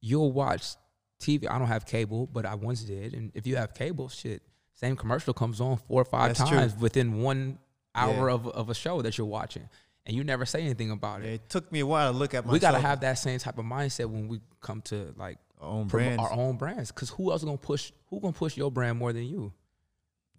you'll 0.01 0.33
watch 0.33 0.75
TV. 1.21 1.49
I 1.51 1.59
don't 1.59 1.69
have 1.69 1.87
cable, 1.87 2.27
but 2.27 2.45
I 2.45 2.55
once 2.55 2.83
did. 2.83 3.15
And 3.15 3.33
if 3.35 3.47
you 3.47 3.57
have 3.57 3.73
cable, 3.75 4.09
shit, 4.09 4.43
same 4.75 4.95
commercial 4.97 5.33
comes 5.33 5.61
on 5.61 5.79
four 5.89 6.03
or 6.03 6.05
five 6.05 6.37
That's 6.37 6.49
true. 6.49 6.59
times 6.59 6.77
within 6.77 7.23
one 7.23 7.59
hour 7.95 8.29
Yeah. 8.29 8.35
of, 8.35 8.47
of 8.49 8.69
a 8.71 8.75
show 8.75 9.01
that 9.03 9.17
you're 9.17 9.27
watching, 9.27 9.69
and 10.09 10.17
you 10.17 10.25
never 10.25 10.47
say 10.47 10.63
anything 10.63 10.91
about 10.91 11.23
yeah, 11.23 11.29
it. 11.29 11.35
it 11.35 11.49
took 11.51 11.71
me 11.71 11.81
a 11.81 11.87
while 11.87 12.11
to 12.11 12.19
look 12.19 12.33
at 12.35 12.45
myself. 12.45 12.53
We 12.55 12.59
gotta 12.59 12.81
have 12.81 13.01
that 13.01 13.19
same 13.19 13.39
type 13.39 13.59
of 13.59 13.65
mindset 13.67 14.07
when 14.07 14.27
we 14.27 14.41
come 14.61 14.81
to 14.83 15.15
like 15.17 15.39
our 15.61 15.69
own 15.69 15.87
brands. 15.87 16.23
our 16.23 16.33
own 16.33 16.57
brands. 16.57 16.91
Because 16.91 17.11
who 17.11 17.31
else 17.31 17.45
gonna 17.45 17.59
push? 17.59 17.93
Who 18.09 18.19
gonna 18.19 18.33
push 18.33 18.57
your 18.57 18.73
brand 18.73 18.99
more 18.99 19.13
than 19.13 19.25
you? 19.25 19.53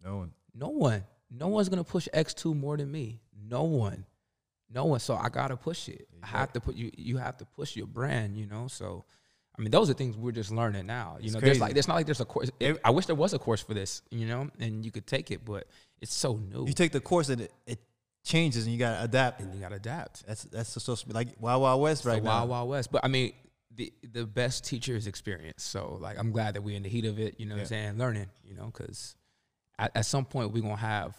no 0.04 0.18
one. 0.18 0.32
No 0.56 0.70
one. 0.70 1.04
No 1.30 1.48
one's 1.48 1.70
gonna 1.70 1.84
push 1.84 2.08
X 2.12 2.34
two 2.34 2.56
more 2.56 2.76
than 2.78 2.92
me. 2.92 3.22
No 3.48 3.64
one. 3.64 4.06
No 4.74 4.86
one. 4.86 5.00
So 5.00 5.16
I 5.16 5.30
gotta 5.30 5.56
push 5.56 5.88
it. 5.88 6.08
I 6.24 6.28
have 6.28 6.52
to 6.54 6.60
put 6.60 6.76
you. 6.76 6.90
You 6.98 7.18
have 7.18 7.38
to 7.38 7.46
push 7.46 7.76
your 7.76 7.88
brand. 7.88 8.38
You 8.38 8.48
know. 8.48 8.68
So, 8.68 9.06
I 9.56 9.62
mean, 9.62 9.70
those 9.70 9.90
are 9.92 9.94
things 9.94 10.18
we're 10.18 10.32
just 10.32 10.52
learning 10.52 10.88
now. 10.88 11.18
You 11.20 11.26
It's 11.26 11.34
know, 11.36 11.40
there's 11.42 11.60
like 11.60 11.74
there's 11.74 11.88
not 11.88 11.94
like 11.94 12.08
there's 12.08 12.22
a 12.22 12.26
course. 12.26 12.50
it- 12.60 12.80
I 12.84 12.90
wish 12.90 13.06
there 13.06 13.16
was 13.16 13.34
a 13.34 13.40
course 13.40 13.62
for 13.62 13.76
this. 13.76 14.02
You 14.10 14.26
know, 14.26 14.50
and 14.60 14.84
you 14.84 14.92
could 14.92 15.06
take 15.06 15.30
it, 15.30 15.46
but 15.46 15.68
it's 16.02 16.14
so 16.14 16.38
new. 16.38 16.66
You 16.66 16.74
take 16.74 16.92
the 16.92 17.02
course 17.02 17.30
and 17.30 17.42
it, 17.42 17.54
it 17.68 17.80
changes 18.24 18.66
and 18.66 18.74
you 18.74 18.80
gotta 18.80 19.04
adapt. 19.04 19.42
and 19.42 19.54
you 19.54 19.60
gotta 19.60 19.76
adapt. 19.76 20.26
That's 20.28 20.44
that's 20.44 20.74
the 20.74 20.80
social 20.80 21.12
like 21.14 21.30
Wild 21.40 21.62
Wild 21.62 21.82
West 21.82 22.02
It's 22.02 22.06
right 22.08 22.24
now. 22.24 22.40
wild, 22.40 22.50
wild 22.50 22.70
west. 22.70 22.92
But 22.92 23.04
I 23.06 23.08
mean, 23.08 23.34
the 23.76 23.94
the 24.12 24.26
best 24.26 24.66
teacher 24.66 24.96
is 24.96 25.08
experience. 25.08 25.64
So 25.64 25.98
like, 26.02 26.18
I'm 26.20 26.32
glad 26.32 26.56
that 26.56 26.62
we're 26.62 26.76
in 26.76 26.84
the 26.84 26.90
heat 26.90 27.06
of 27.06 27.20
it. 27.20 27.40
You 27.40 27.46
know, 27.46 27.56
what 27.56 27.62
I'm 27.62 27.68
saying 27.68 27.98
learning. 27.98 28.28
You 28.44 28.56
know, 28.56 28.66
because 28.66 29.16
at, 29.78 29.92
at 29.96 30.06
some 30.06 30.26
point 30.26 30.52
we're 30.52 30.62
gonna 30.64 30.76
have 30.76 31.16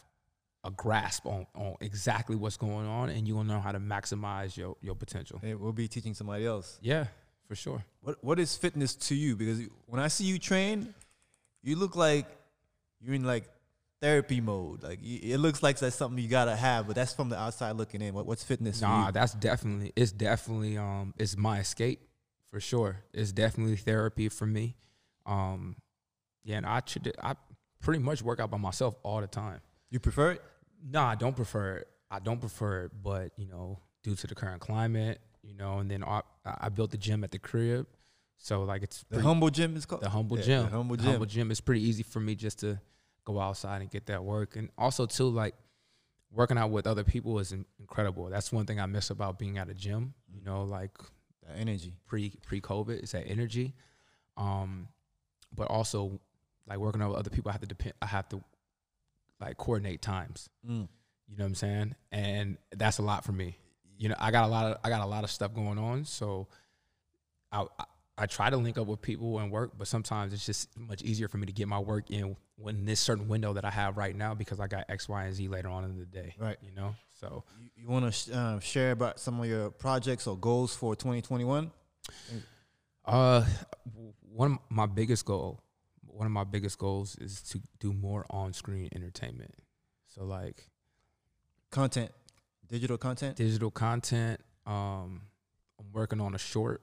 a 0.62 0.70
grasp 0.70 1.24
on, 1.24 1.46
on 1.54 1.74
exactly 1.80 2.36
what's 2.36 2.58
going 2.58 2.86
on, 2.86 3.08
and 3.08 3.26
you're 3.26 3.36
gonna 3.38 3.52
know 3.54 3.60
how 3.60 3.72
to 3.72 3.80
maximize 3.80 4.56
your 4.56 4.76
your 4.82 4.94
potential. 4.94 5.40
And 5.42 5.58
we'll 5.58 5.72
be 5.72 5.88
teaching 5.88 6.12
somebody 6.14 6.44
else. 6.44 6.78
Yeah, 6.82 7.06
for 7.48 7.54
sure. 7.54 7.82
What 8.02 8.22
what 8.22 8.38
is 8.38 8.56
fitness 8.56 8.94
to 8.96 9.14
you? 9.14 9.36
Because 9.36 9.62
when 9.86 10.00
I 10.00 10.08
see 10.08 10.24
you 10.24 10.38
train, 10.38 10.92
you 11.62 11.76
look 11.76 11.96
like 11.96 12.26
you're 13.00 13.14
in 13.14 13.24
like 13.24 13.48
therapy 14.00 14.40
mode. 14.40 14.82
Like 14.82 14.98
it 15.02 15.38
looks 15.38 15.62
like 15.62 15.78
that's 15.78 15.96
something 15.96 16.22
you 16.22 16.28
gotta 16.28 16.56
have, 16.56 16.86
but 16.86 16.96
that's 16.96 17.12
from 17.12 17.28
the 17.28 17.38
outside 17.38 17.72
looking 17.72 18.00
in. 18.02 18.14
What, 18.14 18.26
what's 18.26 18.44
fitness 18.44 18.80
Nah, 18.80 19.10
that's 19.10 19.34
definitely 19.34 19.92
it's 19.96 20.12
definitely 20.12 20.76
um 20.78 21.14
it's 21.18 21.36
my 21.36 21.58
escape 21.60 22.00
for 22.50 22.60
sure. 22.60 23.04
It's 23.12 23.32
definitely 23.32 23.76
therapy 23.76 24.28
for 24.28 24.46
me. 24.46 24.76
Um, 25.26 25.76
yeah, 26.44 26.56
and 26.56 26.66
I 26.66 26.82
I 27.22 27.34
pretty 27.80 28.00
much 28.00 28.22
work 28.22 28.40
out 28.40 28.50
by 28.50 28.58
myself 28.58 28.94
all 29.02 29.20
the 29.20 29.26
time. 29.26 29.60
You 29.90 30.00
prefer 30.00 30.32
it? 30.32 30.42
No, 30.82 31.02
I 31.02 31.14
don't 31.14 31.36
prefer 31.36 31.76
it. 31.78 31.88
I 32.10 32.18
don't 32.18 32.40
prefer 32.40 32.84
it, 32.84 32.92
but 33.02 33.32
you 33.36 33.46
know, 33.46 33.78
due 34.02 34.14
to 34.16 34.26
the 34.26 34.34
current 34.34 34.60
climate, 34.60 35.20
you 35.42 35.54
know, 35.54 35.78
and 35.78 35.90
then 35.90 36.02
I, 36.02 36.22
I 36.44 36.68
built 36.70 36.90
the 36.90 36.96
gym 36.98 37.22
at 37.22 37.30
the 37.30 37.38
crib, 37.38 37.86
so 38.38 38.62
like 38.64 38.82
it's 38.82 39.00
The 39.00 39.06
pretty- 39.16 39.22
humble 39.28 39.50
gym 39.50 39.76
is 39.76 39.86
called 39.86 40.02
the 40.02 40.08
humble 40.10 40.38
Yeah, 40.38 40.44
gym. 40.44 40.64
The 40.64 40.70
humble 40.70 40.96
The 40.96 41.02
gym. 41.02 41.10
humble 41.12 41.26
gym 41.26 41.50
is 41.50 41.60
pretty 41.60 41.82
easy 41.86 42.02
for 42.02 42.18
me 42.18 42.34
just 42.34 42.58
to 42.60 42.80
go 43.24 43.40
outside 43.40 43.80
and 43.82 43.90
get 43.90 44.06
that 44.06 44.24
work, 44.24 44.56
and 44.56 44.70
also 44.78 45.06
too 45.06 45.28
like 45.28 45.54
working 46.32 46.56
out 46.58 46.70
with 46.70 46.86
other 46.86 47.04
people 47.04 47.38
is 47.38 47.52
incredible. 47.78 48.26
That's 48.30 48.52
one 48.52 48.66
thing 48.66 48.78
I 48.80 48.86
miss 48.86 49.10
about 49.10 49.38
being 49.38 49.58
at 49.58 49.68
a 49.68 49.74
gym. 49.74 50.14
You 50.32 50.42
know, 50.42 50.64
like 50.64 50.96
That 51.46 51.56
energy. 51.58 51.94
pre 52.06 52.30
pre 52.46 52.60
COVID, 52.60 53.02
is 53.02 53.12
that 53.12 53.26
energy, 53.26 53.74
um, 54.36 54.88
but 55.54 55.68
also 55.68 56.20
like 56.66 56.78
working 56.78 57.02
out 57.02 57.10
with 57.10 57.18
other 57.18 57.30
people. 57.30 57.48
I 57.50 57.52
have 57.52 57.60
to 57.62 57.66
depend. 57.66 57.94
I 58.00 58.06
have 58.06 58.28
to 58.30 58.42
like 59.40 59.56
coordinate 59.56 60.02
times. 60.02 60.48
Mm. 60.68 60.88
You 61.28 61.36
know 61.36 61.44
what 61.44 61.46
I'm 61.46 61.54
saying? 61.54 61.94
And 62.12 62.58
that's 62.76 62.98
a 62.98 63.02
lot 63.02 63.24
for 63.24 63.32
me. 63.32 63.56
You 63.98 64.08
know, 64.08 64.16
I 64.18 64.30
got 64.30 64.44
a 64.44 64.48
lot 64.48 64.66
of 64.66 64.78
I 64.84 64.88
got 64.88 65.00
a 65.02 65.06
lot 65.06 65.24
of 65.24 65.30
stuff 65.30 65.54
going 65.54 65.78
on, 65.78 66.04
so 66.04 66.48
I, 67.52 67.64
I 67.78 67.84
I 68.18 68.26
try 68.26 68.50
to 68.50 68.56
link 68.56 68.76
up 68.78 68.86
with 68.86 69.00
people 69.00 69.38
and 69.38 69.50
work, 69.50 69.72
but 69.78 69.88
sometimes 69.88 70.32
it's 70.34 70.44
just 70.44 70.68
much 70.78 71.02
easier 71.02 71.26
for 71.28 71.38
me 71.38 71.46
to 71.46 71.52
get 71.52 71.68
my 71.68 71.78
work 71.78 72.10
in 72.10 72.36
when 72.60 72.84
this 72.84 73.00
certain 73.00 73.26
window 73.28 73.52
that 73.54 73.64
I 73.64 73.70
have 73.70 73.96
right 73.96 74.14
now 74.14 74.34
because 74.34 74.60
I 74.60 74.66
got 74.66 74.84
X, 74.88 75.08
Y, 75.08 75.24
and 75.24 75.34
Z 75.34 75.48
later 75.48 75.68
on 75.68 75.84
in 75.84 75.98
the 75.98 76.04
day. 76.04 76.34
Right. 76.38 76.58
You 76.62 76.72
know, 76.74 76.94
so 77.18 77.44
You, 77.58 77.70
you 77.76 77.88
want 77.88 78.04
to 78.06 78.12
sh- 78.12 78.28
uh, 78.32 78.60
share 78.60 78.90
about 78.92 79.18
some 79.18 79.40
of 79.40 79.46
your 79.46 79.70
projects 79.70 80.26
or 80.26 80.36
goals 80.36 80.74
for 80.74 80.94
2021? 80.94 81.70
uh, 83.04 83.44
one 84.34 84.52
of 84.52 84.58
my 84.68 84.86
biggest 84.86 85.24
goal, 85.24 85.60
one 86.06 86.26
of 86.26 86.32
my 86.32 86.44
biggest 86.44 86.78
goals 86.78 87.16
is 87.16 87.42
to 87.42 87.60
do 87.78 87.92
more 87.92 88.26
on-screen 88.30 88.88
entertainment. 88.94 89.54
So 90.08 90.24
like 90.24 90.68
Content, 91.70 92.10
digital 92.68 92.98
content. 92.98 93.36
digital 93.36 93.70
content. 93.70 94.40
Um, 94.66 95.22
I'm 95.78 95.92
working 95.92 96.20
on 96.20 96.34
a 96.34 96.38
short 96.38 96.82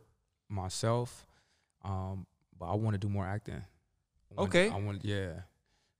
myself, 0.50 1.26
um, 1.84 2.26
but 2.58 2.66
I 2.72 2.76
want 2.76 2.94
to 2.94 2.98
do 2.98 3.10
more 3.10 3.26
acting. 3.28 3.56
I 3.56 4.34
wanna- 4.36 4.50
Okay. 4.50 4.70
I 4.70 4.76
want, 4.80 5.06
yeah. 5.06 5.42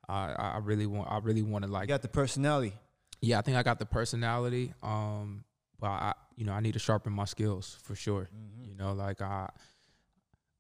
I 0.10 0.34
I 0.56 0.58
really 0.60 0.86
want. 0.86 1.10
I 1.12 1.18
really 1.20 1.42
want 1.42 1.64
to 1.64 1.68
You 1.68 1.74
like. 1.74 1.88
got 1.88 2.02
the 2.02 2.08
personality. 2.08 2.74
Yeah, 3.22 3.40
I 3.40 3.42
think 3.42 3.58
I 3.58 3.64
got 3.64 3.80
the 3.80 3.86
personality. 3.86 4.74
Um, 4.84 5.44
but 5.80 5.88
I, 5.88 6.14
you 6.36 6.46
know, 6.46 6.54
I 6.54 6.60
need 6.60 6.74
to 6.74 6.80
sharpen 6.80 7.14
my 7.14 7.26
skills 7.26 7.78
for 7.84 7.96
sure. 7.96 8.30
Mm-hmm. 8.36 8.70
You 8.70 8.76
know, 8.76 8.94
like 8.94 9.22
I, 9.22 9.50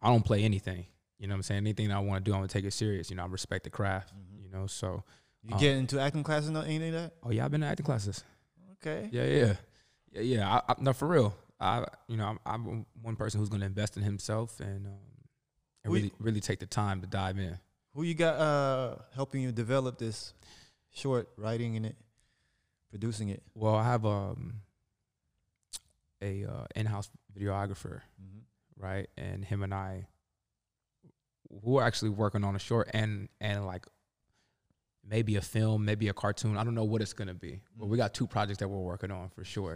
I 0.01 0.10
don't 0.10 0.23
play 0.25 0.43
anything. 0.43 0.86
You 1.19 1.27
know 1.27 1.33
what 1.33 1.38
I'm 1.38 1.43
saying? 1.43 1.57
Anything 1.60 1.91
I 1.91 1.99
want 1.99 2.23
to 2.23 2.29
do, 2.29 2.33
I'm 2.33 2.39
gonna 2.41 2.47
take 2.47 2.65
it 2.65 2.73
serious. 2.73 3.10
You 3.10 3.15
know, 3.15 3.23
I 3.23 3.27
respect 3.27 3.63
the 3.63 3.69
craft. 3.69 4.13
Mhm. 4.13 4.43
You 4.43 4.49
know, 4.49 4.67
so 4.67 5.03
You 5.43 5.53
Um, 5.55 5.60
get 5.60 5.77
into 5.77 5.99
acting 5.99 6.23
classes 6.23 6.49
or 6.51 6.63
anything 6.63 6.93
like 6.93 7.03
that? 7.03 7.13
oh 7.23 7.31
yeah, 7.31 7.45
I've 7.45 7.51
been 7.51 7.62
to 7.62 7.67
acting 7.67 7.86
classes. 7.86 8.23
Okay. 8.73 9.10
Yeah, 9.12 9.23
yeah, 9.25 9.53
yeah, 10.12 10.21
yeah. 10.21 10.49
I, 10.67 10.71
I, 10.71 10.75
no, 10.79 10.93
for 10.93 11.07
real. 11.07 11.33
I, 11.60 11.86
you 12.07 12.17
know, 12.17 12.25
I'm, 12.25 12.39
I'm 12.45 12.86
one 13.01 13.15
person 13.15 13.39
who's 13.39 13.49
going 13.49 13.62
to 13.62 13.65
invest 13.65 13.97
in 13.97 14.03
himself 14.03 14.60
and 14.60 14.86
um, 14.88 14.93
and 15.83 15.93
you- 15.93 15.99
really, 15.99 16.12
really 16.19 16.41
take 16.41 16.60
the 16.60 16.65
time 16.67 17.01
to 17.01 17.07
dive 17.07 17.38
in. 17.39 17.57
Who 17.97 18.03
you 18.03 18.13
got 18.13 18.36
uh, 18.39 18.95
helping 19.15 19.41
you 19.41 19.51
develop 19.51 19.97
this 19.97 20.36
short, 20.91 21.29
writing 21.36 21.73
in 21.73 21.83
it, 21.83 21.95
producing 22.91 23.29
it? 23.29 23.41
Well, 23.55 23.73
I 23.73 23.86
have 23.86 24.05
um 24.05 24.62
a 26.21 26.45
uh, 26.45 26.65
in-house 26.75 27.10
videographer, 27.36 28.01
Mm-hmm. 28.21 28.83
right? 28.86 29.10
And 29.17 29.43
him 29.43 29.63
and 29.63 29.73
I, 29.73 30.05
we're 31.49 31.81
actually 31.81 32.10
working 32.12 32.43
on 32.43 32.55
a 32.55 32.60
short 32.60 32.88
and 32.93 33.29
and 33.41 33.65
like 33.65 33.88
maybe 35.03 35.36
a 35.36 35.41
film, 35.41 35.83
maybe 35.83 36.07
a 36.07 36.13
cartoon. 36.13 36.55
I 36.55 36.63
don't 36.63 36.75
know 36.75 36.83
what 36.83 37.01
it's 37.01 37.13
gonna 37.13 37.33
be, 37.33 37.62
but 37.75 37.88
we 37.88 37.97
got 37.97 38.13
two 38.13 38.27
projects 38.27 38.60
that 38.60 38.67
we're 38.67 38.77
working 38.77 39.10
on 39.10 39.29
for 39.29 39.43
sure. 39.43 39.75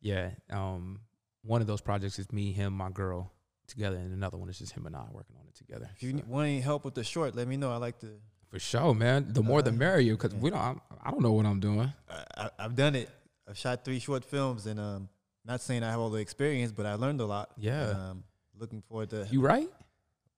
Yeah. 0.00 0.30
Um, 0.48 1.00
one 1.42 1.60
of 1.60 1.66
those 1.66 1.82
projects 1.82 2.18
is 2.18 2.32
me, 2.32 2.50
him, 2.50 2.72
my 2.72 2.88
girl 2.88 3.30
together, 3.68 3.96
and 3.96 4.12
another 4.12 4.36
one 4.36 4.48
is 4.48 4.58
just 4.58 4.72
him 4.72 4.86
and 4.86 4.96
I 4.96 5.04
working 5.12 5.36
on 5.40 5.46
it 5.48 5.54
together. 5.54 5.88
If 5.94 6.02
you 6.02 6.18
So, 6.18 6.24
want 6.26 6.46
any 6.48 6.60
help 6.60 6.84
with 6.84 6.94
the 6.94 7.04
short, 7.04 7.34
let 7.36 7.46
me 7.46 7.56
know. 7.56 7.70
I 7.70 7.76
like 7.76 7.98
to. 8.00 8.08
for 8.50 8.58
sure, 8.58 8.94
man. 8.94 9.26
The 9.32 9.42
more 9.42 9.62
the 9.62 9.70
Uh, 9.70 9.74
merrier, 9.74 10.14
because 10.16 10.34
we 10.34 10.50
don't. 10.50 10.58
I'm, 10.60 10.80
I 11.04 11.10
don't 11.10 11.20
know 11.22 11.32
what 11.32 11.46
I'm 11.46 11.60
doing. 11.60 11.92
I, 12.08 12.24
I, 12.36 12.50
I've 12.58 12.74
done 12.74 12.94
it. 12.96 13.08
I've 13.48 13.56
shot 13.58 13.84
three 13.84 13.98
short 14.00 14.24
films, 14.24 14.66
and 14.66 14.78
um, 14.80 15.08
not 15.44 15.60
saying 15.60 15.82
I 15.84 15.90
have 15.90 16.00
all 16.00 16.10
the 16.10 16.20
experience, 16.20 16.72
but 16.72 16.86
I 16.86 16.94
learned 16.94 17.20
a 17.20 17.26
lot. 17.26 17.50
Yeah. 17.56 17.90
And, 17.90 17.98
um, 18.00 18.24
looking 18.58 18.82
forward 18.82 19.10
to 19.10 19.26
You 19.30 19.40
right? 19.40 19.68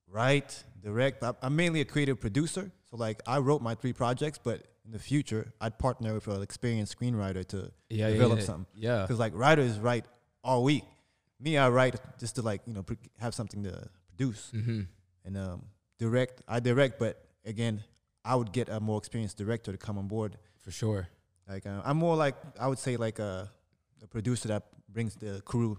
write, 0.09 0.63
direct. 0.83 1.23
I, 1.23 1.33
I'm 1.43 1.57
mainly 1.57 1.81
a 1.81 1.85
creative 1.85 2.21
producer, 2.21 2.71
so 2.91 2.97
like 2.97 3.23
I 3.27 3.39
wrote 3.39 3.63
my 3.63 3.75
three 3.75 3.93
projects, 3.93 4.39
but 4.43 4.63
in 4.85 4.93
the 4.93 4.99
future, 4.99 5.53
I'd 5.61 5.79
partner 5.79 6.15
with 6.15 6.27
an 6.29 6.43
experienced 6.43 6.99
screenwriter 6.99 7.47
to 7.49 7.71
Yeah. 7.89 8.11
develop 8.11 8.41
yeah, 8.41 8.45
something. 8.45 8.67
Yeah. 8.75 9.03
Because 9.03 9.19
like 9.19 9.33
writers 9.35 9.79
write 9.79 10.05
all 10.43 10.65
week. 10.65 10.85
Me, 11.41 11.57
I 11.57 11.69
write 11.71 11.97
just 12.19 12.35
to 12.37 12.43
like 12.43 12.61
you 12.67 12.75
know 12.75 12.83
pr- 12.83 12.95
have 13.19 13.35
something 13.35 13.63
to 13.65 13.89
produce 14.09 14.51
Mm-hmm. 14.55 14.81
and 15.25 15.37
um, 15.37 15.63
direct. 15.99 16.43
I 16.47 16.61
direct, 16.61 16.99
but 16.99 17.25
again, 17.45 17.83
I 18.25 18.35
would 18.37 18.53
get 18.53 18.69
a 18.69 18.79
more 18.81 18.99
experienced 18.99 19.39
director 19.39 19.73
to 19.73 19.79
come 19.79 19.97
on 19.99 20.07
board. 20.09 20.37
For 20.65 20.71
sure. 20.71 21.09
Like 21.49 21.67
uh, 21.67 21.81
I'm 21.85 21.97
more 21.97 22.17
like 22.17 22.37
I 22.61 22.67
would 22.69 22.79
say 22.79 22.97
like 22.97 23.19
a, 23.19 23.51
a 24.03 24.07
producer 24.07 24.49
that 24.49 24.65
brings 24.89 25.15
the 25.17 25.41
crew 25.45 25.79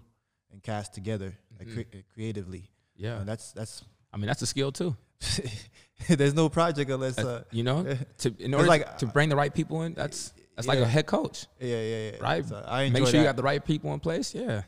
and 0.52 0.62
cast 0.64 0.94
together 0.94 1.38
like 1.60 1.68
Mhm. 1.68 1.76
cre- 1.92 1.98
creatively. 2.14 2.64
Yeah. 2.96 3.20
And 3.20 3.28
that's 3.28 3.52
that's. 3.54 3.84
I 4.14 4.18
mean, 4.18 4.28
that's 4.28 4.42
a 4.42 4.48
skill 4.48 4.72
too. 4.72 4.96
there's 6.10 6.34
no 6.34 6.50
project 6.50 6.90
unless 6.90 7.18
uh, 7.18 7.44
you 7.52 7.64
know, 7.64 7.86
to 8.18 8.34
in 8.40 8.54
order 8.54 8.68
like, 8.68 8.98
to 8.98 9.06
bring 9.06 9.30
the 9.30 9.36
right 9.36 9.54
people 9.54 9.84
in, 9.84 9.94
that's 9.94 10.34
that's 10.56 10.68
like 10.68 10.80
a 10.80 10.86
head 10.88 11.06
coach, 11.06 11.46
Yeah, 11.60 11.82
yeah, 11.82 12.12
yeah. 12.12 12.18
right? 12.20 12.44
So 12.46 12.56
I 12.68 12.84
enjoy 12.84 13.00
Make 13.00 13.08
sure 13.08 13.12
that. 13.14 13.18
you 13.20 13.24
got 13.24 13.36
the 13.36 13.44
right 13.44 13.64
people 13.64 13.94
in 13.94 14.00
place. 14.00 14.34
Yeah. 14.36 14.64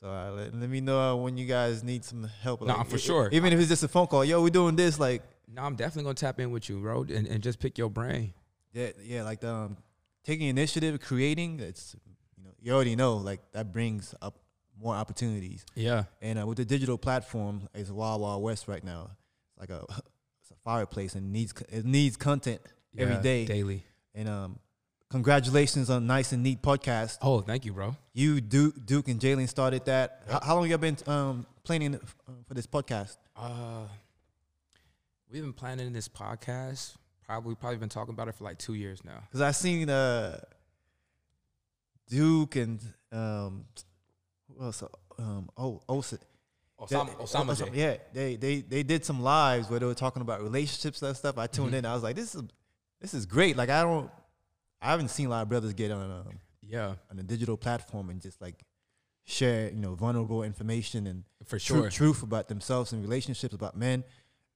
So 0.00 0.08
uh, 0.08 0.30
let, 0.30 0.54
let 0.54 0.70
me 0.70 0.80
know 0.80 1.00
uh, 1.00 1.14
when 1.16 1.36
you 1.36 1.46
guys 1.46 1.82
need 1.82 2.04
some 2.04 2.24
help. 2.42 2.62
Nah, 2.64 2.82
for 2.84 2.96
e- 2.96 3.00
sure. 3.00 3.28
Even 3.32 3.52
if 3.52 3.58
it's 3.58 3.68
just 3.68 3.82
a 3.82 3.88
phone 3.88 4.06
call, 4.06 4.24
yo, 4.24 4.40
we're 4.42 4.50
doing 4.50 4.76
this. 4.76 5.00
Like, 5.00 5.22
No, 5.52 5.62
I'm 5.62 5.74
definitely 5.74 6.04
gonna 6.04 6.14
tap 6.14 6.38
in 6.40 6.50
with 6.50 6.68
you, 6.68 6.78
bro, 6.80 7.02
and, 7.02 7.26
and 7.26 7.42
just 7.42 7.58
pick 7.58 7.76
your 7.78 7.90
brain. 7.90 8.32
yeah, 8.72 8.90
yeah, 9.02 9.22
like 9.24 9.40
the, 9.40 9.50
um, 9.52 9.76
taking 10.24 10.46
initiative, 10.48 11.00
creating. 11.00 11.58
It's 11.60 11.96
you 12.36 12.44
know, 12.44 12.50
you 12.60 12.72
already 12.72 12.94
know, 12.96 13.16
like 13.16 13.40
that 13.52 13.72
brings 13.72 14.14
up 14.22 14.38
more 14.80 14.94
opportunities. 14.94 15.66
Yeah. 15.74 16.04
And 16.22 16.38
uh, 16.38 16.46
with 16.46 16.58
the 16.58 16.64
digital 16.64 16.96
platform, 16.98 17.68
it's 17.74 17.90
wild, 17.90 18.20
wild 18.20 18.42
west 18.44 18.68
right 18.68 18.84
now. 18.84 19.10
It's 19.50 19.58
like 19.58 19.70
a 19.70 19.84
it's 20.42 20.50
a 20.52 20.56
fireplace 20.62 21.16
and 21.16 21.32
needs 21.32 21.52
it 21.70 21.84
needs 21.84 22.16
content 22.16 22.60
every 22.96 23.16
Yeah, 23.16 23.22
day. 23.22 23.44
daily. 23.46 23.84
And 24.14 24.28
um, 24.28 24.58
congratulations 25.10 25.90
on 25.90 26.06
Nice 26.06 26.32
and 26.32 26.42
Neat 26.42 26.62
podcast. 26.62 27.18
Oh, 27.22 27.40
thank 27.40 27.64
you, 27.64 27.72
bro. 27.72 27.96
You, 28.12 28.40
Duke, 28.40 28.74
Duke, 28.84 29.08
and 29.08 29.20
Jalen 29.20 29.48
started 29.48 29.84
that. 29.86 30.22
How, 30.28 30.40
how 30.40 30.54
long 30.56 30.68
you 30.68 30.78
been 30.78 30.96
um, 31.06 31.46
planning 31.64 31.94
uh, 31.94 31.98
for 32.46 32.54
this 32.54 32.66
podcast? 32.66 33.16
Uh, 33.36 33.86
we've 35.30 35.42
been 35.42 35.52
planning 35.52 35.92
this 35.92 36.08
podcast. 36.08 36.96
Probably, 37.26 37.54
probably 37.54 37.78
been 37.78 37.88
talking 37.88 38.14
about 38.14 38.28
it 38.28 38.34
for 38.34 38.44
like 38.44 38.58
two 38.58 38.74
years 38.74 39.04
now. 39.04 39.20
Because 39.28 39.42
I 39.42 39.50
seen 39.50 39.90
uh, 39.90 40.40
Duke 42.08 42.56
and 42.56 42.80
um, 43.12 43.64
who 44.48 44.64
else? 44.64 44.82
Um, 45.18 45.50
oh, 45.56 45.82
Osa. 45.88 46.18
Osama, 46.80 47.10
Osama 47.16 47.46
Osama-. 47.56 47.70
Yeah, 47.74 47.96
they 48.14 48.36
they 48.36 48.60
they 48.60 48.82
did 48.84 49.04
some 49.04 49.20
lives 49.20 49.68
where 49.68 49.80
they 49.80 49.86
were 49.86 49.96
talking 49.96 50.22
about 50.22 50.42
relationships 50.42 51.02
and 51.02 51.16
stuff. 51.16 51.36
I 51.36 51.48
tuned 51.48 51.72
Mhm. 51.72 51.78
in. 51.78 51.84
I 51.86 51.92
was 51.92 52.04
like, 52.04 52.14
this 52.14 52.36
is 52.36 52.42
this 53.00 53.14
is 53.14 53.26
great. 53.26 53.56
Like 53.56 53.68
I 53.68 53.82
don't, 53.82 54.08
I 54.80 54.90
haven't 54.90 55.08
seen 55.08 55.26
a 55.26 55.30
lot 55.30 55.42
of 55.42 55.48
brothers 55.48 55.72
get 55.74 55.90
on 55.90 56.10
um, 56.10 56.38
Yeah, 56.62 56.94
on 57.10 57.18
a 57.18 57.22
digital 57.22 57.56
platform 57.56 58.10
and 58.10 58.20
just 58.20 58.40
like 58.40 58.62
share 59.24 59.68
you 59.70 59.80
know 59.80 59.94
vulnerable 59.94 60.42
information 60.42 61.06
and 61.06 61.24
for 61.44 61.58
sure. 61.58 61.90
truth 61.90 62.22
about 62.22 62.48
themselves 62.48 62.92
and 62.92 63.02
relationships 63.02 63.54
about 63.54 63.76
men. 63.76 64.04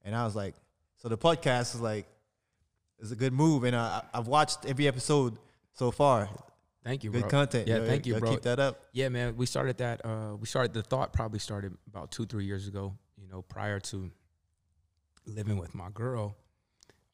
And 0.03 0.15
I 0.15 0.25
was 0.25 0.35
like, 0.35 0.55
so 0.97 1.09
the 1.09 1.17
podcast 1.17 1.75
is 1.75 1.81
like, 1.81 2.05
is 2.99 3.11
a 3.11 3.15
good 3.15 3.33
move. 3.33 3.63
And 3.63 3.75
I, 3.75 4.03
I've 4.13 4.27
watched 4.27 4.65
every 4.65 4.87
episode 4.87 5.37
so 5.73 5.91
far. 5.91 6.29
Thank 6.83 7.05
you, 7.05 7.11
Good 7.11 7.21
bro. 7.21 7.29
content. 7.29 7.67
Yeah, 7.69 7.77
Yo, 7.77 7.85
thank 7.87 8.05
you, 8.05 8.15
bro. 8.19 8.31
Keep 8.31 8.41
that 8.41 8.59
up. 8.59 8.81
Yeah, 8.91 9.07
man. 9.07 9.37
We 9.37 9.45
started 9.45 9.77
that. 9.77 10.05
Uh, 10.05 10.35
we 10.37 10.45
started 10.47 10.73
the 10.73 10.81
thought 10.83 11.13
probably 11.13 11.39
started 11.39 11.77
about 11.87 12.11
two, 12.11 12.25
three 12.25 12.43
years 12.45 12.67
ago. 12.67 12.93
You 13.17 13.29
know, 13.29 13.41
prior 13.43 13.79
to 13.79 14.11
living 15.25 15.57
with 15.57 15.73
my 15.73 15.89
girl, 15.93 16.35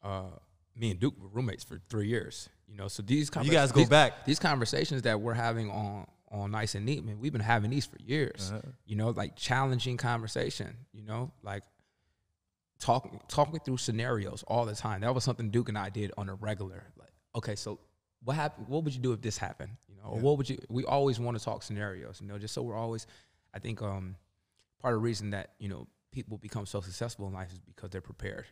uh, 0.02 0.30
me 0.74 0.90
and 0.90 0.98
Duke 0.98 1.14
were 1.20 1.28
roommates 1.28 1.62
for 1.62 1.80
three 1.88 2.08
years. 2.08 2.48
You 2.70 2.76
know, 2.76 2.86
so 2.88 3.02
these 3.02 3.30
You 3.42 3.50
guys 3.50 3.72
go 3.72 3.80
these, 3.80 3.88
back. 3.88 4.24
these 4.24 4.38
conversations 4.38 5.02
that 5.02 5.20
we're 5.20 5.34
having 5.34 5.70
on 5.70 6.06
on 6.30 6.52
nice 6.52 6.76
and 6.76 6.86
neat, 6.86 7.04
man. 7.04 7.18
We've 7.18 7.32
been 7.32 7.40
having 7.40 7.70
these 7.70 7.86
for 7.86 7.96
years. 7.98 8.52
Uh-huh. 8.54 8.60
You 8.86 8.94
know, 8.94 9.10
like 9.10 9.34
challenging 9.34 9.96
conversation. 9.96 10.76
You 10.92 11.02
know, 11.02 11.32
like 11.42 11.64
talking 12.78 13.20
talking 13.28 13.58
through 13.60 13.78
scenarios 13.78 14.44
all 14.46 14.64
the 14.66 14.74
time. 14.74 15.00
That 15.00 15.14
was 15.14 15.24
something 15.24 15.50
Duke 15.50 15.68
and 15.68 15.76
I 15.78 15.90
did 15.90 16.12
on 16.16 16.28
a 16.28 16.34
regular. 16.34 16.84
Like, 16.96 17.12
okay, 17.36 17.56
so 17.56 17.80
what 18.22 18.36
happened? 18.36 18.68
What 18.68 18.84
would 18.84 18.94
you 18.94 19.00
do 19.00 19.12
if 19.12 19.20
this 19.20 19.36
happened? 19.38 19.72
You 19.88 19.96
know, 19.96 20.10
or 20.10 20.18
what 20.20 20.38
would 20.38 20.48
you? 20.48 20.58
We 20.68 20.84
always 20.84 21.18
want 21.18 21.38
to 21.38 21.44
talk 21.44 21.62
scenarios. 21.62 22.20
You 22.20 22.28
know, 22.28 22.38
just 22.38 22.54
so 22.54 22.62
we're 22.62 22.76
always. 22.76 23.06
I 23.52 23.58
think 23.58 23.82
um, 23.82 24.14
part 24.80 24.94
of 24.94 25.00
the 25.00 25.04
reason 25.04 25.30
that 25.30 25.52
you 25.58 25.68
know 25.68 25.88
people 26.12 26.38
become 26.38 26.66
so 26.66 26.80
successful 26.80 27.26
in 27.26 27.32
life 27.34 27.52
is 27.52 27.58
because 27.58 27.90
they're 27.90 28.00
prepared, 28.00 28.46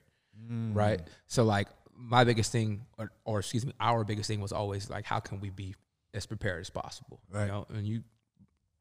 Mm. 0.50 0.74
right? 0.74 1.00
So 1.26 1.44
like 1.44 1.68
my 1.98 2.24
biggest 2.24 2.52
thing, 2.52 2.86
or, 2.96 3.10
or 3.24 3.40
excuse 3.40 3.66
me, 3.66 3.72
our 3.80 4.04
biggest 4.04 4.28
thing 4.28 4.40
was 4.40 4.52
always 4.52 4.88
like, 4.88 5.04
how 5.04 5.18
can 5.18 5.40
we 5.40 5.50
be 5.50 5.74
as 6.14 6.26
prepared 6.26 6.60
as 6.60 6.70
possible? 6.70 7.20
Right. 7.30 7.42
You 7.42 7.48
know, 7.48 7.66
and 7.70 7.86
you 7.86 8.02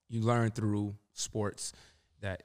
you 0.10 0.22
learn 0.22 0.52
through 0.52 0.96
sports 1.14 1.74
that 2.22 2.44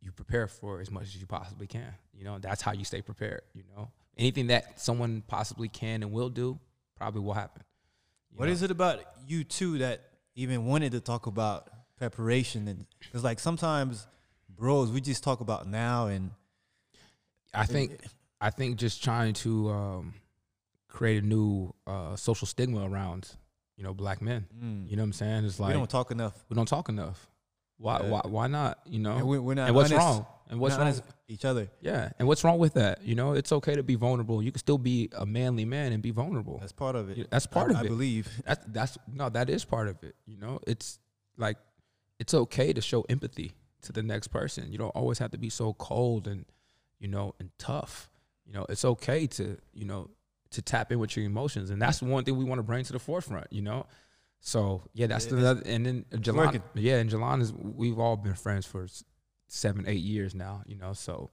you 0.00 0.10
prepare 0.10 0.48
for 0.48 0.80
as 0.80 0.90
much 0.90 1.04
as 1.04 1.16
you 1.16 1.26
possibly 1.26 1.66
can. 1.66 1.94
You 2.12 2.24
know, 2.24 2.38
that's 2.38 2.60
how 2.60 2.72
you 2.72 2.84
stay 2.84 3.02
prepared. 3.02 3.42
You 3.54 3.62
know, 3.76 3.90
anything 4.16 4.48
that 4.48 4.80
someone 4.80 5.22
possibly 5.26 5.68
can 5.68 6.02
and 6.02 6.10
will 6.10 6.28
do 6.28 6.58
probably 6.96 7.20
will 7.20 7.34
happen. 7.34 7.62
What 8.34 8.46
know? 8.46 8.52
is 8.52 8.62
it 8.62 8.70
about 8.70 9.00
you 9.26 9.44
two 9.44 9.78
that 9.78 10.00
even 10.34 10.66
wanted 10.66 10.92
to 10.92 11.00
talk 11.00 11.26
about 11.26 11.68
preparation? 11.96 12.66
And 12.66 12.86
it's 13.12 13.22
like 13.22 13.38
sometimes, 13.38 14.06
bros, 14.48 14.90
we 14.90 15.00
just 15.00 15.22
talk 15.22 15.40
about 15.40 15.68
now 15.68 16.06
and 16.06 16.30
I 17.54 17.66
think 17.66 18.00
I 18.46 18.50
think 18.50 18.76
just 18.76 19.02
trying 19.02 19.32
to 19.44 19.70
um, 19.70 20.14
create 20.88 21.22
a 21.22 21.26
new 21.26 21.72
uh, 21.86 22.14
social 22.16 22.46
stigma 22.46 22.88
around 22.88 23.22
you 23.76 23.82
know 23.84 23.94
black 23.94 24.20
men. 24.22 24.46
mm, 24.54 24.88
You 24.88 24.96
know 24.96 25.02
what 25.02 25.06
I'm 25.06 25.12
saying? 25.14 25.44
It's 25.46 25.58
like 25.58 25.68
we 25.72 25.74
don't 25.80 25.90
talk 25.90 26.10
enough. 26.10 26.34
We 26.48 26.54
don't 26.54 26.68
talk 26.68 26.88
enough. 26.88 27.26
Why 27.78 28.00
Yeah. 28.00 28.10
why 28.10 28.20
why 28.24 28.46
not? 28.46 28.78
You 28.86 29.00
know. 29.00 29.16
And 29.16 29.26
we, 29.26 29.38
we're 29.38 29.54
not 29.54 29.66
and 29.68 29.74
what's 29.76 29.90
honest- 29.92 30.06
wrong? 30.06 30.26
And 30.50 30.60
what's 30.60 30.76
wrong? 30.76 30.88
with 30.88 31.02
each 31.26 31.44
other. 31.46 31.70
Yeah, 31.80 32.10
and 32.18 32.28
what's 32.28 32.44
wrong 32.44 32.58
with 32.58 32.74
that? 32.74 33.02
You 33.02 33.14
know, 33.14 33.32
it's 33.32 33.50
okay 33.50 33.74
to 33.76 33.82
be 33.82 33.94
vulnerable. 33.94 34.42
You 34.42 34.52
can 34.52 34.58
still 34.58 34.76
be 34.76 35.08
a 35.16 35.24
manly 35.24 35.64
man 35.64 35.92
and 35.94 36.02
be 36.02 36.10
vulnerable. 36.10 36.58
That's 36.58 36.70
part 36.84 36.96
of 36.96 37.08
it. 37.08 37.30
That's 37.30 37.46
part 37.46 37.70
I, 37.70 37.74
of 37.74 37.76
I 37.78 37.80
it. 37.80 37.84
I 37.86 37.88
believe. 37.88 38.28
That's 38.46 38.64
that's 38.68 38.98
no, 39.10 39.30
that 39.30 39.48
is 39.48 39.64
part 39.64 39.88
of 39.88 39.96
it. 40.04 40.14
You 40.26 40.36
know, 40.36 40.60
it's 40.66 40.98
like 41.38 41.56
it's 42.20 42.34
okay 42.34 42.74
to 42.74 42.82
show 42.82 43.06
empathy 43.08 43.52
to 43.82 43.92
the 43.92 44.02
next 44.02 44.28
person. 44.28 44.70
You 44.70 44.76
don't 44.76 44.94
always 45.00 45.18
have 45.18 45.30
to 45.30 45.38
be 45.38 45.48
so 45.48 45.72
cold 45.72 46.28
and 46.28 46.44
you 47.00 47.08
know 47.08 47.34
and 47.40 47.48
tough. 47.58 48.10
You 48.46 48.52
know, 48.52 48.66
it's 48.68 48.84
okay 48.84 49.26
to 49.28 49.56
you 49.72 49.84
know 49.84 50.10
to 50.50 50.62
tap 50.62 50.92
in 50.92 50.98
with 50.98 51.16
your 51.16 51.24
emotions, 51.26 51.70
and 51.70 51.80
that's 51.82 52.00
one 52.02 52.24
thing 52.24 52.36
we 52.36 52.44
want 52.44 52.58
to 52.58 52.62
bring 52.62 52.84
to 52.84 52.92
the 52.92 52.98
forefront. 52.98 53.46
You 53.52 53.62
know, 53.62 53.86
so 54.40 54.82
yeah, 54.92 55.06
that's 55.06 55.26
It- 55.26 55.30
the 55.36 55.48
other. 55.48 55.62
And 55.66 55.84
then 55.86 56.04
working. 56.34 56.62
yeah, 56.74 56.96
and 56.98 57.10
Jalen 57.10 57.40
is 57.42 57.52
we've 57.52 57.98
all 57.98 58.16
been 58.16 58.34
friends 58.34 58.66
for 58.66 58.86
seven, 59.48 59.84
eight 59.88 60.02
years 60.02 60.34
now. 60.34 60.62
You 60.66 60.76
know, 60.76 60.92
so 60.92 61.30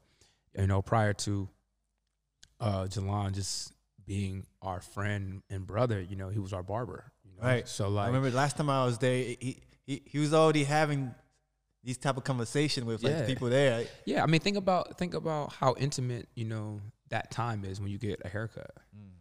you 0.58 0.68
know 0.68 0.82
prior 0.82 1.14
to 1.14 1.50
uh 2.60 2.84
Jalen 2.86 3.34
just 3.34 3.74
being 4.06 4.46
our 4.62 4.82
friend 4.82 5.42
and 5.50 5.66
brother, 5.68 6.02
you 6.02 6.16
know, 6.16 6.30
he 6.30 6.40
was 6.40 6.54
our 6.54 6.64
barber. 6.64 7.12
You 7.24 7.32
know? 7.40 7.48
Right. 7.48 7.68
So 7.68 7.86
I 7.86 7.90
like 7.90 8.08
remember 8.08 8.32
last 8.32 8.58
time 8.58 8.70
I 8.70 8.86
was 8.86 8.98
there, 8.98 9.14
he 9.18 9.62
he, 9.86 10.02
he 10.06 10.20
was 10.20 10.34
already 10.34 10.64
having 10.64 11.14
these 11.84 11.98
type 11.98 12.16
of 12.18 12.24
conversation 12.24 12.86
with 12.86 13.04
like 13.04 13.14
Yeah. 13.14 13.26
people 13.26 13.50
there. 13.50 13.86
Yeah, 14.06 14.24
I 14.24 14.28
mean, 14.28 14.40
think 14.42 14.58
about 14.58 14.98
think 14.98 15.14
about 15.14 15.54
how 15.54 15.76
intimate 15.80 16.28
you 16.36 16.46
know 16.46 16.82
that 17.12 17.32
time 17.32 17.64
is 17.64 17.80
when 17.80 17.90
you 17.92 17.98
get 17.98 18.20
a 18.26 18.28
haircut, 18.30 18.72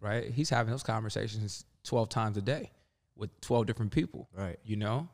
right? 0.01 0.31
He's 0.31 0.51
having 0.51 0.71
those 0.71 0.83
conversations 0.83 1.65
twelve 1.85 2.09
times 2.09 2.37
a 2.37 2.43
day 2.43 2.71
with 3.17 3.31
twelve 3.41 3.67
different 3.67 3.93
people. 3.93 4.29
Right. 4.37 4.59
You 4.65 4.77
know, 4.77 5.09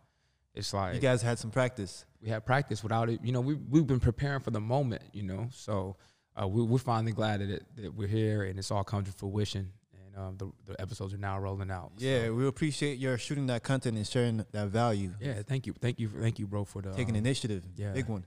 it's 0.55 0.73
like 0.73 0.95
You 0.95 1.01
guys 1.01 1.21
had 1.23 1.39
some 1.39 1.51
practice. 1.51 2.05
we 2.23 2.29
had 2.29 2.47
practice 2.47 2.83
without 2.83 3.09
it. 3.11 3.21
You 3.23 3.33
know, 3.33 3.41
we 3.41 3.55
we've 3.55 3.87
been 3.87 4.01
preparing 4.01 4.41
for 4.41 4.51
the 4.53 4.61
moment. 4.61 5.03
You 5.13 5.25
know, 5.25 5.49
so 5.53 5.97
uh, 6.41 6.47
we, 6.47 6.63
we're 6.63 6.79
finally 6.79 7.13
glad 7.13 7.41
that, 7.41 7.51
it, 7.51 7.63
that 7.77 7.95
we're 7.95 8.09
here 8.09 8.45
and 8.45 8.59
it's 8.59 8.71
all 8.71 8.85
come 8.85 9.05
to 9.05 9.13
fruition. 9.13 9.73
And 9.95 10.17
um, 10.23 10.37
the, 10.37 10.53
the 10.73 10.81
episodes 10.81 11.15
are 11.15 11.19
now 11.19 11.39
rolling 11.39 11.71
out. 11.71 11.93
So, 11.97 12.05
Yeah, 12.07 12.31
we 12.31 12.47
appreciate 12.47 12.99
your 12.99 13.17
shooting 13.19 13.47
that 13.49 13.63
content 13.63 13.97
and 13.97 14.07
sharing 14.07 14.45
that 14.53 14.69
value. 14.69 15.15
yeah. 15.21 15.41
Thank 15.43 15.67
you, 15.67 15.75
thank 15.81 15.99
you, 15.99 16.09
thank 16.11 16.39
you, 16.39 16.47
bro, 16.47 16.65
for 16.65 16.83
the 16.83 16.91
Taking 16.93 17.15
um, 17.15 17.25
initiative. 17.25 17.65
yeah. 17.77 17.93
Big 17.93 18.07
one. 18.07 18.25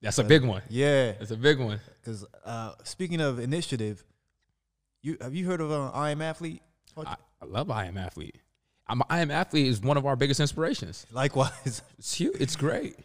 That's 0.00 0.18
a 0.18 0.24
big 0.24 0.44
one. 0.44 0.62
Yeah. 0.68 1.12
That's 1.12 1.30
a 1.32 1.36
big 1.36 1.58
one. 1.58 1.80
Because 2.00 2.24
uh, 2.44 2.72
speaking 2.84 3.20
of 3.20 3.38
initiative, 3.38 4.04
you 5.02 5.16
have 5.20 5.34
you 5.34 5.46
heard 5.46 5.60
of 5.60 5.70
uh, 5.70 5.90
I 5.92 6.10
Am 6.10 6.22
Athlete? 6.22 6.62
I, 6.96 7.16
I 7.40 7.44
love 7.46 7.70
I 7.70 7.86
am 7.86 7.96
athlete. 7.96 8.36
I'm 8.88 9.02
I 9.10 9.20
am 9.20 9.30
athlete 9.30 9.66
is 9.68 9.80
one 9.80 9.96
of 9.96 10.06
our 10.06 10.16
biggest 10.16 10.40
inspirations. 10.40 11.06
Likewise. 11.12 11.82
It's 11.98 12.14
huge. 12.14 12.36
It's 12.40 12.56
great. 12.56 12.96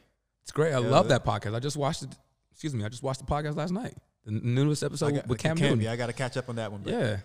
It's 0.43 0.51
great. 0.51 0.73
I 0.73 0.79
Yeah, 0.79 0.87
love 0.89 1.07
that- 1.09 1.25
podcast. 1.25 1.55
I 1.55 1.59
just 1.59 1.77
watched 1.77 2.03
it. 2.03 2.09
Excuse 2.51 2.73
me. 2.73 2.83
I 2.85 2.89
just 2.89 3.03
watched 3.03 3.19
the 3.19 3.25
podcast 3.25 3.55
last 3.55 3.71
night. 3.71 3.95
The 4.25 4.31
newest 4.31 4.83
episode 4.83 5.15
got, 5.15 5.27
with 5.27 5.39
Cam 5.39 5.57
Newton. 5.57 5.81
yeah, 5.81 5.91
I 5.91 5.95
got 5.95 6.07
to 6.07 6.13
catch 6.13 6.37
up 6.37 6.47
on 6.49 6.55
that 6.55 6.71
one. 6.71 6.81
But, 6.83 6.93
Yeah. 6.93 7.17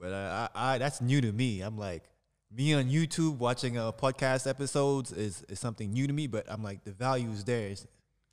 but 0.00 0.12
uh, 0.12 0.48
I, 0.54 0.74
I, 0.74 0.78
that's 0.78 1.00
new 1.00 1.20
to 1.20 1.30
me. 1.32 1.60
I'm 1.60 1.78
like, 1.78 2.02
me 2.50 2.74
on 2.74 2.84
YouTube 2.90 3.36
watching 3.38 3.78
uh, 3.78 3.92
podcast 3.92 4.48
episodes 4.48 5.12
is, 5.12 5.44
is 5.48 5.60
something 5.60 5.92
new 5.92 6.06
to 6.06 6.12
me, 6.12 6.26
but 6.26 6.46
I'm 6.48 6.62
like, 6.64 6.82
the 6.84 6.92
value 6.92 7.30
is 7.30 7.44
there. 7.44 7.68
It's, 7.68 7.86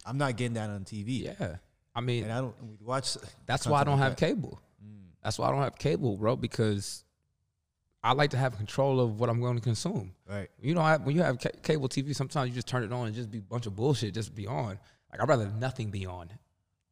I'm 0.05 0.17
not 0.17 0.35
getting 0.37 0.53
that 0.55 0.69
on 0.69 0.83
TV. 0.85 1.23
Yeah. 1.25 1.55
I 1.95 2.01
mean, 2.01 2.23
And 2.23 2.33
I 2.33 2.41
don't 2.41 2.55
watch. 2.81 3.17
that's 3.45 3.65
why 3.67 3.81
I 3.81 3.83
don't 3.83 3.99
like 3.99 4.03
have 4.09 4.15
that. 4.17 4.25
cable. 4.27 4.59
Mm, 4.83 5.03
That's 5.23 5.37
why 5.37 5.47
I 5.47 5.51
don't 5.51 5.61
have 5.61 5.77
cable, 5.77 6.17
bro, 6.17 6.35
because 6.35 7.03
I 8.03 8.13
like 8.13 8.31
to 8.31 8.37
have 8.37 8.57
control 8.57 8.99
of 8.99 9.19
what 9.19 9.29
I'm 9.29 9.39
going 9.39 9.55
to 9.55 9.61
consume. 9.61 10.13
right. 10.27 10.49
You 10.61 10.73
know, 10.75 10.81
I- 10.81 10.97
when 10.97 11.15
you 11.15 11.21
have 11.21 11.39
ca- 11.39 11.51
cable 11.61 11.87
TV, 11.87 12.13
sometimes 12.15 12.49
you 12.49 12.55
just 12.55 12.67
turn 12.67 12.83
it 12.83 12.91
on 12.91 13.07
and 13.07 13.15
just 13.15 13.29
be 13.31 13.37
a 13.37 13.41
bunch 13.41 13.65
of 13.65 13.75
bullshit 13.75 14.13
just 14.13 14.33
be 14.35 14.47
on. 14.47 14.79
Like 15.11 15.21
I'd 15.21 15.29
rather 15.29 15.47
nothing 15.47 15.91
be 15.91 16.05
on 16.07 16.29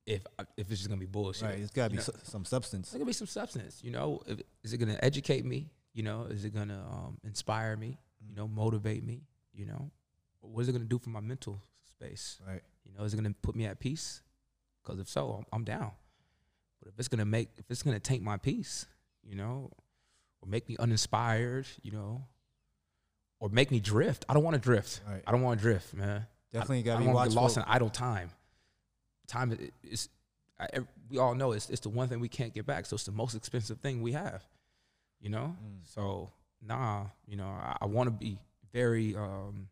if 0.05 0.25
if 0.57 0.69
it's 0.71 0.79
just 0.79 0.89
gonna 0.89 0.99
be 0.99 1.05
bullshit. 1.07 1.43
Right. 1.49 1.59
It's 1.59 1.71
got 1.71 1.89
to 1.89 1.97
be 1.97 2.01
su- 2.01 2.13
some 2.23 2.45
substance. 2.45 2.91
There's 2.91 2.99
gonna 2.99 3.07
be 3.07 3.13
some 3.13 3.27
substance, 3.27 3.81
you 3.83 3.91
know. 3.91 4.21
If, 4.27 4.41
is 4.63 4.73
it 4.73 4.77
gonna 4.77 4.99
educate 5.01 5.43
me? 5.43 5.71
You 5.93 6.03
know, 6.03 6.23
is 6.25 6.45
it 6.45 6.53
gonna 6.53 6.79
um, 6.89 7.17
inspire 7.23 7.75
me? 7.75 7.97
You 8.29 8.35
know, 8.35 8.47
motivate 8.47 9.03
me? 9.03 9.23
You 9.53 9.65
know, 9.65 9.91
what 10.41 10.61
is 10.61 10.69
it 10.69 10.73
gonna 10.73 10.85
do 10.85 10.99
for 10.99 11.09
my 11.09 11.19
mental 11.19 11.59
space? 11.83 12.39
Right. 12.47 12.61
You 12.85 12.93
know, 12.97 13.03
is 13.03 13.13
it 13.13 13.17
gonna 13.17 13.33
put 13.41 13.55
me 13.55 13.65
at 13.65 13.79
peace? 13.79 14.21
Because 14.83 14.99
if 14.99 15.07
so, 15.07 15.37
I'm, 15.39 15.45
I'm 15.53 15.63
down. 15.63 15.91
But 16.79 16.89
if 16.89 16.99
it's 16.99 17.07
gonna 17.07 17.25
make, 17.25 17.49
if 17.57 17.65
it's 17.69 17.83
gonna 17.83 17.99
take 17.99 18.21
my 18.21 18.37
peace, 18.37 18.85
you 19.23 19.35
know, 19.35 19.71
or 20.41 20.49
make 20.49 20.67
me 20.67 20.75
uninspired, 20.79 21.67
you 21.81 21.91
know, 21.91 22.23
or 23.39 23.49
make 23.49 23.71
me 23.71 23.79
drift, 23.79 24.25
I 24.27 24.33
don't 24.33 24.43
want 24.43 24.55
to 24.55 24.59
drift. 24.61 25.01
Right. 25.07 25.21
I 25.25 25.31
don't 25.31 25.41
want 25.41 25.59
to 25.59 25.63
drift, 25.63 25.93
man. 25.93 26.25
Definitely 26.51 26.83
got 26.83 26.95
to 26.95 26.99
be 26.99 27.05
to 27.05 27.13
get 27.13 27.31
lost 27.31 27.57
in 27.57 27.63
idle 27.65 27.89
time. 27.89 28.31
Time 29.27 29.51
is, 29.53 29.69
is 29.83 30.09
I, 30.59 30.67
we 31.09 31.17
all 31.17 31.33
know 31.33 31.53
it's, 31.53 31.69
it's 31.69 31.79
the 31.79 31.89
one 31.89 32.09
thing 32.09 32.19
we 32.19 32.27
can't 32.27 32.53
get 32.53 32.65
back. 32.65 32.85
So 32.85 32.95
it's 32.95 33.05
the 33.05 33.11
most 33.11 33.35
expensive 33.35 33.79
thing 33.79 34.01
we 34.01 34.11
have, 34.11 34.43
you 35.21 35.29
know. 35.29 35.55
Mm. 35.63 35.79
So 35.83 36.29
nah, 36.61 37.05
you 37.25 37.37
know, 37.37 37.47
I, 37.47 37.77
I 37.81 37.85
want 37.85 38.07
to 38.07 38.11
be 38.11 38.37
very 38.73 39.15
um, 39.15 39.69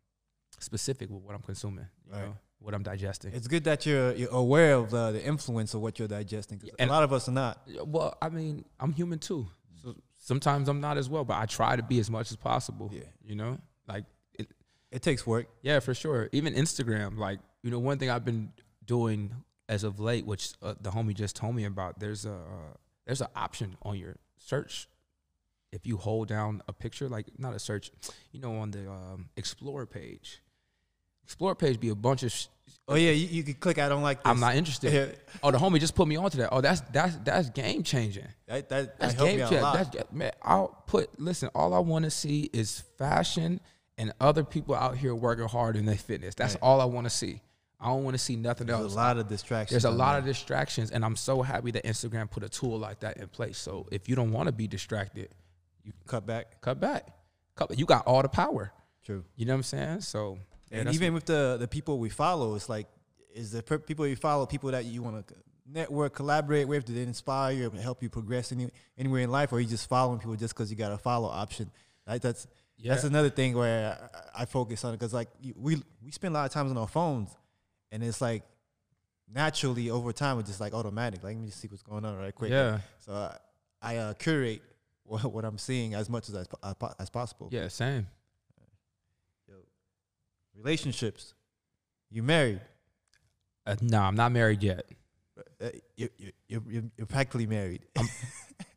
specific 0.58 1.10
with 1.10 1.22
what 1.22 1.34
I'm 1.34 1.42
consuming, 1.42 1.86
you 2.06 2.12
Right. 2.12 2.26
know, 2.26 2.36
what 2.60 2.74
I'm 2.74 2.82
digesting. 2.82 3.32
It's 3.34 3.48
good 3.48 3.64
that 3.64 3.86
you're 3.86 4.12
you're 4.14 4.30
aware 4.30 4.74
of 4.74 4.92
uh, 4.94 5.12
the 5.12 5.24
influence 5.24 5.74
of 5.74 5.80
what 5.80 5.98
you're 5.98 6.08
digesting. 6.08 6.60
And- 6.78 6.90
a 6.90 6.92
lot 6.92 7.02
of 7.02 7.12
us 7.12 7.28
are 7.28 7.32
not. 7.32 7.60
Well, 7.84 8.16
I 8.20 8.28
mean, 8.28 8.64
I'm 8.78 8.92
human 8.92 9.18
too. 9.18 9.46
So 9.82 9.94
sometimes 10.18 10.68
I'm 10.68 10.80
not 10.80 10.98
as 10.98 11.08
well, 11.08 11.24
but 11.24 11.38
I 11.38 11.46
try 11.46 11.76
to 11.76 11.82
be 11.82 11.98
as 11.98 12.10
much 12.10 12.30
as 12.30 12.36
possible. 12.36 12.90
Yeah. 12.92 13.02
You 13.24 13.34
know, 13.36 13.58
like 13.88 14.04
it, 14.38 14.48
It 14.92 15.02
takes 15.02 15.26
work. 15.26 15.46
Yeah, 15.62 15.80
for 15.80 15.94
sure. 15.94 16.28
Even 16.32 16.54
Instagram, 16.54 17.18
like 17.18 17.40
you 17.62 17.70
know, 17.70 17.78
one 17.78 17.98
thing 17.98 18.10
I've 18.10 18.24
been 18.24 18.52
doing 18.84 19.34
as 19.68 19.84
of 19.84 20.00
late, 20.00 20.26
which 20.26 20.52
uh, 20.62 20.74
the 20.80 20.90
homie 20.90 21.14
just 21.14 21.36
told 21.36 21.54
me 21.54 21.64
about. 21.64 21.98
There's 21.98 22.26
a 22.26 22.32
uh, 22.34 22.74
there's 23.06 23.20
an 23.22 23.28
option 23.34 23.76
on 23.82 23.96
your 23.98 24.16
search 24.38 24.88
if 25.72 25.86
you 25.86 25.96
hold 25.96 26.28
down 26.28 26.62
a 26.68 26.72
picture, 26.72 27.08
like 27.08 27.26
not 27.38 27.54
a 27.54 27.58
search, 27.58 27.90
you 28.32 28.40
know, 28.40 28.56
on 28.56 28.72
the 28.72 28.90
um, 28.90 29.28
Explore 29.36 29.86
page. 29.86 30.42
Explore 31.24 31.54
page 31.54 31.78
be 31.80 31.88
a 31.90 31.94
bunch 31.94 32.22
of. 32.22 32.32
Sh- 32.32 32.46
Oh 32.88 32.96
yeah, 32.96 33.12
you, 33.12 33.28
you 33.28 33.42
can 33.44 33.54
click. 33.54 33.78
I 33.78 33.88
don't 33.88 34.02
like. 34.02 34.18
This. 34.18 34.28
I'm 34.28 34.40
not 34.40 34.56
interested. 34.56 34.92
Yeah, 34.92 35.38
Oh, 35.44 35.52
the 35.52 35.58
homie 35.58 35.78
just 35.78 35.94
put 35.94 36.08
me 36.08 36.16
onto 36.16 36.38
that. 36.38 36.48
Oh, 36.50 36.60
that's 36.60 36.80
that's 36.92 37.14
that's 37.22 37.48
game 37.50 37.84
changing. 37.84 38.26
that 38.48 38.68
that, 38.68 38.98
That's 38.98 39.14
that 39.14 39.24
game 39.24 39.36
me 39.36 39.42
out 39.42 39.46
a 39.46 39.50
changer. 39.50 39.62
lot. 39.62 39.92
That's 39.92 40.12
man. 40.12 40.32
I'll 40.42 40.82
put. 40.88 41.20
Listen, 41.20 41.50
all 41.54 41.72
I 41.72 41.78
want 41.78 42.04
to 42.04 42.10
see 42.10 42.50
is 42.52 42.82
fashion 42.98 43.60
and 43.96 44.12
other 44.20 44.42
people 44.42 44.74
out 44.74 44.96
here 44.96 45.14
working 45.14 45.46
hard 45.46 45.76
in 45.76 45.84
their 45.86 45.94
fitness. 45.96 46.34
That's 46.34 46.54
Right. 46.54 46.62
all 46.62 46.80
I 46.80 46.84
want 46.86 47.04
to 47.06 47.10
see. 47.10 47.40
I 47.78 47.86
don't 47.86 48.02
want 48.02 48.14
to 48.14 48.18
see 48.18 48.34
nothing 48.34 48.66
There's 48.66 48.80
else. 48.80 48.92
a 48.92 48.96
lot 48.96 49.18
of 49.18 49.28
distractions. 49.28 49.70
There's 49.70 49.84
a 49.92 49.96
lot 49.96 50.12
there. 50.12 50.18
of 50.20 50.24
distractions, 50.24 50.90
and 50.90 51.04
I'm 51.04 51.16
so 51.16 51.42
happy 51.42 51.70
that 51.70 51.84
Instagram 51.84 52.28
put 52.28 52.42
a 52.42 52.48
tool 52.48 52.76
like 52.78 53.00
that 53.00 53.18
in 53.18 53.28
place. 53.28 53.56
So 53.56 53.86
if 53.92 54.08
you 54.08 54.16
don't 54.16 54.32
want 54.32 54.48
to 54.48 54.52
be 54.52 54.66
distracted, 54.66 55.28
you 55.84 55.92
cut 56.08 56.26
back. 56.26 56.60
cut 56.60 56.80
back. 56.80 57.06
Cut. 57.54 57.78
You 57.78 57.86
got 57.86 58.04
all 58.06 58.20
the 58.22 58.28
power. 58.28 58.72
True. 59.04 59.24
You 59.36 59.46
know 59.46 59.52
what 59.52 59.58
I'm 59.58 59.62
saying? 59.62 60.00
So 60.00 60.38
and 60.70 60.94
even 60.94 61.14
with 61.14 61.24
the 61.24 61.56
the 61.58 61.68
people 61.68 61.98
we 61.98 62.08
follow, 62.08 62.54
it's 62.54 62.68
like, 62.68 62.86
is 63.34 63.52
the 63.52 63.62
per- 63.62 63.78
people 63.78 64.06
you 64.06 64.16
follow 64.16 64.46
people 64.46 64.70
that 64.70 64.84
you 64.84 65.02
want 65.02 65.26
to 65.26 65.34
network, 65.72 66.14
collaborate 66.14 66.68
with, 66.68 66.86
that 66.86 66.96
inspire 66.96 67.52
you, 67.52 67.70
help 67.70 68.02
you 68.02 68.08
progress 68.08 68.52
any, 68.52 68.70
anywhere 68.98 69.22
in 69.22 69.30
life, 69.30 69.52
or 69.52 69.60
you 69.60 69.68
just 69.68 69.88
following 69.88 70.18
people 70.18 70.36
just 70.36 70.54
because 70.54 70.70
you 70.70 70.76
got 70.76 70.92
a 70.92 70.98
follow 70.98 71.28
option? 71.28 71.70
Right? 72.06 72.20
That's 72.20 72.46
yeah. 72.76 72.92
that's 72.92 73.04
another 73.04 73.30
thing 73.30 73.56
where 73.56 74.10
I, 74.34 74.42
I 74.42 74.44
focus 74.44 74.84
on 74.84 74.94
it 74.94 74.98
because 74.98 75.12
like 75.12 75.28
we 75.56 75.82
we 76.02 76.10
spend 76.10 76.34
a 76.34 76.38
lot 76.38 76.46
of 76.46 76.52
times 76.52 76.70
on 76.70 76.78
our 76.78 76.88
phones, 76.88 77.30
and 77.92 78.02
it's 78.02 78.20
like 78.20 78.42
naturally 79.32 79.90
over 79.90 80.12
time 80.12 80.38
it's 80.38 80.48
just 80.48 80.60
like 80.60 80.74
automatic. 80.74 81.22
Like 81.22 81.34
let 81.34 81.40
me 81.40 81.46
just 81.46 81.60
see 81.60 81.68
what's 81.68 81.82
going 81.82 82.04
on 82.04 82.16
right 82.16 82.34
quick. 82.34 82.50
yeah. 82.50 82.80
So 82.98 83.12
I, 83.12 83.36
I 83.82 83.96
uh, 83.96 84.14
curate 84.14 84.62
what, 85.04 85.24
what 85.32 85.44
I'm 85.44 85.58
seeing 85.58 85.94
as 85.94 86.08
much 86.08 86.28
as 86.28 86.34
as, 86.34 86.48
as 86.98 87.10
possible. 87.10 87.48
Yeah. 87.52 87.68
Same. 87.68 88.06
Relationships. 90.62 91.34
You 92.10 92.22
married. 92.22 92.60
Uh, 93.66 93.76
no, 93.80 94.00
I'm 94.00 94.14
not 94.16 94.32
married 94.32 94.62
yet. 94.62 94.84
Uh, 95.60 95.68
you, 95.96 96.08
you, 96.18 96.32
you're, 96.48 96.82
you're, 96.96 97.06
practically 97.06 97.46
married. 97.46 97.82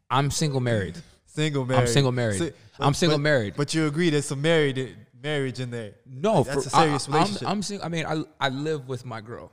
I'm 0.10 0.32
single 0.32 0.60
married. 0.60 0.96
single 1.26 1.66
married. 1.66 1.82
I'm 1.82 1.88
single 1.88 2.12
married. 2.12 2.40
So- 2.78 2.84
I'm 2.84 2.90
but- 2.92 2.96
single 2.96 3.18
but- 3.18 3.24
married. 3.24 3.54
But 3.56 3.74
you 3.74 3.86
agree 3.88 4.10
there's 4.10 4.26
some 4.26 4.42
married 4.42 4.96
marriage 5.22 5.60
in 5.60 5.70
there. 5.72 5.94
No, 6.06 6.38
Like, 6.42 6.46
that's 6.48 6.64
for, 6.64 6.68
a 6.68 6.82
serious 6.84 7.08
I, 7.08 7.12
relationship. 7.12 7.44
I'm, 7.44 7.52
I'm 7.52 7.62
sing- 7.62 7.82
I 7.84 7.88
mean, 7.90 8.06
I 8.06 8.24
I 8.40 8.50
live 8.50 8.88
with 8.88 9.06
my 9.06 9.22
girl, 9.22 9.52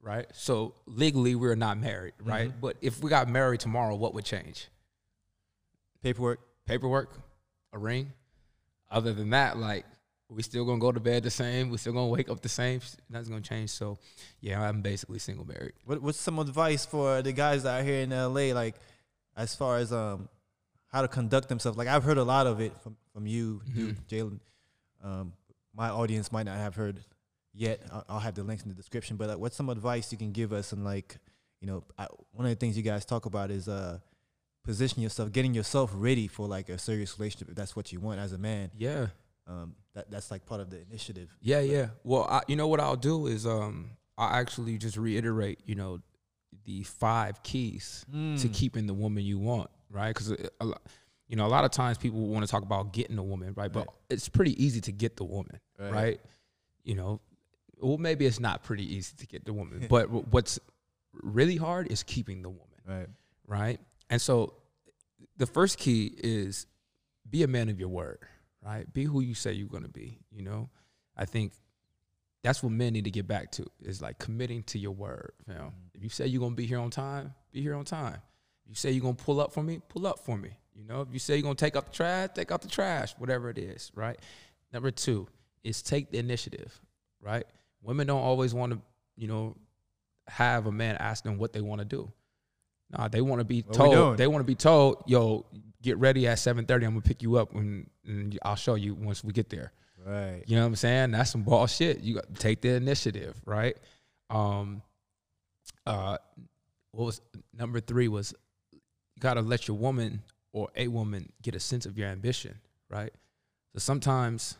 right? 0.00 0.26
So 0.32 0.74
legally, 0.86 1.34
we're 1.34 1.56
not 1.56 1.78
married, 1.78 2.14
right? 2.22 2.50
Mm-hmm. 2.50 2.60
But 2.60 2.76
if 2.80 3.02
we 3.02 3.10
got 3.10 3.28
married 3.28 3.60
tomorrow, 3.60 3.94
what 3.96 4.14
would 4.14 4.24
change? 4.24 4.68
Paperwork. 6.02 6.40
Paperwork, 6.66 7.10
a 7.72 7.78
ring. 7.78 8.12
Other 8.90 9.12
than 9.12 9.30
that, 9.30 9.56
like 9.56 9.84
we 10.34 10.42
still 10.42 10.64
gonna 10.64 10.78
go 10.80 10.92
to 10.92 11.00
bed 11.00 11.22
the 11.22 11.30
same. 11.30 11.70
We 11.70 11.76
still 11.78 11.92
gonna 11.92 12.08
wake 12.08 12.28
up 12.30 12.40
the 12.40 12.48
same. 12.48 12.80
Nothing's 13.10 13.28
gonna 13.28 13.40
change. 13.42 13.70
So, 13.70 13.98
yeah, 14.40 14.60
I'm 14.62 14.80
basically 14.82 15.18
single 15.18 15.46
married. 15.46 15.72
What, 15.84 16.00
what's 16.02 16.18
some 16.20 16.38
advice 16.38 16.84
for 16.86 17.22
the 17.22 17.32
guys 17.32 17.64
out 17.66 17.84
here 17.84 18.00
in 18.02 18.10
LA, 18.10 18.52
like 18.54 18.76
as 19.36 19.54
far 19.54 19.78
as 19.78 19.92
um 19.92 20.28
how 20.88 21.02
to 21.02 21.08
conduct 21.08 21.48
themselves? 21.48 21.76
Like 21.78 21.88
I've 21.88 22.04
heard 22.04 22.18
a 22.18 22.24
lot 22.24 22.46
of 22.46 22.60
it 22.60 22.72
from 22.82 22.96
from 23.12 23.26
you, 23.26 23.60
you, 23.74 23.86
Mhm. 23.88 23.96
Jalen. 24.08 24.40
Um, 25.04 25.32
my 25.74 25.88
audience 25.90 26.30
might 26.32 26.44
not 26.44 26.56
have 26.56 26.74
heard 26.74 27.00
yet. 27.52 27.80
I'll, 27.90 28.04
I'll 28.08 28.20
have 28.20 28.34
the 28.34 28.42
links 28.42 28.62
in 28.62 28.68
the 28.68 28.74
description. 28.74 29.16
But 29.16 29.28
like, 29.28 29.38
what's 29.38 29.56
some 29.56 29.68
advice 29.68 30.12
you 30.12 30.18
can 30.18 30.32
give 30.32 30.52
us? 30.52 30.72
And 30.72 30.84
like, 30.84 31.18
you 31.60 31.66
know, 31.66 31.84
I, 31.98 32.06
one 32.32 32.46
of 32.46 32.50
the 32.50 32.56
things 32.56 32.76
you 32.76 32.82
guys 32.82 33.04
talk 33.04 33.26
about 33.26 33.50
is 33.50 33.68
uh 33.68 33.98
position 34.64 35.02
yourself, 35.02 35.32
getting 35.32 35.52
yourself 35.54 35.90
ready 35.94 36.28
for 36.28 36.46
like 36.46 36.68
a 36.68 36.78
serious 36.78 37.18
relationship 37.18 37.48
if 37.48 37.54
that's 37.56 37.74
what 37.74 37.92
you 37.92 37.98
want 38.00 38.20
as 38.20 38.32
a 38.32 38.38
man. 38.38 38.70
Yeah, 38.78 39.08
Um, 39.46 39.74
that 39.94 40.10
that's 40.10 40.30
like 40.30 40.46
part 40.46 40.60
of 40.60 40.70
the 40.70 40.80
initiative. 40.80 41.28
yeah, 41.40 41.60
yeah. 41.60 41.88
Well, 42.04 42.24
I, 42.24 42.42
you 42.48 42.56
know 42.56 42.68
what 42.68 42.80
I'll 42.80 42.96
do 42.96 43.26
is 43.26 43.46
um 43.46 43.90
I 44.16 44.38
actually 44.38 44.78
just 44.78 44.96
reiterate, 44.96 45.60
you 45.66 45.74
know, 45.74 46.00
the 46.64 46.82
five 46.84 47.42
keys 47.42 48.04
to 48.10 48.14
Mm. 48.48 48.54
keeping 48.54 48.86
the 48.86 48.94
woman 48.94 49.24
you 49.24 49.38
want, 49.38 49.68
right? 49.90 50.08
Because 50.14 50.30
you 51.28 51.36
know 51.36 51.46
a 51.46 51.48
lot 51.48 51.64
of 51.64 51.70
times 51.72 51.98
people 51.98 52.20
want 52.28 52.44
to 52.46 52.50
talk 52.50 52.62
about 52.62 52.92
getting 52.92 53.18
a 53.18 53.22
woman, 53.22 53.52
right? 53.56 53.72
But 53.72 53.86
Right. 53.88 53.96
it's 54.10 54.28
pretty 54.28 54.62
easy 54.62 54.80
to 54.82 54.92
get 54.92 55.16
the 55.16 55.24
woman, 55.24 55.58
right? 55.78 56.20
You 56.84 56.94
know, 56.94 57.20
well 57.80 57.98
maybe 57.98 58.26
it's 58.26 58.38
not 58.40 58.62
pretty 58.62 58.84
easy 58.94 59.16
to 59.16 59.26
get 59.26 59.44
the 59.44 59.52
woman, 59.52 59.86
but 59.90 60.08
what's 60.10 60.58
really 61.12 61.56
hard 61.56 61.90
is 61.90 62.02
keeping 62.04 62.42
the 62.42 62.48
woman, 62.50 62.78
Right. 62.86 63.08
right? 63.46 63.80
And 64.08 64.20
so 64.22 64.54
the 65.36 65.46
first 65.46 65.78
key 65.78 66.14
is 66.18 66.66
be 67.28 67.42
a 67.42 67.48
man 67.48 67.68
of 67.68 67.80
your 67.80 67.88
word, 67.88 68.18
right? 68.64 68.90
Be 68.92 69.04
who 69.04 69.20
you 69.20 69.34
say 69.34 69.52
you're 69.52 69.68
going 69.68 69.82
to 69.82 69.88
be, 69.88 70.18
you 70.30 70.42
know? 70.42 70.70
I 71.16 71.24
think 71.24 71.52
that's 72.42 72.62
what 72.62 72.72
men 72.72 72.92
need 72.92 73.04
to 73.04 73.10
get 73.10 73.26
back 73.26 73.52
to 73.52 73.66
is 73.80 74.02
like 74.02 74.18
committing 74.18 74.62
to 74.64 74.78
your 74.78 74.92
word. 74.92 75.32
You 75.46 75.54
know, 75.54 75.60
mm-hmm. 75.60 75.94
if 75.94 76.02
you 76.02 76.08
say 76.08 76.26
you're 76.26 76.40
gonna 76.40 76.54
be 76.54 76.66
here 76.66 76.78
on 76.78 76.90
time, 76.90 77.34
be 77.52 77.62
here 77.62 77.74
on 77.74 77.84
time. 77.84 78.20
If 78.64 78.70
you 78.70 78.74
say 78.74 78.90
you're 78.90 79.02
gonna 79.02 79.14
pull 79.14 79.40
up 79.40 79.52
for 79.52 79.62
me, 79.62 79.80
pull 79.88 80.06
up 80.06 80.18
for 80.18 80.36
me. 80.36 80.50
You 80.74 80.84
know, 80.84 81.02
if 81.02 81.08
you 81.12 81.18
say 81.18 81.34
you're 81.36 81.42
gonna 81.42 81.54
take 81.54 81.76
out 81.76 81.86
the 81.86 81.92
trash, 81.92 82.30
take 82.34 82.50
out 82.50 82.62
the 82.62 82.68
trash, 82.68 83.14
whatever 83.18 83.48
it 83.50 83.58
is, 83.58 83.92
right? 83.94 84.18
Number 84.72 84.90
two 84.90 85.28
is 85.62 85.82
take 85.82 86.10
the 86.10 86.18
initiative, 86.18 86.80
right? 87.20 87.44
Women 87.82 88.06
don't 88.06 88.22
always 88.22 88.54
want 88.54 88.72
to, 88.72 88.80
you 89.16 89.28
know, 89.28 89.56
have 90.26 90.66
a 90.66 90.72
man 90.72 90.96
ask 90.96 91.24
them 91.24 91.38
what 91.38 91.52
they 91.52 91.60
want 91.60 91.80
to 91.80 91.84
do. 91.84 92.10
Nah, 92.96 93.08
they 93.08 93.20
want 93.20 93.40
to 93.40 93.44
be 93.44 93.62
What 93.62 93.74
told. 93.74 94.16
They 94.18 94.26
want 94.26 94.40
to 94.40 94.46
be 94.46 94.54
told, 94.54 95.04
yo, 95.06 95.46
get 95.80 95.98
ready 95.98 96.26
at 96.26 96.38
seven 96.38 96.66
thirty. 96.66 96.84
I'm 96.84 96.92
gonna 96.92 97.02
pick 97.02 97.22
you 97.22 97.36
up 97.36 97.54
and, 97.54 97.88
and 98.06 98.38
I'll 98.42 98.56
show 98.56 98.74
you 98.74 98.94
once 98.94 99.24
we 99.24 99.32
get 99.32 99.48
there. 99.48 99.72
Right. 100.04 100.42
You 100.46 100.56
know 100.56 100.62
what 100.62 100.68
I'm 100.68 100.76
saying? 100.76 101.12
That's 101.12 101.30
some 101.30 101.42
ball 101.42 101.66
shit. 101.66 102.00
You 102.00 102.16
got 102.16 102.34
to 102.34 102.40
take 102.40 102.60
the 102.60 102.70
initiative, 102.70 103.40
right? 103.46 103.76
Um, 104.30 104.82
uh, 105.86 106.18
what 106.90 107.04
was 107.04 107.20
number 107.56 107.80
three 107.80 108.08
was 108.08 108.34
you 108.72 108.80
got 109.20 109.34
to 109.34 109.42
let 109.42 109.68
your 109.68 109.76
woman 109.76 110.22
or 110.52 110.68
a 110.76 110.88
woman 110.88 111.32
get 111.40 111.54
a 111.54 111.60
sense 111.60 111.86
of 111.86 111.96
your 111.96 112.08
ambition, 112.08 112.58
right? 112.90 113.12
So 113.72 113.78
sometimes, 113.78 114.58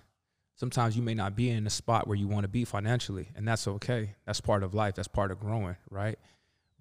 sometimes 0.55 0.97
you 0.97 1.03
may 1.03 1.15
not 1.15 1.35
be 1.35 1.51
in 1.51 1.65
the 1.65 1.71
spot 1.71 2.07
where 2.07 2.17
you 2.17 2.29
want 2.29 2.45
to 2.45 2.49
be 2.49 2.65
financially, 2.65 3.29
and 3.35 3.47
that's 3.47 3.67
okay. 3.67 4.15
That's 4.25 4.41
part 4.41 4.63
of 4.63 4.75
life. 4.75 4.95
That's 4.95 5.09
part 5.09 5.31
of 5.31 5.41
growing, 5.41 5.77
right? 5.91 6.19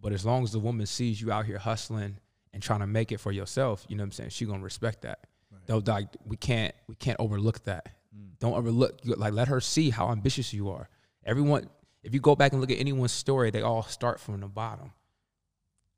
But 0.01 0.13
as 0.13 0.25
long 0.25 0.43
as 0.43 0.51
the 0.51 0.59
woman 0.59 0.85
sees 0.87 1.21
you 1.21 1.31
out 1.31 1.45
here 1.45 1.59
hustling 1.59 2.17
and 2.53 2.61
trying 2.61 2.79
to 2.79 2.87
make 2.87 3.11
it 3.11 3.19
for 3.19 3.31
yourself, 3.31 3.85
you 3.87 3.95
know 3.95 4.01
what 4.01 4.07
I'm 4.07 4.11
saying? 4.13 4.29
She 4.31 4.45
gonna 4.45 4.63
respect 4.63 5.03
that. 5.03 5.27
Though, 5.67 5.81
like 5.85 6.07
we 6.25 6.37
can't 6.37 6.73
we 6.87 6.95
can't 6.95 7.19
overlook 7.19 7.63
that. 7.65 7.87
Mm. 8.15 8.39
Don't 8.39 8.53
overlook 8.53 8.99
like 9.05 9.33
let 9.33 9.47
her 9.47 9.61
see 9.61 9.89
how 9.89 10.11
ambitious 10.11 10.53
you 10.53 10.69
are. 10.71 10.89
Everyone, 11.23 11.69
if 12.03 12.13
you 12.13 12.19
go 12.19 12.35
back 12.35 12.51
and 12.51 12.61
look 12.61 12.71
at 12.71 12.79
anyone's 12.79 13.11
story, 13.11 13.51
they 13.51 13.61
all 13.61 13.83
start 13.83 14.19
from 14.19 14.39
the 14.41 14.47
bottom. 14.47 14.91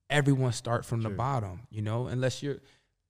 Everyone 0.09 0.51
start 0.51 0.85
from 0.85 1.01
the 1.01 1.09
bottom, 1.09 1.61
you 1.71 1.81
know, 1.81 2.07
unless 2.07 2.43
you're 2.43 2.57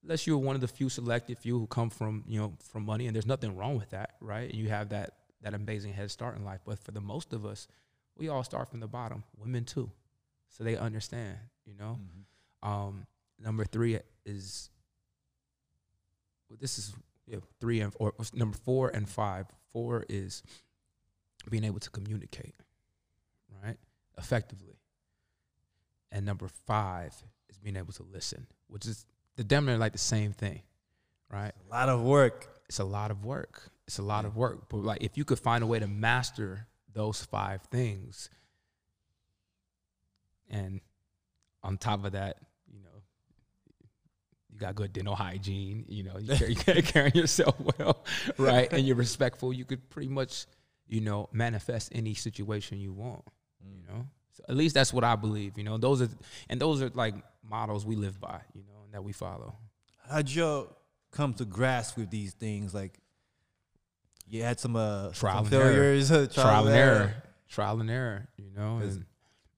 unless 0.03 0.27
you're 0.27 0.37
one 0.37 0.55
of 0.55 0.61
the 0.61 0.67
few 0.67 0.89
selected 0.89 1.37
few 1.37 1.57
who 1.57 1.67
come 1.67 1.89
from 1.89 2.23
you 2.27 2.39
know 2.39 2.53
from 2.63 2.85
money, 2.85 3.07
and 3.07 3.15
there's 3.15 3.25
nothing 3.25 3.57
wrong 3.57 3.77
with 3.77 3.89
that, 3.89 4.11
right? 4.21 4.53
You 4.53 4.69
have 4.69 4.89
that 4.89 5.15
that 5.41 5.53
amazing 5.53 5.93
head 5.93 6.11
start 6.11 6.37
in 6.37 6.45
life, 6.45 6.61
but 6.65 6.79
for 6.79 6.91
the 6.91 7.01
most 7.01 7.33
of 7.33 7.45
us, 7.45 7.67
we 8.15 8.29
all 8.29 8.43
start 8.43 8.69
from 8.69 8.79
the 8.79 8.87
bottom. 8.87 9.23
Women 9.37 9.65
too, 9.65 9.91
so 10.53 10.63
they 10.63 10.77
understand, 10.77 11.37
you 11.65 11.73
know. 11.75 11.99
Um, 12.61 13.05
number 13.39 13.65
three 13.65 13.99
is 14.25 14.69
well, 16.49 16.57
this 16.61 16.77
is 16.77 16.93
yeah, 17.25 17.39
three 17.59 17.81
and 17.81 17.91
or 17.97 18.13
number 18.33 18.57
four 18.57 18.89
and 18.89 19.09
five. 19.09 19.47
Four 19.71 20.05
is 20.07 20.43
being 21.49 21.63
able 21.63 21.79
to 21.79 21.89
communicate, 21.89 22.53
right, 23.63 23.77
effectively. 24.17 24.77
And 26.11 26.25
number 26.25 26.47
five 26.47 27.15
is 27.49 27.57
being 27.57 27.75
able 27.75 27.93
to 27.93 28.03
listen, 28.03 28.45
which 28.67 28.85
is 28.85 29.05
the 29.35 29.43
damn 29.43 29.65
near 29.65 29.79
like 29.79 29.93
the 29.93 29.97
same 29.97 30.31
thing, 30.31 30.61
right? 31.31 31.51
A 31.67 31.73
lot 31.73 31.89
of 31.89 32.03
work. 32.03 32.61
It's 32.69 32.77
a 32.77 32.83
lot 32.83 33.09
of 33.09 33.25
work. 33.25 33.71
It's 33.87 33.97
a 33.97 34.03
lot 34.03 34.25
of 34.25 34.37
work. 34.37 34.69
But 34.69 34.77
like 34.77 35.03
if 35.03 35.17
you 35.17 35.25
could 35.25 35.39
find 35.39 35.63
a 35.63 35.67
way 35.67 35.79
to 35.79 35.87
master 35.87 36.67
those 36.93 37.23
five 37.23 37.63
things 37.63 38.29
and 40.49 40.81
on 41.63 41.77
top 41.77 42.05
of 42.05 42.11
that, 42.13 42.37
you 42.71 42.81
know, 42.81 43.01
you 44.51 44.59
got 44.59 44.75
good 44.75 44.93
dental 44.93 45.15
hygiene, 45.15 45.85
you 45.87 46.03
know, 46.03 46.17
you 46.17 46.35
carry, 46.35 46.53
you 46.53 46.83
carry 46.83 47.11
yourself 47.15 47.55
well, 47.79 48.03
right? 48.37 48.71
And 48.71 48.85
you're 48.85 48.95
respectful, 48.95 49.53
you 49.53 49.65
could 49.65 49.89
pretty 49.89 50.09
much, 50.09 50.45
you 50.87 51.01
know, 51.01 51.29
manifest 51.31 51.91
any 51.93 52.13
situation 52.13 52.79
you 52.79 52.93
want, 52.93 53.23
you 53.63 53.81
know? 53.87 54.05
So 54.33 54.43
at 54.49 54.55
least 54.55 54.73
that's 54.75 54.91
what 54.93 55.03
I 55.03 55.15
believe, 55.15 55.57
you 55.57 55.63
know. 55.63 55.77
Those 55.77 56.01
are 56.01 56.09
and 56.49 56.59
those 56.59 56.81
are 56.81 56.89
like 56.89 57.15
models 57.43 57.85
we 57.85 57.95
live 57.95 58.19
by, 58.19 58.41
you 58.53 58.63
know, 58.63 58.83
and 58.85 58.93
that 58.93 59.03
we 59.03 59.11
follow. 59.13 59.55
How'd 60.09 60.29
you 60.29 60.67
come 61.11 61.33
to 61.35 61.45
grasp 61.45 61.97
with 61.97 62.09
these 62.09 62.33
things? 62.33 62.73
Like, 62.73 62.99
you 64.27 64.41
had 64.41 64.59
some 64.59 64.75
uh, 64.75 65.09
Trial 65.11 65.45
some 65.45 65.45
and 65.45 65.53
error. 65.53 65.71
failures, 65.73 66.11
uh, 66.11 66.27
trial 66.33 66.67
and 66.67 66.75
error, 66.75 67.13
trial 67.47 67.79
and 67.79 67.89
error. 67.91 68.27
You 68.37 68.49
know, 68.55 68.77
and 68.77 69.05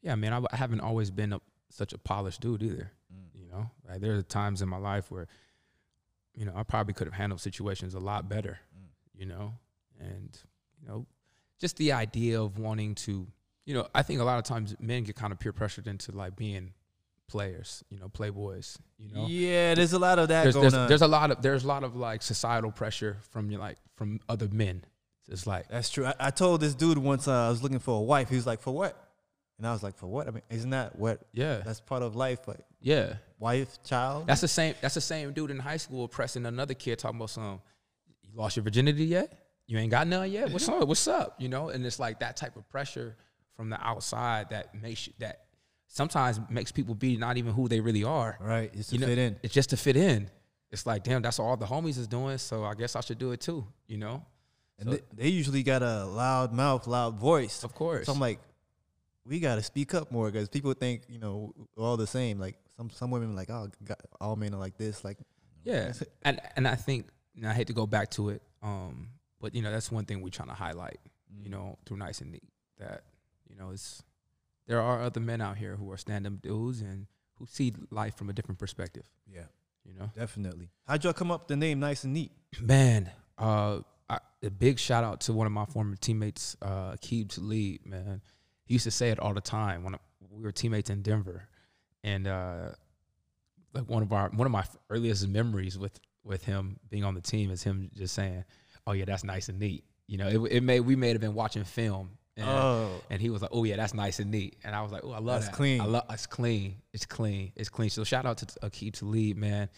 yeah, 0.06 0.14
man, 0.14 0.34
I, 0.34 0.42
I 0.52 0.56
haven't 0.56 0.82
always 0.82 1.10
been 1.10 1.34
a, 1.34 1.42
such 1.72 1.92
a 1.92 1.98
polished 1.98 2.40
dude 2.40 2.62
either. 2.62 2.92
Mm. 3.12 3.42
You 3.42 3.48
know, 3.48 3.72
like 3.90 4.02
there 4.02 4.16
are 4.16 4.22
times 4.22 4.62
in 4.62 4.70
my 4.70 4.78
life 4.78 5.10
where, 5.10 5.28
you 6.36 6.46
know, 6.46 6.54
I 6.56 6.62
probably 6.62 6.94
could 6.94 7.08
have 7.08 7.16
handled 7.16 7.42
situations 7.42 7.96
a 7.96 8.00
lot 8.00 8.30
better. 8.30 8.60
Mm. 8.78 9.20
You 9.20 9.26
know, 9.26 9.54
and 10.00 10.38
you 10.80 10.88
know, 10.88 11.08
just 11.60 11.78
the 11.78 11.92
idea 11.94 12.40
of 12.40 12.60
wanting 12.60 12.94
to, 12.96 13.28
you 13.66 13.74
know, 13.74 13.88
I 13.96 14.04
think 14.04 14.20
a 14.20 14.24
lot 14.24 14.38
of 14.38 14.44
times 14.44 14.76
men 14.80 15.06
get 15.06 15.16
kind 15.16 15.34
of 15.34 15.40
peer 15.40 15.52
pressured 15.52 15.88
into 15.88 16.12
like 16.12 16.36
being 16.36 16.74
players. 17.28 17.84
You 17.90 17.98
know, 17.98 18.08
playboys. 18.08 18.78
You 19.00 19.12
know, 19.12 19.26
Yeah, 19.28 19.74
there's 19.74 19.94
a 19.94 20.00
lot 20.00 20.20
of 20.20 20.28
that 20.28 20.44
there's 20.44 20.54
going 20.54 20.64
there's, 20.66 20.74
on. 20.76 20.88
there's 20.88 21.02
a 21.02 21.08
lot 21.08 21.32
of 21.32 21.42
there's 21.42 21.64
a 21.64 21.68
lot 21.68 21.84
of 21.84 21.96
like 21.96 22.22
societal 22.22 22.72
pressure 22.72 23.18
from 23.32 23.50
you 23.50 23.58
like 23.58 23.78
from 23.96 24.20
other 24.30 24.48
men. 24.52 24.86
It's 25.28 25.48
like 25.48 25.68
That's 25.70 25.90
true. 25.90 26.06
I, 26.06 26.14
I 26.20 26.30
told 26.30 26.62
this 26.62 26.76
dude 26.76 27.00
once 27.00 27.28
uh, 27.28 27.48
I 27.48 27.50
was 27.50 27.64
looking 27.64 27.80
for 27.80 27.98
a 27.98 28.04
wife. 28.04 28.30
He 28.30 28.36
was 28.36 28.46
like, 28.46 28.62
"For 28.62 28.72
what?" 28.72 29.05
And 29.58 29.66
I 29.66 29.72
was 29.72 29.84
like, 29.84 29.96
"For 29.98 30.08
what?" 30.08 30.28
I 30.28 30.32
mean, 30.32 30.42
isn't 30.50 30.70
that 30.72 30.98
what? 30.98 31.22
yeah, 31.34 31.62
That's 31.66 31.80
part 31.80 32.02
of 32.04 32.16
life, 32.16 32.48
like 32.48 32.60
yeah. 32.82 33.14
wife, 33.40 33.82
child. 33.84 34.28
That's 34.28 34.42
the 34.42 34.48
same. 34.50 34.76
That's 34.82 34.96
the 34.96 35.02
same 35.02 35.32
dude 35.34 35.50
in 35.52 35.60
high 35.60 35.78
school 35.78 36.08
pressing 36.08 36.46
another 36.46 36.74
kid 36.74 37.00
talking 37.00 37.18
about 37.18 37.30
some. 37.30 37.62
You 38.24 38.30
lost 38.36 38.58
your 38.58 38.64
virginity 38.64 39.06
yet? 39.06 39.32
You 39.68 39.78
ain't 39.78 39.92
got 39.92 40.08
none 40.08 40.30
yet. 40.30 40.52
What's 40.52 40.68
up? 40.70 40.88
What's 40.88 41.08
up? 41.08 41.36
You 41.40 41.48
know, 41.50 41.70
and 41.70 41.86
it's 41.86 42.00
like 42.00 42.20
that 42.20 42.36
type 42.36 42.56
of 42.58 42.68
pressure 42.70 43.16
from 43.56 43.70
the 43.70 43.80
outside 43.86 44.50
that 44.50 44.76
makes 44.76 45.08
you, 45.08 45.14
that 45.20 45.46
sometimes 45.88 46.40
makes 46.50 46.72
people 46.74 46.94
be 46.94 47.16
not 47.16 47.38
even 47.38 47.54
who 47.54 47.68
they 47.70 47.80
really 47.80 48.04
are. 48.04 48.38
right. 48.42 48.70
It's 48.74 48.90
to 48.90 48.96
You 48.96 49.02
know, 49.02 49.08
fit 49.08 49.18
in. 49.18 49.38
It's 49.42 49.54
just 49.54 49.70
to 49.70 49.78
fit 49.78 49.96
in. 49.96 50.30
It's 50.72 50.86
like, 50.86 51.04
damn, 51.06 51.22
that's 51.22 51.40
all 51.40 51.56
the 51.56 51.66
homies 51.66 51.98
is 51.98 52.08
doing, 52.08 52.38
so 52.38 52.66
I 52.66 52.74
guess 52.74 52.98
I 52.98 53.00
should 53.02 53.18
do 53.20 53.32
it 53.32 53.40
too. 53.40 53.66
You 53.88 53.98
know, 54.00 54.26
And 54.80 54.90
so- 54.90 54.96
they, 54.96 55.02
they 55.24 55.28
usually 55.30 55.64
got 55.64 55.82
a 55.82 56.04
loud 56.06 56.52
mouth, 56.52 56.86
loud 56.88 57.18
voice. 57.18 57.64
of 57.64 57.74
course. 57.74 58.08
So 58.08 58.12
I'm 58.14 58.20
like, 58.20 58.40
we 59.26 59.40
got 59.40 59.56
to 59.56 59.64
speak 59.64 59.94
up 59.94 60.12
more 60.12 60.32
because 60.32 60.50
people 60.50 60.74
think 60.74 61.04
you 61.10 61.20
know 61.20 61.54
all 61.78 61.98
the 61.98 62.08
same. 62.08 62.40
Like 62.40 62.58
some 62.78 62.90
some 62.90 63.12
women 63.12 63.32
are 63.32 63.36
like, 63.36 63.50
oh, 63.50 63.70
God, 63.84 63.98
all 64.22 64.36
men 64.36 64.54
are 64.54 64.60
like 64.60 64.78
this. 64.78 65.04
Like, 65.04 65.18
Yeah, 65.64 65.94
and 66.24 66.40
and 66.56 66.68
I 66.68 66.76
think 66.76 67.08
and 67.36 67.48
I 67.48 67.54
hate 67.54 67.68
to 67.68 67.74
go 67.74 67.88
back 67.88 68.12
to 68.12 68.30
it, 68.30 68.42
um, 68.62 69.10
but 69.42 69.56
you 69.56 69.62
know 69.62 69.72
that's 69.72 69.92
one 69.92 70.06
thing 70.06 70.22
we're 70.22 70.30
trying 70.30 70.50
to 70.50 70.56
highlight. 70.56 71.00
You 71.42 71.50
know, 71.50 71.78
through 71.86 71.98
nice 71.98 72.22
and 72.22 72.32
neat 72.32 72.44
that 72.80 73.04
you 73.50 73.56
know 73.56 73.72
it's 73.72 74.04
there 74.68 74.82
are 74.82 75.02
other 75.02 75.20
men 75.20 75.42
out 75.42 75.58
here 75.58 75.76
who 75.76 75.92
are 75.92 75.98
stand 75.98 76.26
up 76.26 76.42
dudes 76.42 76.82
and 76.82 77.08
who 77.38 77.46
see 77.46 77.74
life 77.92 78.16
from 78.16 78.30
a 78.30 78.34
different 78.34 78.60
perspective. 78.60 79.04
yeah, 79.32 79.44
You 79.84 79.94
know, 79.94 80.10
definitely. 80.16 80.70
How'd 80.88 81.04
y'all 81.04 81.14
come 81.14 81.32
up 81.32 81.42
with 81.42 81.48
the 81.50 81.56
name 81.56 81.80
Nice 81.80 82.04
and 82.04 82.14
Neat? 82.14 82.32
man, 82.62 83.12
uh, 83.38 83.80
I, 84.10 84.20
a 84.44 84.50
big 84.50 84.80
shout 84.80 85.04
out 85.04 85.22
to 85.22 85.34
one 85.34 85.46
of 85.46 85.54
my 85.54 85.66
former 85.66 85.96
teammates, 85.96 86.56
uh, 86.62 86.94
Aqib 86.94 87.30
Talib. 87.30 87.86
Man, 87.86 88.22
he 88.66 88.74
used 88.76 88.84
to 88.86 88.92
say 88.92 89.10
it 89.10 89.20
all 89.20 89.34
the 89.34 89.42
time 89.42 89.84
when 89.84 89.96
we 90.32 90.44
were 90.44 90.52
teammates 90.52 90.90
in 90.90 91.02
Denver, 91.02 91.48
and 92.04 92.28
uh, 92.28 92.70
like 93.74 93.88
one 93.90 94.04
of 94.04 94.12
our 94.14 94.30
one 94.30 94.46
of 94.46 94.52
my 94.52 94.64
earliest 94.90 95.28
memories 95.28 95.78
with 95.78 96.00
with 96.24 96.44
him 96.44 96.78
being 96.90 97.04
on 97.04 97.14
the 97.14 97.22
team 97.22 97.52
is 97.52 97.64
him 97.64 97.90
just 97.96 98.14
saying, 98.16 98.44
"Oh 98.88 98.92
yeah, 98.94 99.06
that's 99.06 99.24
nice 99.24 99.50
and 99.50 99.60
neat." 99.60 99.84
You 100.08 100.18
know, 100.18 100.28
it, 100.28 100.58
it 100.58 100.64
may 100.64 100.80
we 100.80 100.96
may 100.96 101.10
have 101.10 101.22
been 101.22 101.34
watching 101.36 101.64
film. 101.64 102.12
And, 102.38 102.46
Oh, 102.50 103.02
and 103.10 103.22
he 103.22 103.30
was 103.30 103.42
like, 103.42 103.52
"Oh 103.54 103.64
yeah, 103.64 103.78
that's 103.78 103.94
nice 103.94 104.20
and 104.20 104.30
neat," 104.30 104.58
and 104.66 104.76
I 104.76 104.82
was 104.82 104.92
like, 104.92 105.04
"Oh, 105.06 105.12
I 105.12 105.20
love 105.20 105.40
That's 105.40 105.46
that. 105.48 105.56
clean. 105.56 105.80
I 105.80 105.86
love 105.86 106.04
it's 106.10 106.26
clean. 106.26 106.76
It's 106.92 107.06
clean. 107.06 107.54
It's 107.56 107.70
clean." 107.70 107.90
So 107.90 108.04
shout 108.04 108.26
out 108.26 108.40
to 108.40 108.46
Akeem 108.60 109.02
lead, 109.04 109.38
man. 109.38 109.70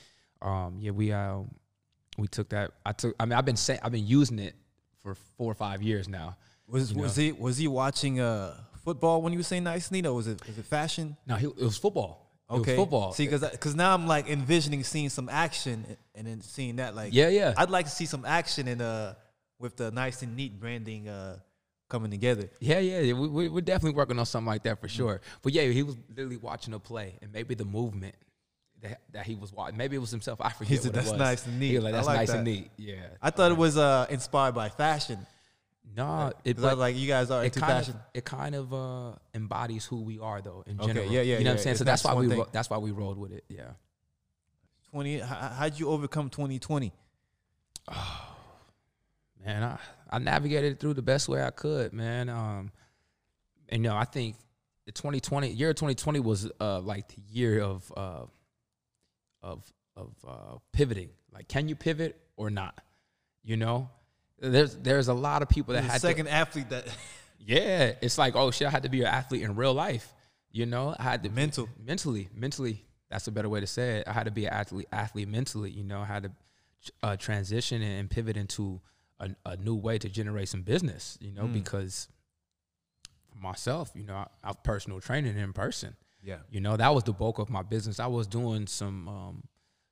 Um, 0.41 0.77
yeah, 0.79 0.89
we 0.89 1.11
uh, 1.11 1.41
we 2.17 2.27
took 2.27 2.49
that. 2.49 2.71
I 2.83 2.93
took. 2.93 3.15
I 3.19 3.25
mean, 3.25 3.33
I've 3.33 3.45
been 3.45 3.57
saying 3.57 3.79
I've 3.83 3.91
been 3.91 4.07
using 4.07 4.39
it 4.39 4.55
for 5.03 5.13
four 5.13 5.51
or 5.51 5.55
five 5.55 5.83
years 5.83 6.07
now. 6.07 6.35
was 6.67 6.95
was 6.95 7.15
he 7.15 7.31
was 7.31 7.57
he 7.57 7.67
watching 7.67 8.19
uh 8.19 8.55
football 8.87 9.21
when 9.21 9.33
you 9.33 9.39
were 9.39 9.43
saying 9.43 9.65
Nice 9.65 9.89
and 9.89 9.95
Neat, 9.95 10.05
or 10.05 10.13
was 10.13 10.27
it 10.27 10.39
was 10.47 10.57
it 10.57 10.65
fashion? 10.65 11.17
No, 11.27 11.35
he, 11.35 11.47
it 11.47 11.59
was 11.59 11.77
football. 11.77 12.31
Okay, 12.49 12.71
it 12.71 12.77
was 12.77 12.83
football. 12.83 13.11
See, 13.11 13.25
because 13.25 13.49
because 13.49 13.75
now 13.75 13.93
I'm 13.93 14.07
like 14.07 14.29
envisioning 14.29 14.83
seeing 14.85 15.09
some 15.09 15.27
action 15.27 15.85
and 16.15 16.25
then 16.25 16.39
seeing 16.39 16.77
that 16.77 16.95
like 16.95 17.13
yeah, 17.13 17.27
yeah, 17.27 17.53
I'd 17.57 17.69
like 17.69 17.85
to 17.85 17.91
see 17.91 18.05
some 18.05 18.23
action 18.23 18.67
in 18.69 18.79
uh 18.79 19.15
with 19.59 19.75
the 19.75 19.91
Nice 19.91 20.21
and 20.21 20.37
Neat 20.37 20.57
branding 20.57 21.09
uh 21.09 21.39
coming 21.89 22.11
together. 22.11 22.49
yeah, 22.59 22.79
yeah. 22.79 22.99
yeah. 22.99 23.13
We, 23.13 23.27
we, 23.27 23.49
we're 23.49 23.61
definitely 23.61 23.97
working 23.97 24.19
on 24.19 24.25
something 24.25 24.47
like 24.47 24.63
that 24.63 24.79
for 24.79 24.87
sure. 24.87 25.19
But 25.41 25.53
yeah, 25.53 25.63
he 25.63 25.83
was 25.83 25.97
literally 26.09 26.37
watching 26.37 26.73
a 26.73 26.79
play, 26.79 27.17
and 27.21 27.31
maybe 27.33 27.55
the 27.55 27.65
movement 27.65 28.15
that, 28.81 29.01
that 29.11 29.25
he 29.25 29.35
was 29.35 29.51
watching, 29.51 29.77
maybe 29.77 29.95
it 29.97 29.99
was 29.99 30.11
himself. 30.11 30.39
I 30.41 30.51
forget. 30.51 30.69
He 30.69 30.77
said, 30.77 30.95
what 30.95 31.03
"That's 31.03 31.17
nice 31.17 31.45
and 31.45 31.59
neat." 31.59 31.69
He 31.69 31.75
was 31.75 31.83
like, 31.83 31.93
"That's 31.93 32.07
like 32.07 32.17
nice 32.17 32.29
that. 32.29 32.37
and 32.37 32.45
neat." 32.45 32.71
Yeah. 32.77 32.95
I 33.21 33.31
thought 33.31 33.51
it 33.51 33.57
was 33.57 33.77
uh 33.77 34.05
inspired 34.09 34.55
by 34.55 34.69
fashion. 34.69 35.25
No, 35.95 36.27
it, 36.27 36.43
Because 36.43 36.61
but 36.63 36.77
like 36.77 36.95
you 36.95 37.07
guys 37.07 37.31
are 37.31 37.43
it 37.43 37.47
into 37.47 37.59
kind 37.59 37.71
fashion. 37.73 37.93
of 37.95 38.01
it 38.13 38.25
kind 38.25 38.55
of 38.55 38.73
uh, 38.73 39.11
embodies 39.33 39.85
who 39.85 40.01
we 40.01 40.19
are 40.19 40.41
though 40.41 40.63
in 40.67 40.77
Okay, 40.79 40.87
general. 40.87 41.11
yeah, 41.11 41.21
yeah, 41.21 41.37
You 41.37 41.43
know 41.43 41.51
what 41.51 41.57
I'm 41.57 41.63
saying? 41.63 41.75
So 41.77 41.83
that's 41.83 42.03
why 42.03 42.13
we 42.13 42.27
ro- 42.27 42.47
that's 42.51 42.69
why 42.69 42.77
we 42.77 42.91
rolled 42.91 43.17
with 43.17 43.31
it. 43.31 43.43
Yeah. 43.49 43.71
Twenty. 44.91 45.19
How, 45.19 45.35
how'd 45.49 45.79
you 45.79 45.89
overcome 45.89 46.29
2020? 46.29 46.91
Oh, 47.89 48.35
man, 49.45 49.63
I, 49.63 49.77
I 50.09 50.19
navigated 50.19 50.79
through 50.79 50.93
the 50.95 51.01
best 51.01 51.27
way 51.29 51.41
I 51.43 51.51
could, 51.51 51.93
man. 51.93 52.29
Um, 52.29 52.71
and 53.69 53.83
you 53.83 53.89
know, 53.89 53.95
I 53.95 54.05
think 54.05 54.35
the 54.85 54.91
2020 54.91 55.49
year 55.49 55.73
2020 55.73 56.19
was 56.21 56.49
uh 56.61 56.79
like 56.79 57.07
the 57.09 57.21
year 57.29 57.61
of 57.61 57.91
uh 57.97 58.25
of 59.41 59.63
of 59.95 60.13
uh 60.27 60.57
pivoting. 60.73 61.09
Like, 61.33 61.47
can 61.47 61.67
you 61.67 61.75
pivot 61.75 62.19
or 62.37 62.49
not? 62.49 62.79
You 63.43 63.57
know, 63.57 63.89
there's 64.39 64.75
there's 64.77 65.07
a 65.07 65.13
lot 65.13 65.41
of 65.41 65.49
people 65.49 65.73
that 65.73 65.83
The 65.83 65.91
had 65.91 66.01
second 66.01 66.25
to, 66.25 66.31
athlete 66.31 66.69
that 66.69 66.87
yeah. 67.39 67.93
It's 68.01 68.17
like, 68.17 68.35
oh 68.35 68.51
shit, 68.51 68.67
I 68.67 68.71
had 68.71 68.83
to 68.83 68.89
be 68.89 69.01
an 69.01 69.07
athlete 69.07 69.41
in 69.43 69.55
real 69.55 69.73
life. 69.73 70.13
You 70.51 70.65
know, 70.65 70.95
I 70.97 71.03
had 71.03 71.23
to 71.23 71.29
Mental. 71.29 71.67
mentally, 71.83 72.29
mentally, 72.33 72.85
that's 73.09 73.27
a 73.27 73.31
better 73.31 73.49
way 73.49 73.59
to 73.59 73.67
say 73.67 73.97
it. 73.99 74.07
I 74.07 74.13
had 74.13 74.25
to 74.25 74.31
be 74.31 74.45
an 74.45 74.53
athlete, 74.53 74.87
athlete 74.91 75.27
mentally. 75.27 75.69
You 75.69 75.83
know, 75.83 76.01
I 76.01 76.05
had 76.05 76.23
to 76.23 76.31
uh, 77.03 77.15
transition 77.17 77.81
and 77.81 78.09
pivot 78.09 78.37
into 78.37 78.81
a, 79.19 79.29
a, 79.45 79.57
new 79.57 79.75
way 79.75 79.97
to 79.97 80.09
generate 80.09 80.47
some 80.49 80.61
business. 80.61 81.17
You 81.21 81.31
know, 81.31 81.43
Mm. 81.43 81.53
because 81.53 82.07
for 83.29 83.37
myself, 83.39 83.91
you 83.95 84.03
know, 84.03 84.15
I, 84.15 84.27
I've 84.43 84.63
personal 84.63 84.99
training 84.99 85.37
in 85.37 85.53
person. 85.53 85.95
Yeah. 86.23 86.37
You 86.49 86.61
know, 86.61 86.77
that 86.77 86.93
was 86.93 87.03
the 87.03 87.13
bulk 87.13 87.39
of 87.39 87.49
my 87.49 87.61
business. 87.61 87.99
I 87.99 88.07
was 88.07 88.27
doing 88.27 88.67
some 88.67 89.07
um, 89.07 89.43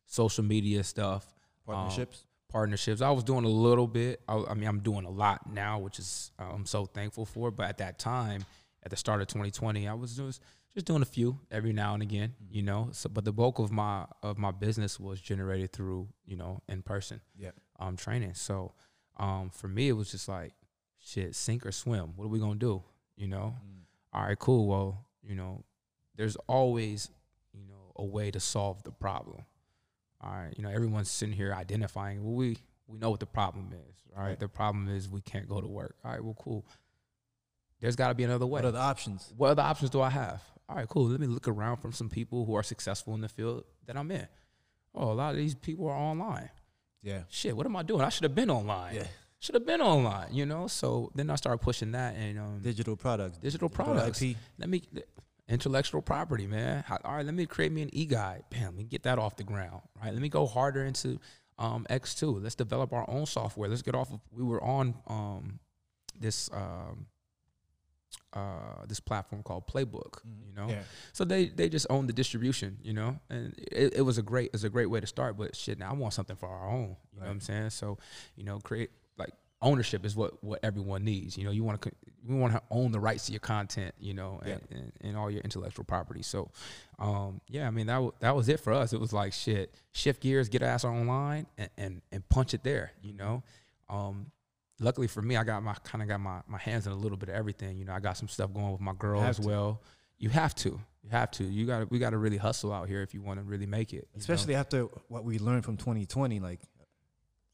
social 0.05 0.43
media 0.43 0.83
stuff, 0.83 1.25
Partnerships. 1.65 2.25
Partnerships. 2.55 3.01
I 3.01 3.11
was 3.11 3.25
doing 3.25 3.43
a 3.43 3.49
little 3.49 3.85
bit. 3.85 4.21
I, 4.29 4.41
I 4.51 4.53
mean, 4.53 4.69
I'm 4.69 4.79
doing 4.79 5.03
a 5.03 5.09
lot 5.09 5.51
now, 5.51 5.77
which 5.79 5.99
is 5.99 6.31
uh, 6.39 6.45
I'm 6.53 6.65
so 6.65 6.85
thankful 6.85 7.25
for. 7.25 7.51
But 7.51 7.67
at 7.67 7.79
that 7.79 7.99
time, 7.99 8.45
at 8.81 8.91
the 8.91 8.95
start 8.95 9.19
of 9.19 9.27
2020, 9.27 9.89
I 9.89 9.93
was 9.93 10.15
just 10.15 10.41
just 10.73 10.85
doing 10.85 11.01
a 11.01 11.05
few 11.05 11.37
every 11.51 11.73
now 11.73 11.95
and 11.95 12.01
again. 12.01 12.33
You 12.49 12.63
know, 12.63 12.87
so 12.93 13.09
but 13.09 13.25
the 13.25 13.33
bulk 13.33 13.59
of 13.59 13.73
my 13.73 14.05
of 14.23 14.37
my 14.37 14.51
business 14.51 14.97
was 14.97 15.19
generated 15.19 15.73
through 15.73 16.07
you 16.25 16.37
know 16.37 16.61
in 16.69 16.81
person 16.81 17.19
yeah. 17.37 17.49
um, 17.77 17.97
training. 17.97 18.35
So 18.35 18.71
um, 19.17 19.49
for 19.49 19.67
me, 19.67 19.89
it 19.89 19.93
was 19.93 20.09
just 20.09 20.29
like 20.29 20.53
shit, 20.97 21.35
sink 21.35 21.65
or 21.65 21.73
swim. 21.73 22.13
What 22.15 22.25
are 22.25 22.29
we 22.29 22.39
gonna 22.39 22.55
do? 22.55 22.81
You 23.17 23.27
know, 23.27 23.53
all 24.13 24.23
right, 24.23 24.39
cool. 24.39 24.65
Well, 24.65 25.05
you 25.21 25.35
know, 25.35 25.65
there's 26.15 26.37
always 26.47 27.09
you 27.53 27.65
know 27.67 27.91
a 27.97 28.05
way 28.05 28.31
to 28.31 28.39
solve 28.39 28.81
the 28.83 28.91
problem. 28.91 29.43
All 30.21 30.31
right, 30.31 30.53
you 30.57 30.63
know, 30.63 30.69
everyone's 30.69 31.11
sitting 31.11 31.35
here 31.35 31.53
identifying. 31.53 32.23
Well, 32.23 32.33
we 32.35 32.57
we 32.87 32.97
know 32.99 33.09
what 33.09 33.19
the 33.19 33.25
problem 33.25 33.71
is. 33.73 33.95
All 34.15 34.21
right, 34.21 34.29
Right. 34.29 34.39
the 34.39 34.47
problem 34.47 34.87
is 34.89 35.09
we 35.09 35.21
can't 35.21 35.47
go 35.49 35.59
to 35.61 35.67
work. 35.67 35.95
All 36.05 36.11
right, 36.11 36.23
well, 36.23 36.35
cool. 36.39 36.65
There's 37.81 37.95
got 37.95 38.07
to 38.09 38.13
be 38.15 38.23
another 38.23 38.45
way. 38.45 38.61
What 38.61 38.65
are 38.65 38.71
the 38.71 38.79
options? 38.79 39.33
What 39.35 39.49
other 39.51 39.61
options 39.63 39.89
do 39.89 40.01
I 40.01 40.09
have? 40.09 40.41
All 40.69 40.75
right, 40.77 40.87
cool. 40.87 41.07
Let 41.07 41.19
me 41.19 41.27
look 41.27 41.47
around 41.47 41.77
from 41.77 41.91
some 41.91 42.09
people 42.09 42.45
who 42.45 42.55
are 42.55 42.63
successful 42.63 43.13
in 43.15 43.21
the 43.21 43.29
field 43.29 43.63
that 43.85 43.97
I'm 43.97 44.09
in. 44.11 44.27
Oh, 44.93 45.11
a 45.11 45.13
lot 45.13 45.31
of 45.31 45.37
these 45.37 45.53
people 45.55 45.87
are 45.87 45.95
online. 45.97 46.49
Yeah. 47.03 47.23
Shit, 47.29 47.55
what 47.55 47.65
am 47.65 47.75
I 47.75 47.83
doing? 47.83 48.01
I 48.01 48.09
should 48.09 48.23
have 48.23 48.33
been 48.33 48.49
online. 48.49 48.95
Yeah. 48.95 49.07
Should 49.39 49.55
have 49.55 49.65
been 49.65 49.81
online, 49.81 50.33
you 50.33 50.45
know? 50.45 50.65
So 50.67 51.11
then 51.13 51.29
I 51.29 51.35
started 51.35 51.59
pushing 51.59 51.91
that 51.91 52.15
and 52.15 52.39
um, 52.39 52.59
Digital 52.63 52.95
products. 52.95 53.37
digital 53.37 53.69
products. 53.69 54.21
IP. 54.21 54.37
Let 54.57 54.69
me, 54.69 54.81
intellectual 55.47 56.01
property, 56.01 56.47
man. 56.47 56.83
All 56.89 57.15
right, 57.15 57.25
let 57.25 57.35
me 57.35 57.45
create 57.45 57.71
me 57.71 57.81
an 57.81 57.89
e 57.93 58.05
guide. 58.05 58.43
Bam, 58.49 58.63
let 58.63 58.75
me 58.75 58.83
get 58.83 59.03
that 59.03 59.19
off 59.19 59.35
the 59.35 59.43
ground. 59.43 59.81
Right, 60.01 60.11
let 60.13 60.21
me 60.21 60.29
go 60.29 60.45
harder 60.45 60.83
into 60.85 61.19
um, 61.59 61.85
X2. 61.89 62.41
Let's 62.43 62.55
develop 62.55 62.91
our 62.93 63.09
own 63.09 63.25
software. 63.25 63.69
Let's 63.69 63.81
get 63.81 63.95
off 63.95 64.11
of, 64.11 64.19
we 64.31 64.43
were 64.43 64.63
on 64.63 64.95
um, 65.07 65.59
this. 66.19 66.49
Um, 66.53 67.07
uh, 68.33 68.85
this 68.87 68.99
platform 68.99 69.41
called 69.43 69.65
Playbook, 69.65 70.19
you 70.45 70.53
know, 70.53 70.67
Yeah. 70.69 70.83
so 71.13 71.23
they 71.23 71.47
they 71.47 71.69
just 71.69 71.87
own 71.89 72.05
the 72.05 72.11
distribution, 72.11 72.77
you 72.83 72.91
know, 72.91 73.17
and 73.29 73.53
it, 73.57 73.93
it 73.95 74.01
was 74.01 74.17
a 74.17 74.21
great 74.21 74.51
it's 74.53 74.63
a 74.65 74.69
great 74.69 74.87
way 74.87 74.99
to 74.99 75.07
start. 75.07 75.37
But 75.37 75.55
shit, 75.55 75.79
now 75.79 75.89
I 75.91 75.93
want 75.93 76.13
something 76.13 76.35
for 76.35 76.47
our 76.49 76.69
own. 76.69 76.97
You 77.13 77.19
know 77.19 77.25
what 77.25 77.29
I'm 77.29 77.39
saying? 77.39 77.69
So, 77.69 77.97
you 78.35 78.43
know, 78.43 78.59
create 78.59 78.89
like 79.17 79.31
ownership 79.61 80.05
is 80.05 80.17
what 80.17 80.43
what 80.43 80.59
everyone 80.63 81.05
needs. 81.05 81.37
You 81.37 81.45
know, 81.45 81.51
you 81.51 81.63
want 81.63 81.81
to 81.81 81.91
we 82.27 82.35
want 82.35 82.53
to 82.53 82.61
own 82.71 82.91
the 82.91 82.99
rights 82.99 83.27
to 83.27 83.31
your 83.31 83.39
content, 83.39 83.93
you 83.99 84.13
know, 84.13 84.39
and, 84.43 84.61
and, 84.71 84.91
and 85.01 85.17
all 85.17 85.29
your 85.29 85.41
intellectual 85.41 85.85
property. 85.85 86.21
So, 86.23 86.49
um, 86.99 87.41
yeah, 87.47 87.67
I 87.67 87.71
mean 87.71 87.87
that 87.87 87.95
w- 87.95 88.13
that 88.19 88.35
was 88.35 88.49
it 88.49 88.59
for 88.59 88.73
us. 88.73 88.93
It 88.93 88.99
was 88.99 89.13
like 89.13 89.33
shit, 89.33 89.73
shift 89.91 90.21
gears, 90.21 90.49
get 90.49 90.61
ass 90.63 90.83
online, 90.85 91.45
and 91.57 91.69
and, 91.77 92.01
and 92.11 92.27
punch 92.29 92.53
it 92.53 92.63
there. 92.63 92.91
You 93.01 93.13
know. 93.13 93.43
Um, 93.89 94.31
luckily 94.79 95.07
for 95.07 95.21
me, 95.21 95.37
I 95.37 95.43
got 95.43 95.61
my 95.63 95.75
kind 95.83 96.01
of 96.01 96.07
got 96.07 96.19
my, 96.19 96.41
my 96.47 96.57
hands 96.57 96.87
in 96.87 96.93
a 96.93 96.95
little 96.95 97.17
bit 97.17 97.29
of 97.29 97.35
everything. 97.35 97.77
You 97.77 97.85
know, 97.85 97.93
I 97.93 97.99
got 97.99 98.17
some 98.17 98.27
stuff 98.27 98.53
going 98.53 98.71
with 98.71 98.81
my 98.81 98.93
girl 98.93 99.21
as 99.21 99.39
well. 99.39 99.81
You 100.17 100.29
have 100.29 100.55
to. 100.55 100.79
You 101.03 101.09
have 101.11 101.29
to. 101.31 101.43
You 101.43 101.65
got 101.67 101.79
to. 101.79 101.85
We 101.85 101.99
got 101.99 102.11
to 102.11 102.17
really 102.17 102.37
hustle 102.37 102.73
out 102.73 102.87
here 102.87 103.01
if 103.03 103.13
you 103.13 103.21
want 103.21 103.39
to 103.39 103.43
really 103.45 103.67
make 103.67 103.93
it. 103.93 103.95
you 103.95 104.01
know? 104.15 104.19
Especially 104.19 104.55
after 104.55 104.83
what 105.07 105.23
we 105.23 105.37
learned 105.37 105.63
from 105.65 105.77
2020, 105.77 106.39
like 106.39 106.61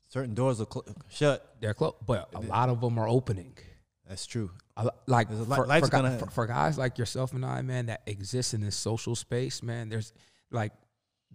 certain 0.08 0.34
doors 0.34 0.62
are 0.62 0.68
cl- 0.72 0.86
shut. 1.10 1.56
they're 1.60 1.74
closed, 1.74 1.96
but 2.06 2.30
a 2.34 2.40
lot 2.40 2.70
of 2.70 2.80
them 2.82 2.98
are 2.98 3.08
opening. 3.08 3.58
That's 4.12 4.26
true. 4.26 4.52
Lo- 4.78 4.90
Like 5.08 5.30
There's 5.30 5.40
a 5.40 5.44
li- 5.46 5.56
for, 5.56 5.68
for, 5.86 5.88
for, 6.20 6.30
for 6.32 6.46
guys 6.48 6.78
like 6.78 6.98
yourself 6.98 7.32
and 7.32 7.46
I, 7.46 7.62
man, 7.62 7.86
that 7.86 8.02
exist 8.06 8.54
in 8.54 8.60
this 8.60 8.76
social 8.76 9.16
space, 9.16 9.64
man. 9.64 9.88
There's 9.88 10.12
like 10.52 10.74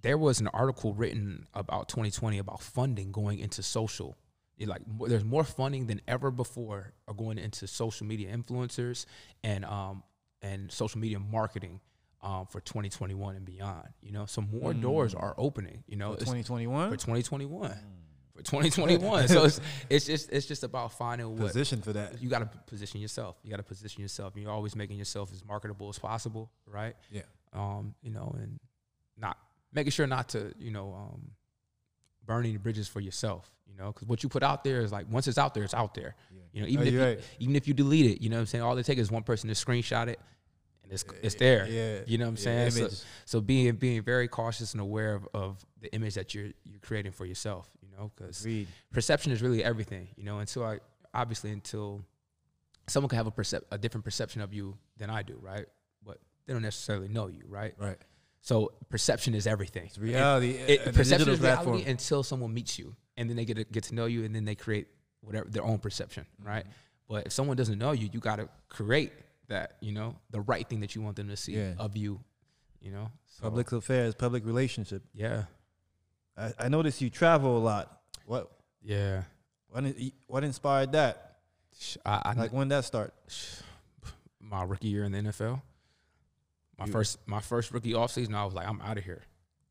there 0.02 0.18
was 0.18 0.40
an 0.40 0.48
article 0.48 0.92
written 0.92 1.46
about 1.54 1.88
2020 1.88 2.36
about 2.36 2.60
funding 2.60 3.12
going 3.12 3.38
into 3.38 3.62
social. 3.62 4.18
It 4.58 4.68
like 4.68 4.82
there's 5.08 5.24
more 5.24 5.42
funding 5.42 5.86
than 5.86 6.02
ever 6.06 6.30
before 6.30 6.92
are 7.08 7.14
going 7.14 7.38
into 7.38 7.66
social 7.66 8.06
media 8.06 8.36
influencers 8.36 9.06
and 9.42 9.64
um 9.64 10.02
and 10.42 10.70
social 10.70 11.00
media 11.00 11.18
marketing 11.18 11.80
um 12.22 12.44
for 12.44 12.60
2021 12.60 13.36
and 13.36 13.46
beyond. 13.46 13.88
You 14.02 14.12
know, 14.12 14.26
so 14.26 14.42
more 14.42 14.74
doors 14.74 15.14
are 15.14 15.34
opening. 15.38 15.82
You 15.86 15.96
know, 15.96 16.12
For 16.12 16.18
2021, 16.20 16.90
for 16.90 16.96
2021 16.96 17.70
for 18.36 18.42
2021. 18.42 19.28
so 19.28 19.44
it's 19.44 19.60
it's 19.90 20.06
just 20.06 20.30
it's 20.30 20.46
just 20.46 20.62
about 20.64 20.92
finding 20.92 21.28
what 21.28 21.38
position 21.48 21.80
for 21.82 21.92
that. 21.94 22.20
you 22.22 22.28
got 22.28 22.40
to 22.40 22.46
position 22.66 23.00
yourself. 23.00 23.36
You 23.42 23.50
got 23.50 23.56
to 23.56 23.62
position 23.62 24.02
yourself. 24.02 24.34
You're 24.36 24.50
always 24.50 24.76
making 24.76 24.98
yourself 24.98 25.32
as 25.32 25.44
marketable 25.44 25.88
as 25.88 25.98
possible, 25.98 26.50
right? 26.66 26.94
Yeah. 27.10 27.22
Um, 27.52 27.94
you 28.02 28.10
know, 28.10 28.34
and 28.38 28.58
not 29.16 29.38
making 29.72 29.90
sure 29.92 30.06
not 30.06 30.28
to, 30.30 30.52
you 30.58 30.70
know, 30.70 30.92
um, 30.94 31.30
burning 32.24 32.52
the 32.52 32.58
bridges 32.58 32.88
for 32.88 33.00
yourself. 33.00 33.50
You 33.68 33.76
know, 33.76 33.92
because 33.92 34.08
what 34.08 34.22
you 34.22 34.28
put 34.28 34.42
out 34.42 34.62
there 34.64 34.80
is 34.80 34.92
like 34.92 35.06
once 35.10 35.26
it's 35.28 35.38
out 35.38 35.52
there, 35.54 35.64
it's 35.64 35.74
out 35.74 35.94
there. 35.94 36.14
Yeah. 36.32 36.42
You 36.52 36.60
know, 36.62 36.68
even 36.68 36.84
Oh, 36.84 36.88
if 36.88 36.92
you, 36.94 37.02
right. 37.02 37.20
even 37.40 37.56
if 37.56 37.68
you 37.68 37.74
delete 37.74 38.06
it, 38.06 38.22
you 38.22 38.30
know 38.30 38.36
what 38.36 38.40
I'm 38.40 38.46
saying. 38.46 38.62
All 38.64 38.76
it 38.78 38.84
takes 38.86 39.00
is 39.00 39.10
one 39.10 39.22
person 39.22 39.48
to 39.48 39.54
screenshot 39.54 40.08
it, 40.08 40.20
and 40.86 40.92
it's 40.92 41.04
it's 41.22 41.34
there. 41.34 41.66
Yeah. 41.66 42.00
You 42.06 42.18
know 42.18 42.24
what 42.24 42.30
I'm 42.30 42.36
saying? 42.36 42.70
So, 42.70 42.88
so 43.24 43.40
being 43.40 43.74
being 43.76 44.02
very 44.02 44.28
cautious 44.28 44.72
and 44.72 44.80
aware 44.80 45.14
of, 45.14 45.28
of 45.34 45.66
the 45.80 45.92
image 45.94 46.14
that 46.14 46.34
you're 46.34 46.50
you're 46.64 46.80
creating 46.80 47.12
for 47.12 47.26
yourself. 47.26 47.68
You 47.82 47.88
know, 47.96 48.12
because 48.14 48.46
perception 48.92 49.32
is 49.32 49.42
really 49.42 49.64
everything, 49.64 50.08
you 50.16 50.24
know. 50.24 50.38
Until 50.38 50.64
I 50.64 50.78
obviously 51.12 51.50
until 51.50 52.04
someone 52.86 53.08
can 53.08 53.16
have 53.16 53.26
a 53.26 53.32
percep- 53.32 53.64
a 53.70 53.78
different 53.78 54.04
perception 54.04 54.40
of 54.40 54.54
you 54.54 54.76
than 54.96 55.10
I 55.10 55.22
do, 55.22 55.38
right? 55.40 55.66
But 56.04 56.18
they 56.46 56.52
don't 56.52 56.62
necessarily 56.62 57.08
know 57.08 57.26
you, 57.26 57.42
right? 57.48 57.74
Right. 57.78 57.98
So 58.40 58.72
perception 58.90 59.34
is 59.34 59.46
everything. 59.46 59.86
It's 59.86 59.98
reality. 59.98 60.50
It, 60.50 60.80
uh, 60.80 60.84
the 60.84 60.92
perception 60.92 61.28
is 61.30 61.40
reality 61.40 61.64
platform. 61.64 61.90
until 61.90 62.22
someone 62.22 62.54
meets 62.54 62.78
you, 62.78 62.94
and 63.16 63.28
then 63.28 63.36
they 63.36 63.44
get 63.44 63.56
to, 63.56 63.64
get 63.64 63.84
to 63.84 63.94
know 63.94 64.06
you, 64.06 64.24
and 64.24 64.34
then 64.34 64.44
they 64.44 64.54
create 64.54 64.86
whatever 65.20 65.48
their 65.48 65.64
own 65.64 65.78
perception, 65.78 66.26
right? 66.44 66.62
Mm-hmm. 66.62 66.70
But 67.08 67.26
if 67.26 67.32
someone 67.32 67.56
doesn't 67.56 67.78
know 67.78 67.92
you, 67.92 68.08
you 68.12 68.20
got 68.20 68.36
to 68.36 68.48
create 68.68 69.12
that, 69.48 69.76
you 69.80 69.92
know, 69.92 70.16
the 70.30 70.40
right 70.40 70.68
thing 70.68 70.80
that 70.80 70.94
you 70.94 71.02
want 71.02 71.16
them 71.16 71.28
to 71.28 71.36
see 71.36 71.56
Yeah. 71.56 71.74
of 71.78 71.96
you, 71.96 72.20
you 72.80 72.90
know. 72.90 73.10
So, 73.26 73.42
Public 73.42 73.72
affairs, 73.72 74.14
public 74.14 74.44
relationship. 74.46 75.02
yeah, 75.14 75.44
I, 76.36 76.52
I 76.58 76.68
noticed 76.68 77.00
you 77.00 77.10
travel 77.10 77.56
a 77.58 77.60
lot. 77.60 78.00
What 78.26 78.50
yeah. 78.82 79.22
what, 79.68 79.84
what 80.26 80.44
inspired 80.44 80.92
that? 80.92 81.38
I, 82.04 82.22
I 82.24 82.32
Like 82.32 82.52
when 82.52 82.68
that 82.68 82.84
start? 82.84 83.12
my 84.40 84.62
rookie 84.62 84.88
year 84.88 85.04
in 85.04 85.12
the 85.12 85.18
NFL. 85.18 85.60
My 86.78 86.86
You- 86.86 86.92
first 86.92 87.18
my 87.26 87.40
first 87.40 87.72
rookie 87.72 87.92
offseason, 87.92 88.34
I 88.34 88.44
was 88.44 88.54
like, 88.54 88.66
I'm 88.68 88.80
out 88.80 88.98
of 88.98 89.04
here. 89.04 89.22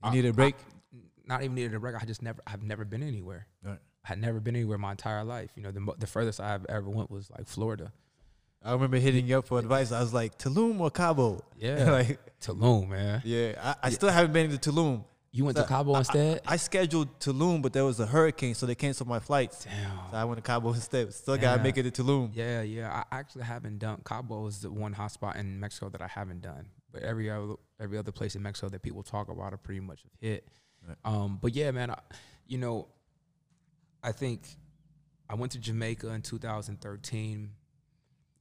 You 0.03 0.09
I- 0.09 0.13
need 0.13 0.25
a 0.25 0.33
break. 0.33 0.55
I- 0.55 0.97
not 1.27 1.41
even 1.43 1.55
needed 1.55 1.73
a 1.73 1.79
break. 1.79 1.95
I 1.95 2.05
just 2.05 2.21
never 2.21 2.39
I've 2.45 2.61
never 2.63 2.85
been 2.85 3.01
anywhere. 3.03 3.47
Right. 3.63 3.79
I 4.03 4.07
had 4.07 4.19
never 4.21 4.39
been 4.39 4.55
anywhere 4.55 4.77
my 4.77 4.91
entire 4.91 5.23
life. 5.23 5.49
You 5.55 5.63
know, 5.63 5.71
the 5.71 5.93
the 5.97 6.07
furthest 6.07 6.39
I've 6.39 6.65
ever 6.65 6.89
went 6.89 7.09
was 7.09 7.31
like 7.31 7.47
Florida. 7.47 7.91
I 8.65 8.71
remember 8.73 8.97
hitting 8.97 9.27
you 9.27 9.37
up 9.37 9.47
for 9.47 9.59
advice. 9.59 9.91
I 9.91 9.99
was 10.01 10.13
like 10.13 10.37
Tulum 10.37 10.79
or 10.79 10.89
Cabo. 10.91 11.43
Yeah. 11.57 11.91
like 11.91 12.19
Tulum, 12.41 12.89
man. 12.89 13.21
yeah, 13.23 13.53
I, 13.81 13.87
I 13.87 13.89
still 13.91 14.09
haven't 14.09 14.33
been 14.33 14.57
to 14.57 14.71
Tulum. 14.71 15.03
You 15.31 15.43
went 15.45 15.57
So 15.57 15.63
to 15.63 15.69
Cabo 15.69 15.93
I- 15.93 15.99
instead? 15.99 16.41
I 16.47 16.55
scheduled 16.57 17.19
Tulum, 17.19 17.61
but 17.61 17.73
there 17.73 17.83
was 17.85 17.99
a 17.99 18.05
hurricane, 18.05 18.55
so 18.55 18.65
they 18.65 18.73
canceled 18.75 19.09
my 19.09 19.19
flights. 19.19 19.65
Damn. 19.65 19.91
So 20.11 20.17
I 20.17 20.23
went 20.23 20.37
to 20.37 20.41
Cabo 20.41 20.69
instead. 20.73 21.13
Still 21.13 21.37
gotta 21.37 21.61
make 21.61 21.77
it 21.77 21.83
to 21.93 22.03
Tulum. 22.03 22.31
Yeah, 22.33 22.61
yeah. 22.61 23.03
I 23.11 23.17
actually 23.19 23.43
haven't 23.43 23.79
done 23.79 24.01
Cabo 24.05 24.47
is 24.47 24.61
the 24.61 24.71
one 24.71 24.93
hotspot 24.95 25.35
in 25.37 25.59
Mexico 25.59 25.89
that 25.89 26.01
I 26.01 26.07
haven't 26.07 26.41
done. 26.41 26.67
But 26.91 27.03
every 27.03 27.29
other 27.29 27.55
every 27.79 27.97
other 27.97 28.11
place 28.13 28.35
in 28.35 28.41
Mexico 28.41 28.69
that 28.69 28.81
people 28.81 29.03
talk 29.03 29.27
about 29.29 29.53
are 29.53 29.57
pretty 29.57 29.81
much 29.81 30.03
hit. 30.21 30.47
Right. 30.87 30.97
Um, 31.03 31.37
but 31.41 31.53
yeah, 31.53 31.71
man, 31.71 31.91
I, 31.91 31.97
you 32.47 32.57
know, 32.57 32.87
I 34.01 34.13
think 34.13 34.47
I 35.29 35.35
went 35.35 35.51
to 35.53 35.59
Jamaica 35.59 36.07
in 36.09 36.21
2013, 36.21 37.49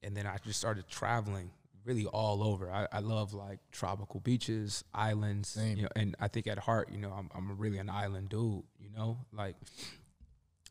and 0.05 0.17
then 0.17 0.27
I 0.27 0.37
just 0.45 0.59
started 0.61 0.89
traveling 0.89 1.51
really 1.85 2.07
all 2.07 2.43
over. 2.43 2.71
I, 2.71 2.87
I 2.93 3.01
love 3.01 3.35
like 3.35 3.59
tropical 3.73 4.21
beaches, 4.21 4.85
islands, 4.95 5.49
Same. 5.51 5.77
you 5.77 5.83
know, 5.83 5.89
and 5.97 6.17
I 6.21 6.29
think 6.29 6.47
at 6.47 6.59
heart, 6.59 6.91
you 6.93 6.99
know, 6.99 7.11
I'm 7.11 7.31
I'm 7.35 7.59
really 7.59 7.79
an 7.79 7.91
island 7.91 8.29
dude. 8.31 8.63
You 8.79 8.91
know, 8.97 9.19
like 9.33 9.57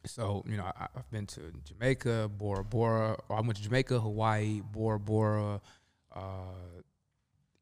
so, 0.05 0.43
you 0.47 0.57
know, 0.57 0.63
I, 0.65 0.87
I've 0.95 1.09
been 1.11 1.25
to 1.27 1.51
Jamaica, 1.65 2.29
Bora 2.37 2.63
Bora. 2.63 3.17
Or 3.29 3.37
I 3.37 3.41
went 3.41 3.55
to 3.57 3.61
Jamaica, 3.63 3.99
Hawaii, 3.99 4.61
Bora 4.61 4.99
Bora. 4.99 5.61
Uh, 6.13 6.19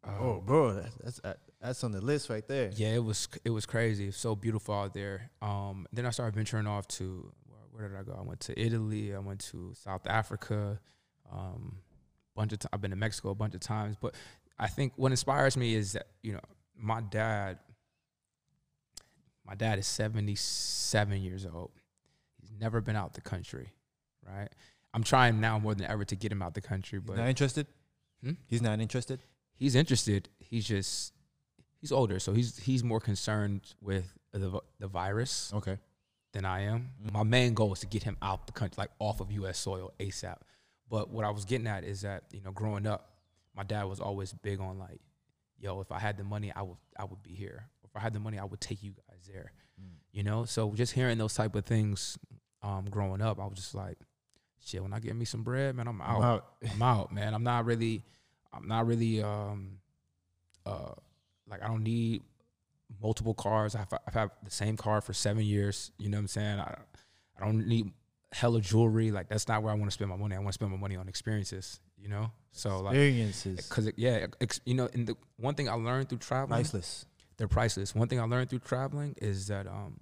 uh, 0.04 0.10
Oh, 0.20 0.42
bro, 0.44 0.74
that's 0.74 0.96
that's, 0.96 1.22
uh, 1.24 1.34
that's 1.62 1.84
on 1.84 1.92
the 1.92 2.02
list 2.02 2.30
right 2.30 2.48
there. 2.48 2.72
yeah, 2.76 2.90
it 2.96 3.04
was 3.04 3.28
it 3.46 3.52
was 3.52 3.66
crazy. 3.66 4.08
It's 4.08 4.18
so 4.18 4.36
beautiful 4.36 4.74
out 4.74 4.94
there. 4.94 5.30
Um, 5.42 5.86
then 5.94 6.06
I 6.06 6.10
started 6.10 6.36
venturing 6.36 6.66
off 6.68 6.88
to 7.00 7.32
where, 7.48 7.60
where 7.72 7.90
did 7.90 8.00
I 8.00 8.04
go? 8.04 8.18
I 8.18 8.24
went 8.24 8.40
to 8.42 8.60
Italy. 8.60 9.14
I 9.14 9.20
went 9.20 9.42
to 9.52 9.74
South 9.76 10.08
Africa. 10.08 10.80
Um, 11.32 11.78
bunch 12.36 12.54
of 12.54 12.60
t- 12.60 12.68
I've 12.74 12.82
been 12.82 12.92
to 12.92 12.98
Mexico 12.98 13.30
a 13.30 13.36
bunch 13.36 13.54
of 13.56 13.62
times. 13.62 13.96
But 14.00 14.16
I 14.60 14.68
think 14.68 14.94
what 14.96 15.12
inspires 15.12 15.56
me 15.58 15.74
is 15.76 15.94
that 15.94 16.08
you 16.24 16.34
know 16.34 16.42
my 16.78 17.02
dad 17.02 17.60
My 19.46 19.56
dad 19.56 19.80
is 19.80 19.88
77 19.88 21.22
years 21.22 21.46
old. 21.46 21.72
He's 22.40 22.52
never 22.60 22.80
been 22.82 22.96
out 22.96 23.14
the 23.14 23.22
country, 23.22 23.70
right? 24.26 24.50
I'm 24.94 25.04
trying 25.04 25.40
now 25.42 25.58
more 25.60 25.74
than 25.76 25.88
ever 25.88 26.06
to 26.06 26.16
get 26.16 26.32
him 26.32 26.42
out 26.42 26.54
the 26.54 26.62
country, 26.62 27.00
but 27.00 27.18
not 27.18 27.28
interested. 27.28 27.68
Hmm? 28.24 28.34
He's 28.48 28.62
not 28.62 28.80
interested. 28.80 29.24
he's 29.56 29.76
interested. 29.76 30.30
He's 30.40 30.66
just 30.68 31.14
he's 31.80 31.92
older, 31.92 32.20
so 32.20 32.34
he's 32.34 32.58
he's 32.58 32.84
more 32.84 33.00
concerned 33.00 33.62
with 33.82 34.14
the 34.32 34.60
the 34.80 34.88
virus 34.88 35.52
Okay. 35.54 35.78
than 36.34 36.46
I 36.46 36.62
am. 36.62 36.90
Mhm. 37.04 37.14
My 37.14 37.24
main 37.24 37.54
goal 37.54 37.74
is 37.74 37.80
to 37.80 37.88
get 37.88 38.04
him 38.04 38.18
out 38.22 38.48
the 38.48 38.54
country, 38.54 38.76
like 38.78 38.92
off 39.00 39.22
of 39.22 39.32
U.S. 39.32 39.58
soil 39.60 39.92
ASAP. 40.00 40.38
But 40.92 41.10
what 41.10 41.24
I 41.24 41.30
was 41.30 41.46
getting 41.46 41.68
at 41.68 41.86
is 41.86 42.02
that 42.02 42.26
you 42.32 42.42
know, 42.42 42.52
growing 42.52 42.86
up, 42.86 43.14
my 43.56 43.64
dad 43.64 43.86
was 43.86 44.02
always 44.02 44.34
big 44.34 44.60
on 44.60 44.78
like, 44.78 45.00
yo, 45.58 45.80
if 45.80 45.90
I 45.90 45.98
had 45.98 46.18
the 46.18 46.26
money, 46.26 46.52
I 46.54 46.62
would 46.62 46.78
I 47.00 47.06
would 47.06 47.24
be 47.24 47.32
here. 47.32 47.70
If 47.86 47.96
I 47.96 48.00
had 48.00 48.14
the 48.14 48.20
money, 48.20 48.38
I 48.38 48.44
would 48.44 48.60
take 48.60 48.84
you 48.84 48.92
guys 48.92 49.30
there. 49.32 49.54
Mm. 49.82 49.96
You 50.12 50.24
know, 50.24 50.44
so 50.44 50.72
just 50.74 50.92
hearing 50.92 51.18
those 51.18 51.34
type 51.34 51.56
of 51.56 51.66
things, 51.66 52.20
um, 52.62 52.88
growing 52.92 53.22
up, 53.22 53.40
I 53.40 53.46
was 53.46 53.56
just 53.56 53.74
like, 53.74 53.98
shit. 54.60 54.84
When 54.84 54.92
I 54.92 55.00
get 55.00 55.16
me 55.16 55.24
some 55.24 55.44
bread, 55.44 55.76
man, 55.76 55.88
I'm 55.88 56.02
out. 56.02 56.18
I'm 56.18 56.24
out. 56.24 56.46
I'm 56.74 56.82
out, 56.82 57.12
man. 57.14 57.34
I'm 57.34 57.44
not 57.44 57.66
really, 57.66 58.04
I'm 58.54 58.68
not 58.68 58.86
really, 58.86 59.24
um, 59.24 59.78
uh, 60.66 60.92
like 61.50 61.64
I 61.64 61.68
don't 61.68 61.84
need 61.84 62.22
multiple 63.02 63.34
cars. 63.34 63.76
I've, 63.76 63.94
I've 64.06 64.14
had 64.14 64.32
the 64.44 64.52
same 64.52 64.76
car 64.76 65.00
for 65.00 65.14
seven 65.14 65.46
years. 65.46 65.92
You 65.98 66.10
know 66.10 66.18
what 66.18 66.24
I'm 66.24 66.28
saying? 66.28 66.60
I, 66.60 66.76
I 67.40 67.46
don't 67.46 67.66
need 67.66 67.94
hella 68.32 68.62
jewelry. 68.62 69.12
Like 69.12 69.30
that's 69.30 69.48
not 69.48 69.64
where 69.64 69.72
I 69.72 69.76
want 69.76 69.88
to 69.90 69.92
spend 69.94 70.10
my 70.10 70.16
money. 70.18 70.36
I 70.36 70.40
want 70.40 70.50
to 70.50 70.54
spend 70.54 70.72
my 70.72 70.78
money 70.78 70.96
on 70.96 71.08
experiences. 71.08 71.80
You 71.98 72.10
know, 72.10 72.32
so 72.52 72.80
like, 72.80 72.96
Experiences. 72.96 73.68
cause 73.68 73.92
yeah, 73.96 74.26
ex, 74.42 74.60
you 74.66 74.74
know, 74.74 74.90
and 74.94 75.08
the 75.08 75.16
one 75.38 75.54
thing 75.54 75.70
I 75.70 75.74
learned 75.74 76.10
through 76.10 76.18
traveling, 76.18 76.62
Priceless. 76.62 77.06
they're 77.38 77.48
priceless. 77.48 77.94
One 77.94 78.08
thing 78.08 78.20
I 78.20 78.24
learned 78.24 78.50
through 78.50 78.60
traveling 78.60 79.14
is 79.22 79.48
that 79.48 79.68
um, 79.68 79.98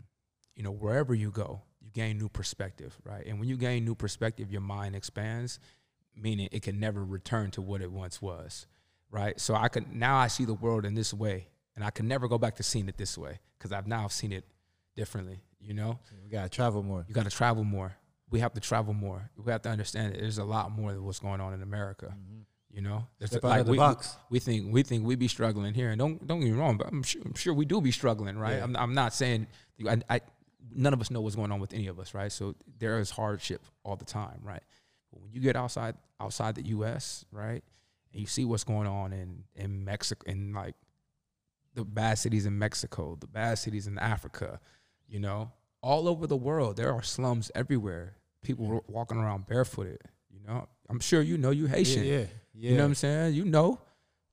you 0.55 0.63
know, 0.63 0.71
wherever 0.71 1.13
you 1.13 1.29
go, 1.29 1.61
you 1.81 1.89
gain 1.91 2.17
new 2.17 2.29
perspective, 2.29 2.97
right? 3.03 3.25
And 3.25 3.37
when 3.39 3.49
you 3.49 3.57
gain 3.57 3.83
new 3.83 3.95
perspective, 3.95 4.49
your 4.51 4.61
mind 4.61 4.95
expands, 4.95 5.59
meaning 6.15 6.47
it 6.53 6.61
can 6.63 6.79
never 6.79 7.03
return 7.03 7.51
to 7.51 7.61
what 7.61 7.81
it 7.81 7.91
once 7.91 8.21
was, 8.21 8.65
right? 9.11 9.37
So 9.39 9.55
I 9.55 9.67
could 9.67 9.93
now 9.93 10.15
I 10.17 10.27
see 10.27 10.45
the 10.45 10.53
world 10.53 10.85
in 10.85 10.93
this 10.93 11.13
way, 11.13 11.47
and 11.75 11.83
I 11.83 11.89
can 11.89 12.07
never 12.07 12.29
go 12.29 12.37
back 12.37 12.55
to 12.57 12.63
seeing 12.63 12.87
it 12.87 12.95
this 12.97 13.17
way 13.17 13.39
because 13.57 13.73
I've 13.73 13.87
now 13.87 14.07
seen 14.07 14.31
it 14.31 14.45
differently. 14.95 15.41
You 15.59 15.73
know, 15.73 15.99
We 16.23 16.29
gotta 16.29 16.47
travel 16.47 16.81
more. 16.81 17.03
you 17.09 17.13
got 17.13 17.25
to 17.25 17.29
travel 17.29 17.65
more. 17.65 17.93
We 18.31 18.39
have 18.39 18.53
to 18.53 18.59
travel 18.59 18.93
more. 18.93 19.29
We 19.37 19.51
have 19.51 19.61
to 19.63 19.69
understand 19.69 20.13
that 20.13 20.19
there's 20.19 20.37
a 20.37 20.43
lot 20.43 20.71
more 20.71 20.93
than 20.93 21.03
what's 21.03 21.19
going 21.19 21.41
on 21.41 21.53
in 21.53 21.61
America. 21.61 22.07
Mm-hmm. 22.07 22.41
You 22.71 22.81
know, 22.83 23.07
There's 23.17 23.31
Step 23.31 23.43
a- 23.43 23.47
out 23.47 23.59
of 23.61 23.65
the 23.65 23.71
we, 23.71 23.77
box. 23.77 24.15
we 24.29 24.37
think 24.39 24.71
we 24.71 24.83
think 24.83 25.03
we 25.03 25.15
be 25.15 25.27
struggling 25.27 25.73
here, 25.73 25.89
and 25.89 25.97
don't 25.97 26.25
don't 26.27 26.39
get 26.39 26.51
me 26.51 26.57
wrong, 26.57 26.77
but 26.77 26.87
I'm 26.87 27.01
sure, 27.01 27.21
I'm 27.25 27.33
sure 27.33 27.51
we 27.53 27.65
do 27.65 27.81
be 27.81 27.91
struggling, 27.91 28.37
right? 28.37 28.57
Yeah. 28.57 28.63
I'm, 28.63 28.75
I'm 28.75 28.93
not 28.93 29.13
saying 29.13 29.47
I, 29.87 30.01
I 30.07 30.21
none 30.71 30.93
of 30.93 31.01
us 31.01 31.09
know 31.09 31.21
what's 31.21 31.35
going 31.35 31.51
on 31.51 31.59
with 31.59 31.73
any 31.73 31.87
of 31.87 31.99
us, 31.99 32.13
right? 32.13 32.31
So 32.31 32.55
there 32.77 32.99
is 32.99 33.09
hardship 33.09 33.65
all 33.83 33.95
the 33.95 34.05
time, 34.05 34.39
right? 34.43 34.61
But 35.11 35.21
when 35.23 35.31
you 35.33 35.41
get 35.41 35.55
outside 35.55 35.95
outside 36.19 36.53
the 36.55 36.67
U.S., 36.67 37.25
right, 37.31 37.63
and 38.13 38.21
you 38.21 38.27
see 38.27 38.45
what's 38.45 38.63
going 38.63 38.87
on 38.87 39.13
in 39.13 39.45
in 39.55 39.83
Mexico, 39.83 40.29
in 40.29 40.53
like 40.53 40.75
the 41.73 41.83
bad 41.83 42.19
cities 42.19 42.45
in 42.45 42.57
Mexico, 42.59 43.17
the 43.19 43.27
bad 43.27 43.57
cities 43.57 43.87
in 43.87 43.97
Africa, 43.97 44.59
you 45.07 45.19
know, 45.19 45.51
all 45.81 46.07
over 46.07 46.27
the 46.27 46.37
world, 46.37 46.77
there 46.77 46.93
are 46.93 47.01
slums 47.03 47.51
everywhere. 47.55 48.15
People 48.43 48.67
wa- 48.67 48.79
walking 48.87 49.17
around 49.17 49.47
barefooted. 49.47 49.99
You 50.31 50.39
know, 50.47 50.67
I'm 50.89 50.99
sure 50.99 51.21
you 51.21 51.37
know 51.37 51.51
you 51.51 51.67
Haitian. 51.67 52.03
Yeah, 52.03 52.11
yeah, 52.11 52.17
yeah. 52.53 52.69
You 52.71 52.77
know 52.77 52.83
what 52.83 52.87
I'm 52.89 52.95
saying? 52.95 53.33
You 53.33 53.45
know, 53.45 53.79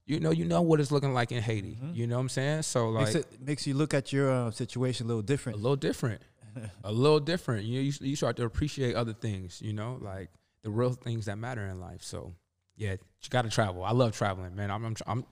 you 0.05 0.19
know, 0.19 0.31
you 0.31 0.45
know 0.45 0.61
what 0.61 0.79
it's 0.79 0.91
looking 0.91 1.13
like 1.13 1.31
in 1.31 1.41
Haiti. 1.43 1.77
Mhm. 1.81 1.95
You 1.95 2.07
know 2.07 2.15
what 2.15 2.21
I'm 2.21 2.29
saying? 2.29 2.61
So 2.63 2.89
like 2.89 3.05
makes 3.07 3.15
it 3.15 3.41
makes 3.41 3.67
you 3.67 3.73
look 3.73 3.93
at 3.93 4.13
your 4.13 4.31
uh, 4.31 4.51
situation 4.51 5.05
a 5.05 5.07
little 5.07 5.21
different. 5.21 5.57
a 5.59 5.61
little 5.61 5.75
different, 5.75 6.21
a 6.83 6.91
little 6.91 7.19
different. 7.19 7.65
You 7.65 7.81
you 7.81 7.93
you 8.01 8.15
start 8.15 8.37
to 8.37 8.45
appreciate 8.45 8.95
other 8.95 9.13
things. 9.13 9.61
You 9.61 9.73
know, 9.73 9.97
like 10.01 10.29
the 10.63 10.69
real 10.69 10.93
things 10.93 11.25
that 11.25 11.37
matter 11.37 11.65
in 11.65 11.79
life. 11.79 12.01
So 12.03 12.33
yeah, 12.77 12.91
you 12.93 13.29
got 13.29 13.41
to 13.43 13.49
travel. 13.49 13.83
I 13.83 13.91
love 13.91 14.13
traveling, 14.15 14.55
man. 14.55 14.71
I'm, 14.71 14.85
I'm 14.85 14.95
I'm 15.05 15.25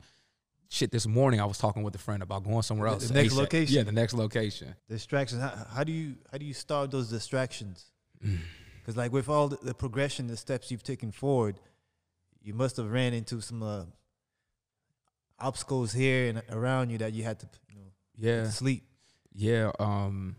shit. 0.70 0.92
This 0.92 1.08
morning 1.08 1.40
I 1.40 1.46
was 1.46 1.58
talking 1.58 1.84
with 1.84 1.96
a 1.96 2.00
friend 2.00 2.22
about 2.22 2.44
going 2.44 2.62
somewhere 2.64 2.90
else. 2.90 3.08
the 3.08 3.14
next 3.14 3.34
ASAP. 3.34 3.38
location. 3.38 3.76
Yeah, 3.78 3.84
the 3.84 3.92
next 3.94 4.14
location. 4.14 4.76
Distractions. 4.90 5.42
How, 5.42 5.66
how 5.70 5.84
do 5.86 5.92
you 5.94 6.16
how 6.32 6.38
do 6.38 6.46
you 6.46 6.54
start 6.54 6.92
those 6.92 7.10
distractions? 7.10 7.86
Because 8.86 8.96
like 8.98 9.12
with 9.12 9.28
all 9.30 9.48
the, 9.48 9.58
the 9.64 9.74
progression, 9.74 10.28
the 10.28 10.38
steps 10.38 10.70
you've 10.70 10.84
taken 10.84 11.12
forward, 11.12 11.60
you 12.44 12.54
must 12.54 12.78
have 12.78 12.92
ran 12.92 13.16
into 13.16 13.42
some 13.42 13.64
uh, 13.64 13.86
obstacles 15.40 15.92
here 15.92 16.30
and 16.30 16.44
around 16.52 16.92
you 16.92 17.00
that 17.00 17.12
you 17.14 17.24
had 17.24 17.40
to 17.40 17.48
you 17.68 17.78
know 17.78 17.90
Yeah, 18.16 18.48
sleep. 18.50 18.84
yeah. 19.34 19.72
Um, 19.80 20.36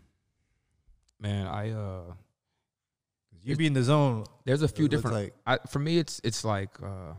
man, 1.18 1.48
I 1.48 1.72
uh, 1.72 2.12
You 3.42 3.56
be 3.56 3.66
in 3.66 3.72
the 3.72 3.82
zone. 3.82 4.26
there's 4.44 4.62
a 4.62 4.68
few 4.68 4.86
different 4.86 5.16
like 5.16 5.34
I, 5.44 5.58
for 5.68 5.80
me, 5.80 5.98
it's 5.98 6.20
it's 6.22 6.44
like 6.44 6.70
uh, 6.80 7.14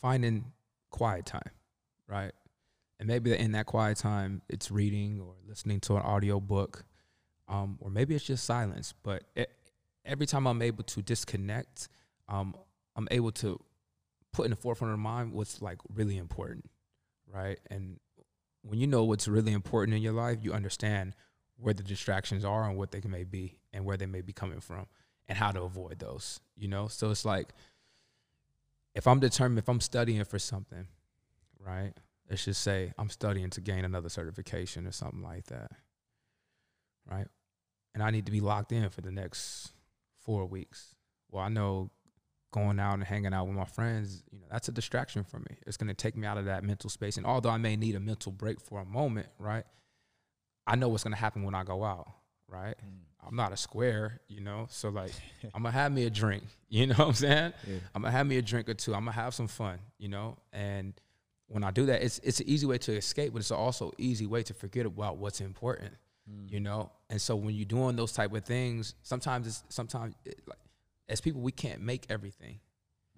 finding 0.00 0.52
quiet 0.90 1.26
time, 1.26 1.50
right? 2.06 2.32
And 3.00 3.06
maybe 3.08 3.34
in 3.34 3.52
that 3.52 3.66
quiet 3.66 3.96
time, 3.98 4.42
it's 4.48 4.70
reading 4.70 5.20
or 5.20 5.34
listening 5.46 5.80
to 5.80 5.96
an 5.96 6.02
audio 6.02 6.40
book, 6.40 6.84
um, 7.48 7.78
or 7.80 7.90
maybe 7.90 8.14
it's 8.14 8.24
just 8.24 8.44
silence. 8.44 8.94
But 9.02 9.24
e 9.36 9.44
every 10.04 10.26
time 10.26 10.46
I'm 10.46 10.62
able 10.62 10.84
to 10.84 11.02
disconnect, 11.02 11.88
um, 12.28 12.54
I'm 12.96 13.08
able 13.10 13.32
to 13.32 13.60
put 14.32 14.44
in 14.44 14.50
the 14.50 14.56
forefront 14.56 14.92
of 14.92 15.00
mind 15.00 15.32
what's 15.32 15.60
like 15.62 15.78
really 15.94 16.16
important, 16.16 16.68
right? 17.32 17.58
And 17.70 17.98
when 18.62 18.78
you 18.78 18.86
know 18.86 19.04
what's 19.04 19.28
really 19.28 19.52
important 19.52 19.96
in 19.96 20.02
your 20.02 20.12
life, 20.12 20.38
you 20.42 20.52
understand 20.52 21.14
where 21.56 21.74
the 21.74 21.82
distractions 21.82 22.44
are 22.44 22.68
and 22.68 22.76
what 22.76 22.90
they 22.92 23.00
may 23.06 23.24
be 23.24 23.58
and 23.72 23.84
where 23.84 23.96
they 23.96 24.06
may 24.06 24.20
be 24.20 24.32
coming 24.32 24.60
from 24.60 24.86
and 25.28 25.36
how 25.36 25.50
to 25.50 25.62
avoid 25.62 25.98
those, 25.98 26.40
you 26.56 26.68
know? 26.68 26.88
So 26.88 27.10
it's 27.10 27.24
like 27.24 27.48
if 28.94 29.06
I'm 29.06 29.20
determined, 29.20 29.58
if 29.58 29.68
I'm 29.68 29.80
studying 29.80 30.24
for 30.24 30.38
something, 30.38 30.86
right? 31.58 31.92
Let's 32.28 32.44
just 32.44 32.62
say 32.62 32.92
I'm 32.98 33.10
studying 33.10 33.50
to 33.50 33.60
gain 33.60 33.84
another 33.84 34.08
certification 34.08 34.86
or 34.86 34.92
something 34.92 35.22
like 35.22 35.46
that, 35.46 35.70
right? 37.10 37.28
And 37.98 38.06
I 38.06 38.10
need 38.10 38.26
to 38.26 38.32
be 38.32 38.40
locked 38.40 38.70
in 38.70 38.88
for 38.90 39.00
the 39.00 39.10
next 39.10 39.72
four 40.20 40.46
weeks. 40.46 40.94
Well, 41.32 41.42
I 41.42 41.48
know 41.48 41.90
going 42.52 42.78
out 42.78 42.94
and 42.94 43.02
hanging 43.02 43.34
out 43.34 43.48
with 43.48 43.56
my 43.56 43.64
friends, 43.64 44.22
you 44.30 44.38
know, 44.38 44.46
that's 44.48 44.68
a 44.68 44.72
distraction 44.72 45.24
for 45.24 45.40
me. 45.40 45.56
It's 45.66 45.76
going 45.76 45.88
to 45.88 45.94
take 45.94 46.16
me 46.16 46.24
out 46.24 46.38
of 46.38 46.44
that 46.44 46.62
mental 46.62 46.90
space. 46.90 47.16
And 47.16 47.26
although 47.26 47.50
I 47.50 47.58
may 47.58 47.74
need 47.74 47.96
a 47.96 48.00
mental 48.00 48.30
break 48.30 48.60
for 48.60 48.80
a 48.80 48.84
moment, 48.84 49.26
right? 49.36 49.64
I 50.64 50.76
know 50.76 50.88
what's 50.88 51.02
going 51.02 51.12
to 51.12 51.18
happen 51.20 51.42
when 51.42 51.56
I 51.56 51.64
go 51.64 51.82
out, 51.82 52.08
right? 52.46 52.76
Mm. 52.78 53.00
I'm 53.26 53.34
not 53.34 53.52
a 53.52 53.56
square, 53.56 54.20
you 54.28 54.42
know. 54.42 54.68
So 54.70 54.90
like, 54.90 55.10
I'm 55.54 55.64
gonna 55.64 55.72
have 55.72 55.90
me 55.90 56.04
a 56.04 56.10
drink. 56.10 56.44
You 56.70 56.86
know 56.86 56.94
what 56.96 57.08
I'm 57.08 57.14
saying? 57.14 57.52
Yeah. 57.66 57.78
I'm 57.94 58.02
gonna 58.02 58.12
have 58.12 58.26
me 58.26 58.36
a 58.36 58.42
drink 58.42 58.68
or 58.68 58.74
two. 58.74 58.94
I'm 58.94 59.00
gonna 59.00 59.12
have 59.12 59.34
some 59.34 59.48
fun, 59.48 59.78
you 59.96 60.08
know. 60.08 60.36
And 60.52 60.92
when 61.46 61.64
I 61.64 61.70
do 61.70 61.86
that, 61.86 62.02
it's 62.02 62.20
it's 62.22 62.40
an 62.40 62.48
easy 62.48 62.66
way 62.66 62.76
to 62.76 62.92
escape, 62.92 63.32
but 63.32 63.38
it's 63.38 63.50
also 63.50 63.90
easy 63.96 64.26
way 64.26 64.42
to 64.42 64.52
forget 64.52 64.84
about 64.84 65.16
what's 65.16 65.40
important, 65.40 65.94
Mm. 66.28 66.50
you 66.50 66.60
know. 66.60 66.90
And 67.10 67.20
so 67.20 67.36
when 67.36 67.54
you're 67.54 67.64
doing 67.64 67.96
those 67.96 68.12
type 68.12 68.32
of 68.32 68.44
things, 68.44 68.94
sometimes 69.02 69.46
it's 69.46 69.62
sometimes 69.68 70.14
it, 70.24 70.40
like 70.46 70.58
as 71.08 71.20
people 71.20 71.40
we 71.40 71.52
can't 71.52 71.80
make 71.80 72.06
everything. 72.10 72.60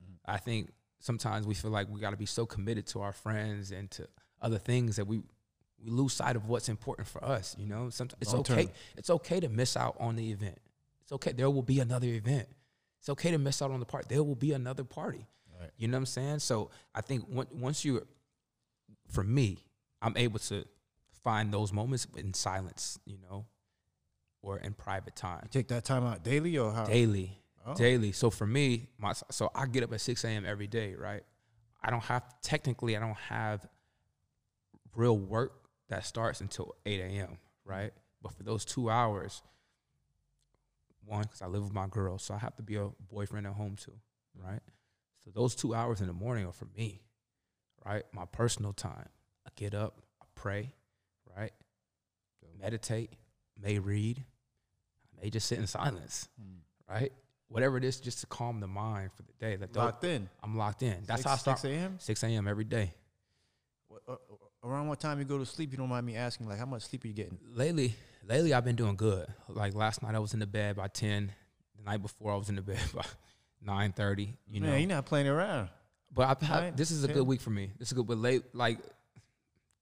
Mm. 0.00 0.16
I 0.26 0.38
think 0.38 0.70
sometimes 1.00 1.46
we 1.46 1.54
feel 1.54 1.70
like 1.70 1.88
we 1.90 2.00
got 2.00 2.10
to 2.10 2.16
be 2.16 2.26
so 2.26 2.46
committed 2.46 2.86
to 2.88 3.00
our 3.00 3.12
friends 3.12 3.72
and 3.72 3.90
to 3.92 4.06
other 4.40 4.58
things 4.58 4.96
that 4.96 5.06
we 5.06 5.22
we 5.82 5.90
lose 5.90 6.12
sight 6.12 6.36
of 6.36 6.48
what's 6.48 6.68
important 6.68 7.08
for 7.08 7.24
us. 7.24 7.56
You 7.58 7.66
know, 7.66 7.90
sometimes 7.90 8.18
it's 8.20 8.32
Long 8.32 8.40
okay. 8.40 8.64
term. 8.66 8.72
It's 8.96 9.10
okay 9.10 9.40
to 9.40 9.48
miss 9.48 9.76
out 9.76 9.96
on 9.98 10.16
the 10.16 10.30
event. 10.30 10.58
It's 11.02 11.12
okay. 11.12 11.32
There 11.32 11.50
will 11.50 11.62
be 11.62 11.80
another 11.80 12.08
event. 12.08 12.48
It's 12.98 13.08
okay 13.08 13.30
to 13.30 13.38
miss 13.38 13.62
out 13.62 13.70
on 13.70 13.80
the 13.80 13.86
part. 13.86 14.08
There 14.08 14.22
will 14.22 14.34
be 14.34 14.52
another 14.52 14.84
party. 14.84 15.26
Right. 15.58 15.70
You 15.76 15.88
know 15.88 15.96
what 15.96 16.02
I'm 16.02 16.06
saying? 16.06 16.38
So 16.40 16.70
I 16.94 17.00
think 17.00 17.24
once 17.28 17.84
you, 17.84 18.06
for 19.08 19.24
me, 19.24 19.58
I'm 20.02 20.16
able 20.16 20.38
to 20.40 20.64
find 21.22 21.52
those 21.52 21.72
moments 21.72 22.06
in 22.16 22.34
silence. 22.34 22.98
You 23.04 23.18
know, 23.18 23.46
or 24.42 24.58
in 24.58 24.72
private 24.74 25.16
time, 25.16 25.48
Take 25.50 25.68
that 25.68 25.84
time 25.84 26.04
out 26.04 26.22
daily 26.24 26.56
or 26.58 26.72
how? 26.72 26.84
daily 26.84 27.36
Oh. 27.66 27.74
daily. 27.74 28.12
So 28.12 28.30
for 28.30 28.46
me, 28.46 28.88
my 28.98 29.12
so 29.30 29.50
I 29.54 29.66
get 29.66 29.82
up 29.82 29.92
at 29.92 30.00
six 30.00 30.24
a.m. 30.24 30.44
every 30.46 30.66
day, 30.66 30.94
right? 30.94 31.22
I 31.82 31.90
don't 31.90 32.02
have 32.04 32.22
technically 32.42 32.96
I 32.96 33.00
don't 33.00 33.16
have 33.28 33.66
real 34.94 35.16
work 35.18 35.52
that 35.88 36.04
starts 36.06 36.40
until 36.40 36.74
eight 36.86 37.00
a.m. 37.00 37.38
Right? 37.64 37.92
But 38.22 38.32
for 38.32 38.42
those 38.44 38.64
two 38.64 38.88
hours, 38.90 39.42
one 41.04 41.22
because 41.22 41.42
I 41.42 41.46
live 41.46 41.62
with 41.64 41.72
my 41.72 41.86
girl, 41.86 42.18
so 42.18 42.34
I 42.34 42.38
have 42.38 42.56
to 42.56 42.62
be 42.62 42.76
a 42.76 42.88
boyfriend 43.10 43.46
at 43.46 43.52
home 43.54 43.76
too, 43.76 43.94
right? 44.34 44.60
So 45.24 45.30
those 45.30 45.54
two 45.54 45.74
hours 45.74 46.00
in 46.00 46.06
the 46.06 46.12
morning 46.12 46.46
are 46.46 46.52
for 46.52 46.66
me, 46.76 47.02
right? 47.84 48.04
My 48.12 48.24
personal 48.24 48.72
time. 48.72 49.08
I 49.46 49.50
get 49.56 49.74
up, 49.74 50.00
I 50.22 50.26
pray, 50.34 50.72
right? 51.40 51.52
Meditate, 52.60 53.12
may 53.60 53.78
read, 53.78 54.22
I 55.18 55.24
may 55.24 55.30
just 55.30 55.46
sit 55.48 55.58
in 55.58 55.66
silence 55.66 56.28
Hmm. 56.38 56.58
right? 56.92 57.12
Whatever 57.48 57.78
it 57.78 57.84
is, 57.84 58.00
just 58.00 58.20
to 58.20 58.26
calm 58.26 58.60
the 58.60 58.68
mind 58.68 59.10
for 59.16 59.22
the 59.22 59.32
day. 59.40 59.56
That 59.56 59.74
Locked 59.74 60.04
in. 60.04 60.28
I'm 60.42 60.56
locked 60.56 60.82
in. 60.82 61.02
That's 61.06 61.22
Six- 61.22 61.24
how 61.24 61.32
I 61.32 61.36
start. 61.36 61.58
6 61.58 61.64
a.m. 61.72 61.96
6 61.98 62.22
a.m. 62.22 62.46
every 62.46 62.62
day. 62.64 62.94
What, 63.88 64.02
uh, 64.06 64.14
around 64.62 64.86
what 64.86 65.00
time 65.00 65.18
you 65.18 65.24
go 65.24 65.36
to 65.38 65.44
sleep? 65.46 65.72
You 65.72 65.78
don't 65.78 65.88
mind 65.88 66.06
me 66.06 66.14
asking, 66.14 66.48
like 66.48 66.58
how 66.58 66.66
much 66.66 66.82
sleep 66.82 67.04
are 67.04 67.08
you 67.08 67.14
getting? 67.14 67.38
lately, 67.52 67.96
lately 68.24 68.54
I've 68.54 68.64
been 68.64 68.76
doing 68.76 68.94
good. 68.94 69.26
Like 69.48 69.74
last 69.74 70.00
night 70.02 70.14
I 70.14 70.20
was 70.20 70.32
in 70.32 70.38
the 70.38 70.46
bed 70.46 70.76
by 70.76 70.86
ten. 70.88 71.32
The 71.76 71.82
night 71.82 72.02
before 72.02 72.32
I 72.32 72.36
was 72.36 72.48
in 72.50 72.54
the 72.54 72.62
bed 72.72 72.78
by 72.94 73.04
nine 73.60 73.90
thirty. 73.92 74.36
You 74.48 74.60
know, 74.60 74.68
Man, 74.68 74.80
you're 74.80 74.88
not 74.88 75.06
playing 75.06 75.26
around. 75.26 75.70
But 76.12 76.40
had, 76.42 76.60
Nine, 76.62 76.72
this 76.76 76.90
is 76.92 77.02
a 77.04 77.08
good 77.08 77.26
week 77.26 77.40
for 77.40 77.50
me. 77.50 77.72
This 77.78 77.88
is 77.88 77.94
good, 77.94 78.06
but 78.06 78.18
late 78.18 78.42
like 78.54 78.78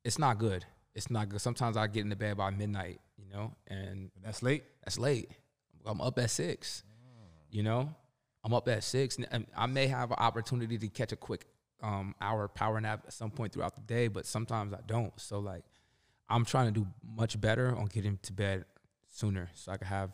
it's 0.05 0.19
not 0.19 0.39
good. 0.39 0.65
It's 0.99 1.11
not 1.11 1.29
good. 1.29 1.41
Sometimes 1.41 1.77
I 1.77 1.87
get 1.87 2.03
in 2.03 2.09
the 2.11 2.17
bed 2.17 2.37
by 2.37 2.51
midnight, 2.51 3.01
you 3.17 3.27
know, 3.33 3.55
and 3.69 4.11
That's 4.23 4.43
late. 4.43 4.65
that's 4.85 4.99
late. 4.99 5.31
I'm 5.87 6.01
up 6.01 6.19
at 6.19 6.29
six. 6.31 6.83
You 7.51 7.63
know, 7.63 7.95
I'm 8.45 8.53
up 8.53 8.69
at 8.69 8.83
six, 8.85 9.17
and- 9.17 9.27
and 9.31 9.47
I 9.57 9.67
may 9.67 9.87
have 9.87 10.11
an 10.11 10.19
opportunity 10.19 10.77
to 10.77 10.89
catch 10.89 11.13
a 11.13 11.17
quick 11.17 11.47
um, 11.81 12.15
hour 12.21 12.49
power 12.49 12.81
nap 12.81 13.05
at 13.07 13.13
some 13.13 13.31
point 13.31 13.53
throughout 13.53 13.77
the 13.77 13.81
day, 13.83 14.09
but 14.09 14.27
sometimes 14.27 14.73
I 14.75 14.81
don't. 14.87 15.13
So 15.21 15.39
like, 15.39 15.65
I'm 16.29 16.45
trying 16.45 16.67
to 16.75 16.81
do 16.81 16.87
much 17.03 17.41
better 17.41 17.75
on 17.77 17.87
getting 17.87 18.19
to 18.23 18.33
bed 18.33 18.65
sooner, 19.09 19.49
so 19.55 19.71
I 19.73 19.77
can 19.77 19.87
have 19.87 20.11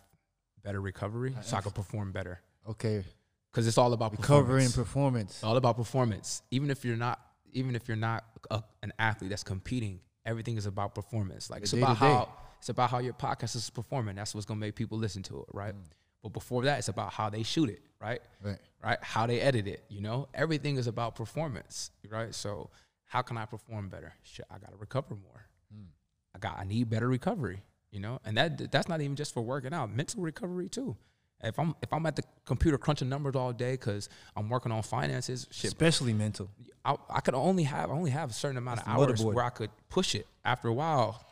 better 0.63 0.81
recovery, 0.83 1.35
so 1.41 1.57
I 1.57 1.61
can 1.63 1.73
perform 1.73 2.13
better. 2.13 2.41
Okay, 2.69 3.03
Because 3.51 3.67
it's 3.67 3.79
all 3.79 3.93
about 3.95 4.13
recovering 4.13 4.67
performance. 4.67 4.77
performance. 4.77 5.31
It's 5.37 5.45
all 5.45 5.57
about 5.57 5.77
performance. 5.77 6.43
Even 6.51 6.71
if 6.71 6.85
you're 6.85 6.97
not, 6.99 7.19
even 7.55 7.75
if 7.75 7.89
you're 7.89 7.97
not 7.97 8.25
a, 8.51 8.63
an 8.83 8.93
athlete 8.99 9.31
that's 9.31 9.43
competing, 9.45 10.01
everything 10.25 10.57
is 10.57 10.67
about 10.67 10.95
performance. 10.95 11.51
Like 11.51 11.63
it's 11.63 11.73
about 11.73 11.97
how 11.97 12.29
it's 12.59 12.69
about 12.69 12.91
how 12.91 12.99
your 12.99 13.13
podcast 13.13 13.57
is 13.57 13.71
performing. 13.71 14.17
That's 14.17 14.35
what's 14.35 14.47
gonna 14.47 14.61
make 14.61 14.75
people 14.75 14.99
listen 14.99 15.23
to 15.25 15.41
it, 15.41 15.47
right? 15.53 15.75
Mm. 15.75 15.85
But 16.23 16.33
before 16.33 16.63
that, 16.65 16.79
it's 16.79 16.89
about 16.89 17.13
how 17.13 17.29
they 17.29 17.43
shoot 17.43 17.69
it, 17.69 17.83
right? 18.01 18.21
Right. 18.43 18.59
Right? 18.83 18.99
How 19.03 19.27
they 19.27 19.41
edit 19.41 19.67
it. 19.67 19.85
You 19.89 20.01
know, 20.01 20.29
everything 20.33 20.77
is 20.77 20.87
about 20.87 21.15
performance, 21.15 21.91
right? 22.09 22.35
So 22.35 22.71
how 23.05 23.23
can 23.23 23.37
I 23.37 23.45
perform 23.45 23.89
better? 23.89 24.15
Shit, 24.23 24.47
I 24.51 24.59
gotta 24.59 24.77
recover 24.77 25.15
more. 25.15 25.47
Mm. 25.75 25.89
I 26.35 26.39
got 26.39 26.59
I 26.59 26.65
need 26.65 26.89
better 26.89 27.09
recovery, 27.09 27.63
you 27.91 28.01
know, 28.01 28.19
and 28.25 28.37
that 28.37 28.73
that's 28.73 28.89
not 28.89 29.01
even 29.01 29.17
just 29.17 29.35
for 29.35 29.43
working 29.43 29.75
out, 29.75 29.95
mental 29.95 30.23
recovery 30.23 30.69
too. 30.69 30.97
If 31.45 31.59
I'm 31.59 31.75
if 31.83 31.93
I'm 31.93 32.05
at 32.07 32.17
the 32.17 32.23
computer 32.45 32.79
crunching 32.79 33.09
numbers 33.09 33.35
all 33.37 33.53
day 33.53 33.73
because 33.73 34.09
I'm 34.37 34.49
working 34.49 34.73
on 34.73 34.83
finances, 34.83 35.47
shit, 35.51 35.69
Especially 35.69 36.13
mental. 36.13 36.49
I, 36.85 36.97
I 37.11 37.21
could 37.21 37.35
only 37.35 37.65
have 37.65 37.91
I 37.91 37.95
only 37.95 38.11
have 38.11 38.31
a 38.31 38.33
certain 38.33 38.57
amount 38.57 38.79
That's 38.79 38.89
of 38.89 38.95
hours 38.95 39.21
motherboard. 39.21 39.35
where 39.35 39.45
I 39.45 39.51
could 39.51 39.71
push 39.89 40.15
it. 40.15 40.27
After 40.45 40.69
a 40.69 40.73
while, 40.73 41.25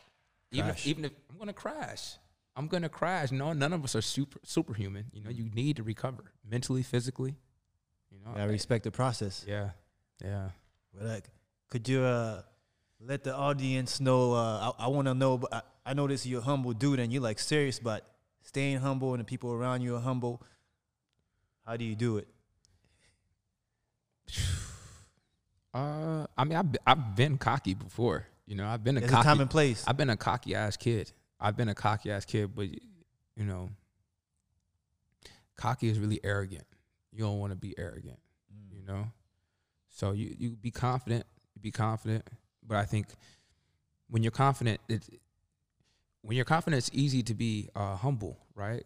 even 0.50 0.70
if, 0.70 0.86
even 0.86 1.04
if 1.04 1.12
I'm 1.30 1.38
gonna 1.38 1.52
crash, 1.52 2.16
I'm 2.56 2.66
gonna 2.66 2.88
crash. 2.88 3.30
No, 3.32 3.52
none 3.52 3.72
of 3.72 3.84
us 3.84 3.94
are 3.96 4.02
super 4.02 4.38
superhuman. 4.44 5.06
You 5.12 5.22
know, 5.22 5.30
you 5.30 5.50
need 5.54 5.76
to 5.76 5.82
recover 5.82 6.32
mentally, 6.48 6.82
physically. 6.82 7.36
You 8.10 8.18
know, 8.24 8.38
I 8.38 8.44
respect 8.44 8.84
the 8.84 8.90
process. 8.90 9.44
yeah, 9.48 9.70
yeah. 10.22 10.50
But 10.94 11.06
like, 11.06 11.24
could 11.70 11.88
you 11.88 12.02
uh, 12.02 12.42
let 13.00 13.24
the 13.24 13.34
audience 13.34 14.00
know? 14.00 14.34
Uh, 14.34 14.72
I, 14.78 14.84
I 14.84 14.88
want 14.88 15.08
to 15.08 15.14
know. 15.14 15.38
But 15.38 15.54
I, 15.54 15.62
I 15.86 15.94
notice 15.94 16.26
you're 16.26 16.40
a 16.40 16.44
humble 16.44 16.72
dude, 16.72 17.00
and 17.00 17.12
you're 17.12 17.22
like 17.22 17.38
serious, 17.38 17.78
but 17.78 18.06
staying 18.42 18.78
humble, 18.78 19.14
and 19.14 19.20
the 19.20 19.24
people 19.24 19.52
around 19.52 19.82
you 19.82 19.96
are 19.96 20.00
humble. 20.00 20.42
How 21.66 21.76
do 21.76 21.84
you 21.84 21.94
do 21.94 22.18
it? 22.18 22.28
Uh, 25.74 26.26
I 26.36 26.44
mean, 26.44 26.58
I've 26.58 26.70
been, 26.70 26.80
I've 26.86 27.16
been 27.16 27.38
cocky 27.38 27.72
before. 27.72 28.26
You 28.46 28.56
know, 28.56 28.66
I've 28.66 28.84
been 28.84 28.98
a 28.98 29.00
There's 29.00 29.10
a 29.10 29.14
cocky. 29.14 29.24
time 29.26 29.40
and 29.40 29.48
place. 29.48 29.82
I've 29.86 29.96
been 29.96 30.10
a 30.10 30.16
cocky 30.18 30.54
ass 30.54 30.76
kid. 30.76 31.10
I've 31.40 31.56
been 31.56 31.70
a 31.70 31.74
cocky 31.74 32.10
ass 32.10 32.26
kid, 32.26 32.54
but 32.54 32.68
you 32.68 32.78
know, 33.46 33.70
cocky 35.56 35.88
is 35.88 35.98
really 35.98 36.20
arrogant. 36.22 36.64
You 37.10 37.20
don't 37.24 37.38
want 37.38 37.52
to 37.52 37.56
be 37.56 37.74
arrogant, 37.78 38.18
Mm. 38.54 38.76
you 38.76 38.82
know. 38.86 39.06
So 39.88 40.12
you 40.12 40.34
you 40.38 40.50
be 40.50 40.70
confident, 40.70 41.24
you 41.54 41.62
be 41.62 41.70
confident. 41.70 42.28
But 42.66 42.76
I 42.76 42.84
think 42.84 43.06
when 44.10 44.22
you're 44.22 44.30
confident, 44.30 44.78
it's 44.90 45.08
when 46.22 46.36
you're 46.36 46.44
confident, 46.44 46.78
it's 46.78 46.90
easy 46.92 47.22
to 47.24 47.34
be 47.34 47.68
uh, 47.74 47.96
humble, 47.96 48.38
right? 48.54 48.84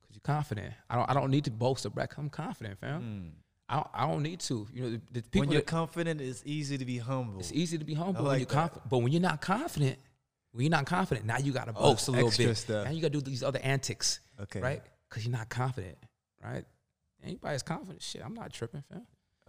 Because 0.00 0.14
you're 0.16 0.20
confident. 0.34 0.74
I 0.90 0.96
don't 0.96 1.10
I 1.10 1.14
don't 1.14 1.30
need 1.30 1.44
to 1.44 1.50
boast 1.50 1.86
or 1.86 1.90
brag. 1.90 2.12
I'm 2.16 2.30
confident, 2.30 2.78
fam. 2.78 3.02
Mm. 3.02 3.30
I 3.70 3.74
don't, 3.76 3.86
I 3.92 4.06
don't 4.06 4.22
need 4.22 4.40
to. 4.40 4.66
You 4.72 4.82
know, 4.82 4.90
the, 4.90 5.00
the 5.12 5.22
people 5.22 5.40
When 5.40 5.50
you're 5.50 5.60
that- 5.60 5.66
confident, 5.66 6.20
it's 6.20 6.42
easy 6.46 6.78
to 6.78 6.84
be 6.86 6.98
humble. 6.98 7.38
it's 7.40 7.52
easy 7.52 7.76
to 7.78 7.84
be 7.84 7.94
humble 7.94 8.22
like 8.22 8.30
when 8.30 8.38
you're 8.40 8.46
confident. 8.46 8.88
But 8.88 8.98
when 8.98 9.12
you're 9.12 9.20
not 9.22 9.40
confident, 9.42 9.98
when 10.52 10.64
you're 10.64 10.70
not 10.70 10.86
confident, 10.86 11.26
now 11.26 11.36
you 11.38 11.52
got 11.52 11.66
to 11.66 11.72
boast 11.74 12.08
a 12.08 12.12
little 12.12 12.30
bit. 12.36 12.56
stuff. 12.56 12.86
Now 12.86 12.90
you 12.92 13.02
got 13.02 13.12
to 13.12 13.18
do 13.18 13.20
these 13.20 13.42
other 13.42 13.60
antics, 13.62 14.20
Okay. 14.40 14.60
right? 14.60 14.82
Because 15.08 15.26
you're 15.26 15.36
not 15.36 15.50
confident, 15.50 15.98
right? 16.42 16.64
Anybody's 17.22 17.62
confident, 17.62 18.00
shit, 18.02 18.22
I'm 18.24 18.34
not 18.34 18.52
tripping, 18.52 18.82
fam. 18.90 19.02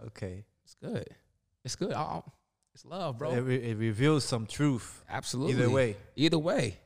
Okay. 0.08 0.44
It's 0.64 0.74
good. 0.74 1.06
It's 1.64 1.76
good. 1.76 1.92
i 1.92 2.00
i 2.02 2.20
it's 2.74 2.84
love, 2.84 3.18
bro. 3.18 3.32
It, 3.32 3.40
re- 3.40 3.70
it 3.70 3.78
reveals 3.78 4.24
some 4.24 4.46
truth. 4.46 5.02
Absolutely. 5.08 5.54
Either 5.54 5.70
way. 5.70 5.96
Either 6.14 6.38
way. 6.38 6.78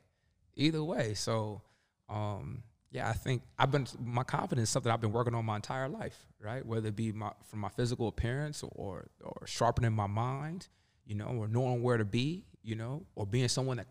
Either 0.56 0.82
way. 0.84 1.14
So, 1.14 1.62
um, 2.08 2.62
yeah, 2.90 3.08
I 3.08 3.12
think 3.12 3.42
I've 3.58 3.70
been 3.70 3.86
my 4.00 4.22
confidence 4.22 4.68
is 4.68 4.72
something 4.72 4.90
I've 4.92 5.00
been 5.00 5.12
working 5.12 5.34
on 5.34 5.44
my 5.44 5.56
entire 5.56 5.88
life, 5.88 6.26
right? 6.40 6.64
Whether 6.64 6.88
it 6.88 6.96
be 6.96 7.10
my 7.12 7.32
from 7.48 7.60
my 7.60 7.68
physical 7.70 8.08
appearance 8.08 8.62
or 8.72 9.08
or 9.22 9.46
sharpening 9.46 9.92
my 9.92 10.06
mind, 10.06 10.68
you 11.04 11.16
know, 11.16 11.26
or 11.26 11.48
knowing 11.48 11.82
where 11.82 11.96
to 11.96 12.04
be, 12.04 12.44
you 12.62 12.76
know, 12.76 13.04
or 13.16 13.26
being 13.26 13.48
someone 13.48 13.78
that 13.78 13.86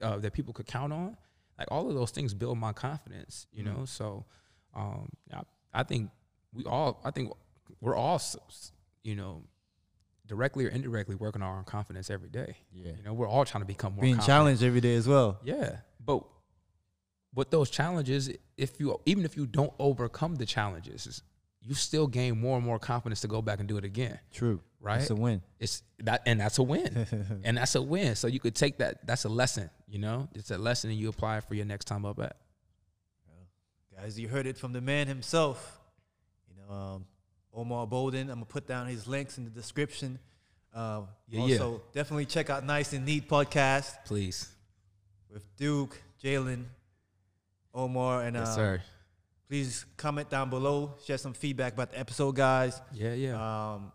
uh, 0.00 0.18
that 0.18 0.32
people 0.32 0.54
could 0.54 0.66
count 0.66 0.92
on. 0.92 1.16
Like 1.58 1.68
all 1.70 1.88
of 1.88 1.94
those 1.94 2.10
things 2.10 2.34
build 2.34 2.58
my 2.58 2.72
confidence, 2.74 3.46
you 3.50 3.62
know. 3.62 3.84
So, 3.86 4.26
um, 4.74 5.08
I, 5.32 5.40
I 5.72 5.82
think 5.84 6.10
we 6.52 6.64
all, 6.64 7.00
I 7.02 7.10
think 7.10 7.32
we're 7.80 7.96
all, 7.96 8.20
you 9.02 9.14
know, 9.16 9.42
directly 10.26 10.66
or 10.66 10.68
indirectly 10.68 11.14
working 11.14 11.40
on 11.42 11.48
our 11.48 11.62
confidence 11.62 12.10
every 12.10 12.28
day. 12.28 12.56
Yeah. 12.72 12.92
You 12.96 13.02
know, 13.02 13.14
we're 13.14 13.28
all 13.28 13.44
trying 13.46 13.62
to 13.62 13.66
become 13.66 13.94
more 13.94 14.02
Being 14.02 14.16
confident. 14.16 14.26
challenged 14.36 14.62
every 14.62 14.80
day 14.82 14.96
as 14.96 15.08
well. 15.08 15.38
Yeah, 15.42 15.76
but 16.06 16.24
with 17.34 17.50
those 17.50 17.68
challenges, 17.68 18.30
if 18.56 18.80
you 18.80 18.98
even 19.04 19.24
if 19.24 19.36
you 19.36 19.46
don't 19.46 19.72
overcome 19.78 20.36
the 20.36 20.46
challenges, 20.46 21.22
you 21.60 21.74
still 21.74 22.06
gain 22.06 22.40
more 22.40 22.56
and 22.56 22.64
more 22.64 22.78
confidence 22.78 23.20
to 23.22 23.28
go 23.28 23.42
back 23.42 23.58
and 23.58 23.68
do 23.68 23.76
it 23.76 23.84
again. 23.84 24.18
True. 24.32 24.60
Right? 24.80 25.00
It's 25.00 25.10
a 25.10 25.16
win. 25.16 25.42
It's 25.58 25.82
that, 26.04 26.22
and 26.26 26.38
that's 26.40 26.58
a 26.58 26.62
win, 26.62 27.06
and 27.44 27.56
that's 27.56 27.74
a 27.74 27.82
win. 27.82 28.14
So 28.14 28.28
you 28.28 28.38
could 28.38 28.54
take 28.54 28.78
that. 28.78 29.04
That's 29.06 29.24
a 29.24 29.28
lesson. 29.28 29.68
You 29.88 29.98
know, 29.98 30.28
it's 30.34 30.50
a 30.50 30.58
lesson, 30.58 30.90
and 30.90 30.98
you 30.98 31.08
apply 31.08 31.38
it 31.38 31.44
for 31.44 31.54
your 31.54 31.64
next 31.66 31.86
time 31.86 32.04
up 32.04 32.20
at. 32.20 32.36
Guys, 33.94 34.18
you 34.18 34.28
heard 34.28 34.46
it 34.46 34.58
from 34.58 34.72
the 34.72 34.80
man 34.80 35.08
himself. 35.08 35.80
You 36.48 36.62
know, 36.62 36.74
um, 36.74 37.06
Omar 37.54 37.86
Bolden. 37.86 38.28
I'm 38.28 38.36
gonna 38.36 38.44
put 38.44 38.66
down 38.66 38.86
his 38.86 39.08
links 39.08 39.38
in 39.38 39.44
the 39.44 39.50
description. 39.50 40.18
Uh, 40.74 41.02
Yeah, 41.28 41.46
yeah. 41.46 41.54
also, 41.54 41.82
definitely 41.94 42.26
check 42.26 42.50
out 42.50 42.64
Nice 42.64 42.92
and 42.92 43.06
Neat 43.06 43.28
podcast 43.28 44.04
Please, 44.04 44.48
with 45.32 45.54
Duke, 45.56 46.00
Jalen, 46.22 46.64
Omar, 47.74 48.22
and 48.22 48.36
uh, 48.36 48.40
yes, 48.40 48.54
sir. 48.54 48.82
please 49.48 49.84
comment 49.96 50.30
down 50.30 50.50
below. 50.50 50.94
Share 51.04 51.18
some 51.18 51.34
feedback 51.34 51.74
about 51.74 51.90
the 51.90 51.98
episode, 51.98 52.34
guys. 52.34 52.80
Yeah, 52.92 53.14
yeah. 53.14 53.74
Um, 53.74 53.92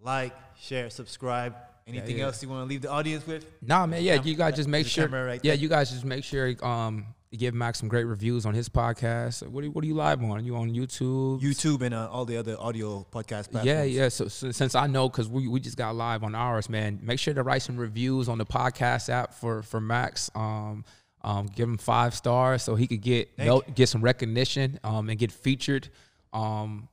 like, 0.00 0.34
share, 0.60 0.90
subscribe. 0.90 1.54
Anything 1.86 2.18
yeah. 2.18 2.24
else 2.24 2.42
you 2.42 2.48
want 2.48 2.62
to 2.62 2.68
leave 2.68 2.82
the 2.82 2.90
audience 2.90 3.24
with? 3.26 3.46
Nah, 3.62 3.86
man. 3.86 4.02
Yeah, 4.02 4.20
you 4.20 4.34
guys 4.34 4.56
just 4.56 4.68
make 4.68 4.86
sure. 4.86 5.06
right 5.06 5.40
yeah, 5.44 5.52
you 5.52 5.68
guys 5.68 5.90
just 5.90 6.04
make 6.04 6.24
sure. 6.24 6.54
Um, 6.64 7.06
you 7.36 7.40
give 7.40 7.54
Max 7.54 7.78
some 7.78 7.88
great 7.88 8.04
reviews 8.04 8.46
on 8.46 8.54
his 8.54 8.68
podcast. 8.68 9.46
What 9.46 9.62
are, 9.62 9.68
what 9.68 9.84
are 9.84 9.86
you 9.86 9.94
live 9.94 10.22
on? 10.22 10.30
Are 10.30 10.40
you 10.40 10.56
on 10.56 10.70
YouTube? 10.70 11.42
YouTube 11.42 11.82
and 11.82 11.94
uh, 11.94 12.08
all 12.10 12.24
the 12.24 12.36
other 12.38 12.56
audio 12.58 13.06
podcast 13.12 13.50
platforms. 13.50 13.66
Yeah, 13.66 13.82
yeah. 13.82 14.08
So, 14.08 14.28
so 14.28 14.50
since 14.50 14.74
I 14.74 14.86
know, 14.86 15.08
because 15.08 15.28
we, 15.28 15.46
we 15.46 15.60
just 15.60 15.76
got 15.76 15.94
live 15.94 16.24
on 16.24 16.34
ours, 16.34 16.70
man, 16.70 16.98
make 17.02 17.18
sure 17.18 17.34
to 17.34 17.42
write 17.42 17.62
some 17.62 17.76
reviews 17.76 18.28
on 18.28 18.38
the 18.38 18.46
podcast 18.46 19.10
app 19.10 19.34
for 19.34 19.62
for 19.62 19.80
Max. 19.80 20.30
Um, 20.34 20.84
um, 21.22 21.46
give 21.46 21.68
him 21.68 21.76
five 21.76 22.14
stars 22.14 22.62
so 22.62 22.74
he 22.74 22.86
could 22.86 23.02
get 23.02 23.36
no, 23.38 23.62
get 23.74 23.88
some 23.88 24.00
recognition. 24.00 24.80
Um, 24.82 25.10
and 25.10 25.18
get 25.18 25.30
featured. 25.30 25.90
Um, 26.32 26.88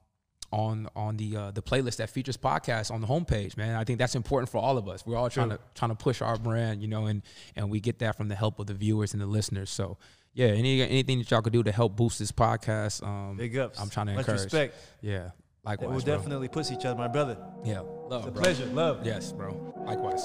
on 0.51 0.87
on 0.95 1.17
the 1.17 1.35
uh, 1.35 1.51
the 1.51 1.63
playlist 1.63 1.97
that 1.97 2.11
features 2.11 2.37
podcasts 2.37 2.91
on 2.91 3.01
the 3.01 3.07
homepage, 3.07 3.57
man. 3.57 3.75
I 3.75 3.83
think 3.83 3.97
that's 3.97 4.13
important 4.13 4.49
for 4.49 4.59
all 4.59 4.77
of 4.77 4.87
us. 4.87 5.03
We're 5.03 5.17
all 5.17 5.29
trying 5.29 5.49
to 5.49 5.59
trying 5.73 5.89
to 5.89 5.95
push 5.95 6.21
our 6.21 6.37
brand, 6.37 6.83
you 6.83 6.87
know, 6.87 7.07
and 7.07 7.23
and 7.55 7.71
we 7.71 7.79
get 7.79 7.97
that 7.99 8.15
from 8.15 8.27
the 8.27 8.35
help 8.35 8.59
of 8.59 8.67
the 8.67 8.75
viewers 8.75 9.13
and 9.13 9.21
the 9.21 9.25
listeners. 9.25 9.71
So 9.71 9.97
yeah, 10.33 10.47
any 10.47 10.81
anything 10.81 11.19
that 11.19 11.29
y'all 11.31 11.41
could 11.41 11.53
do 11.53 11.63
to 11.63 11.71
help 11.71 11.95
boost 11.95 12.19
this 12.19 12.31
podcast, 12.31 13.03
um, 13.05 13.37
Big 13.37 13.57
ups. 13.57 13.79
I'm 13.79 13.89
trying 13.89 14.07
to 14.07 14.13
Much 14.13 14.21
encourage. 14.21 14.43
respect. 14.43 14.75
Yeah, 15.01 15.31
likewise. 15.63 15.89
We'll 15.89 16.01
bro. 16.01 16.17
definitely 16.17 16.47
push 16.47 16.71
each 16.71 16.85
other, 16.85 16.97
my 16.97 17.07
brother. 17.07 17.37
Yeah, 17.63 17.81
love, 17.81 18.21
It's 18.21 18.27
a 18.29 18.31
bro. 18.31 18.41
pleasure. 18.43 18.65
Love. 18.67 19.05
Yes, 19.05 19.31
bro. 19.31 19.73
Likewise. 19.85 20.23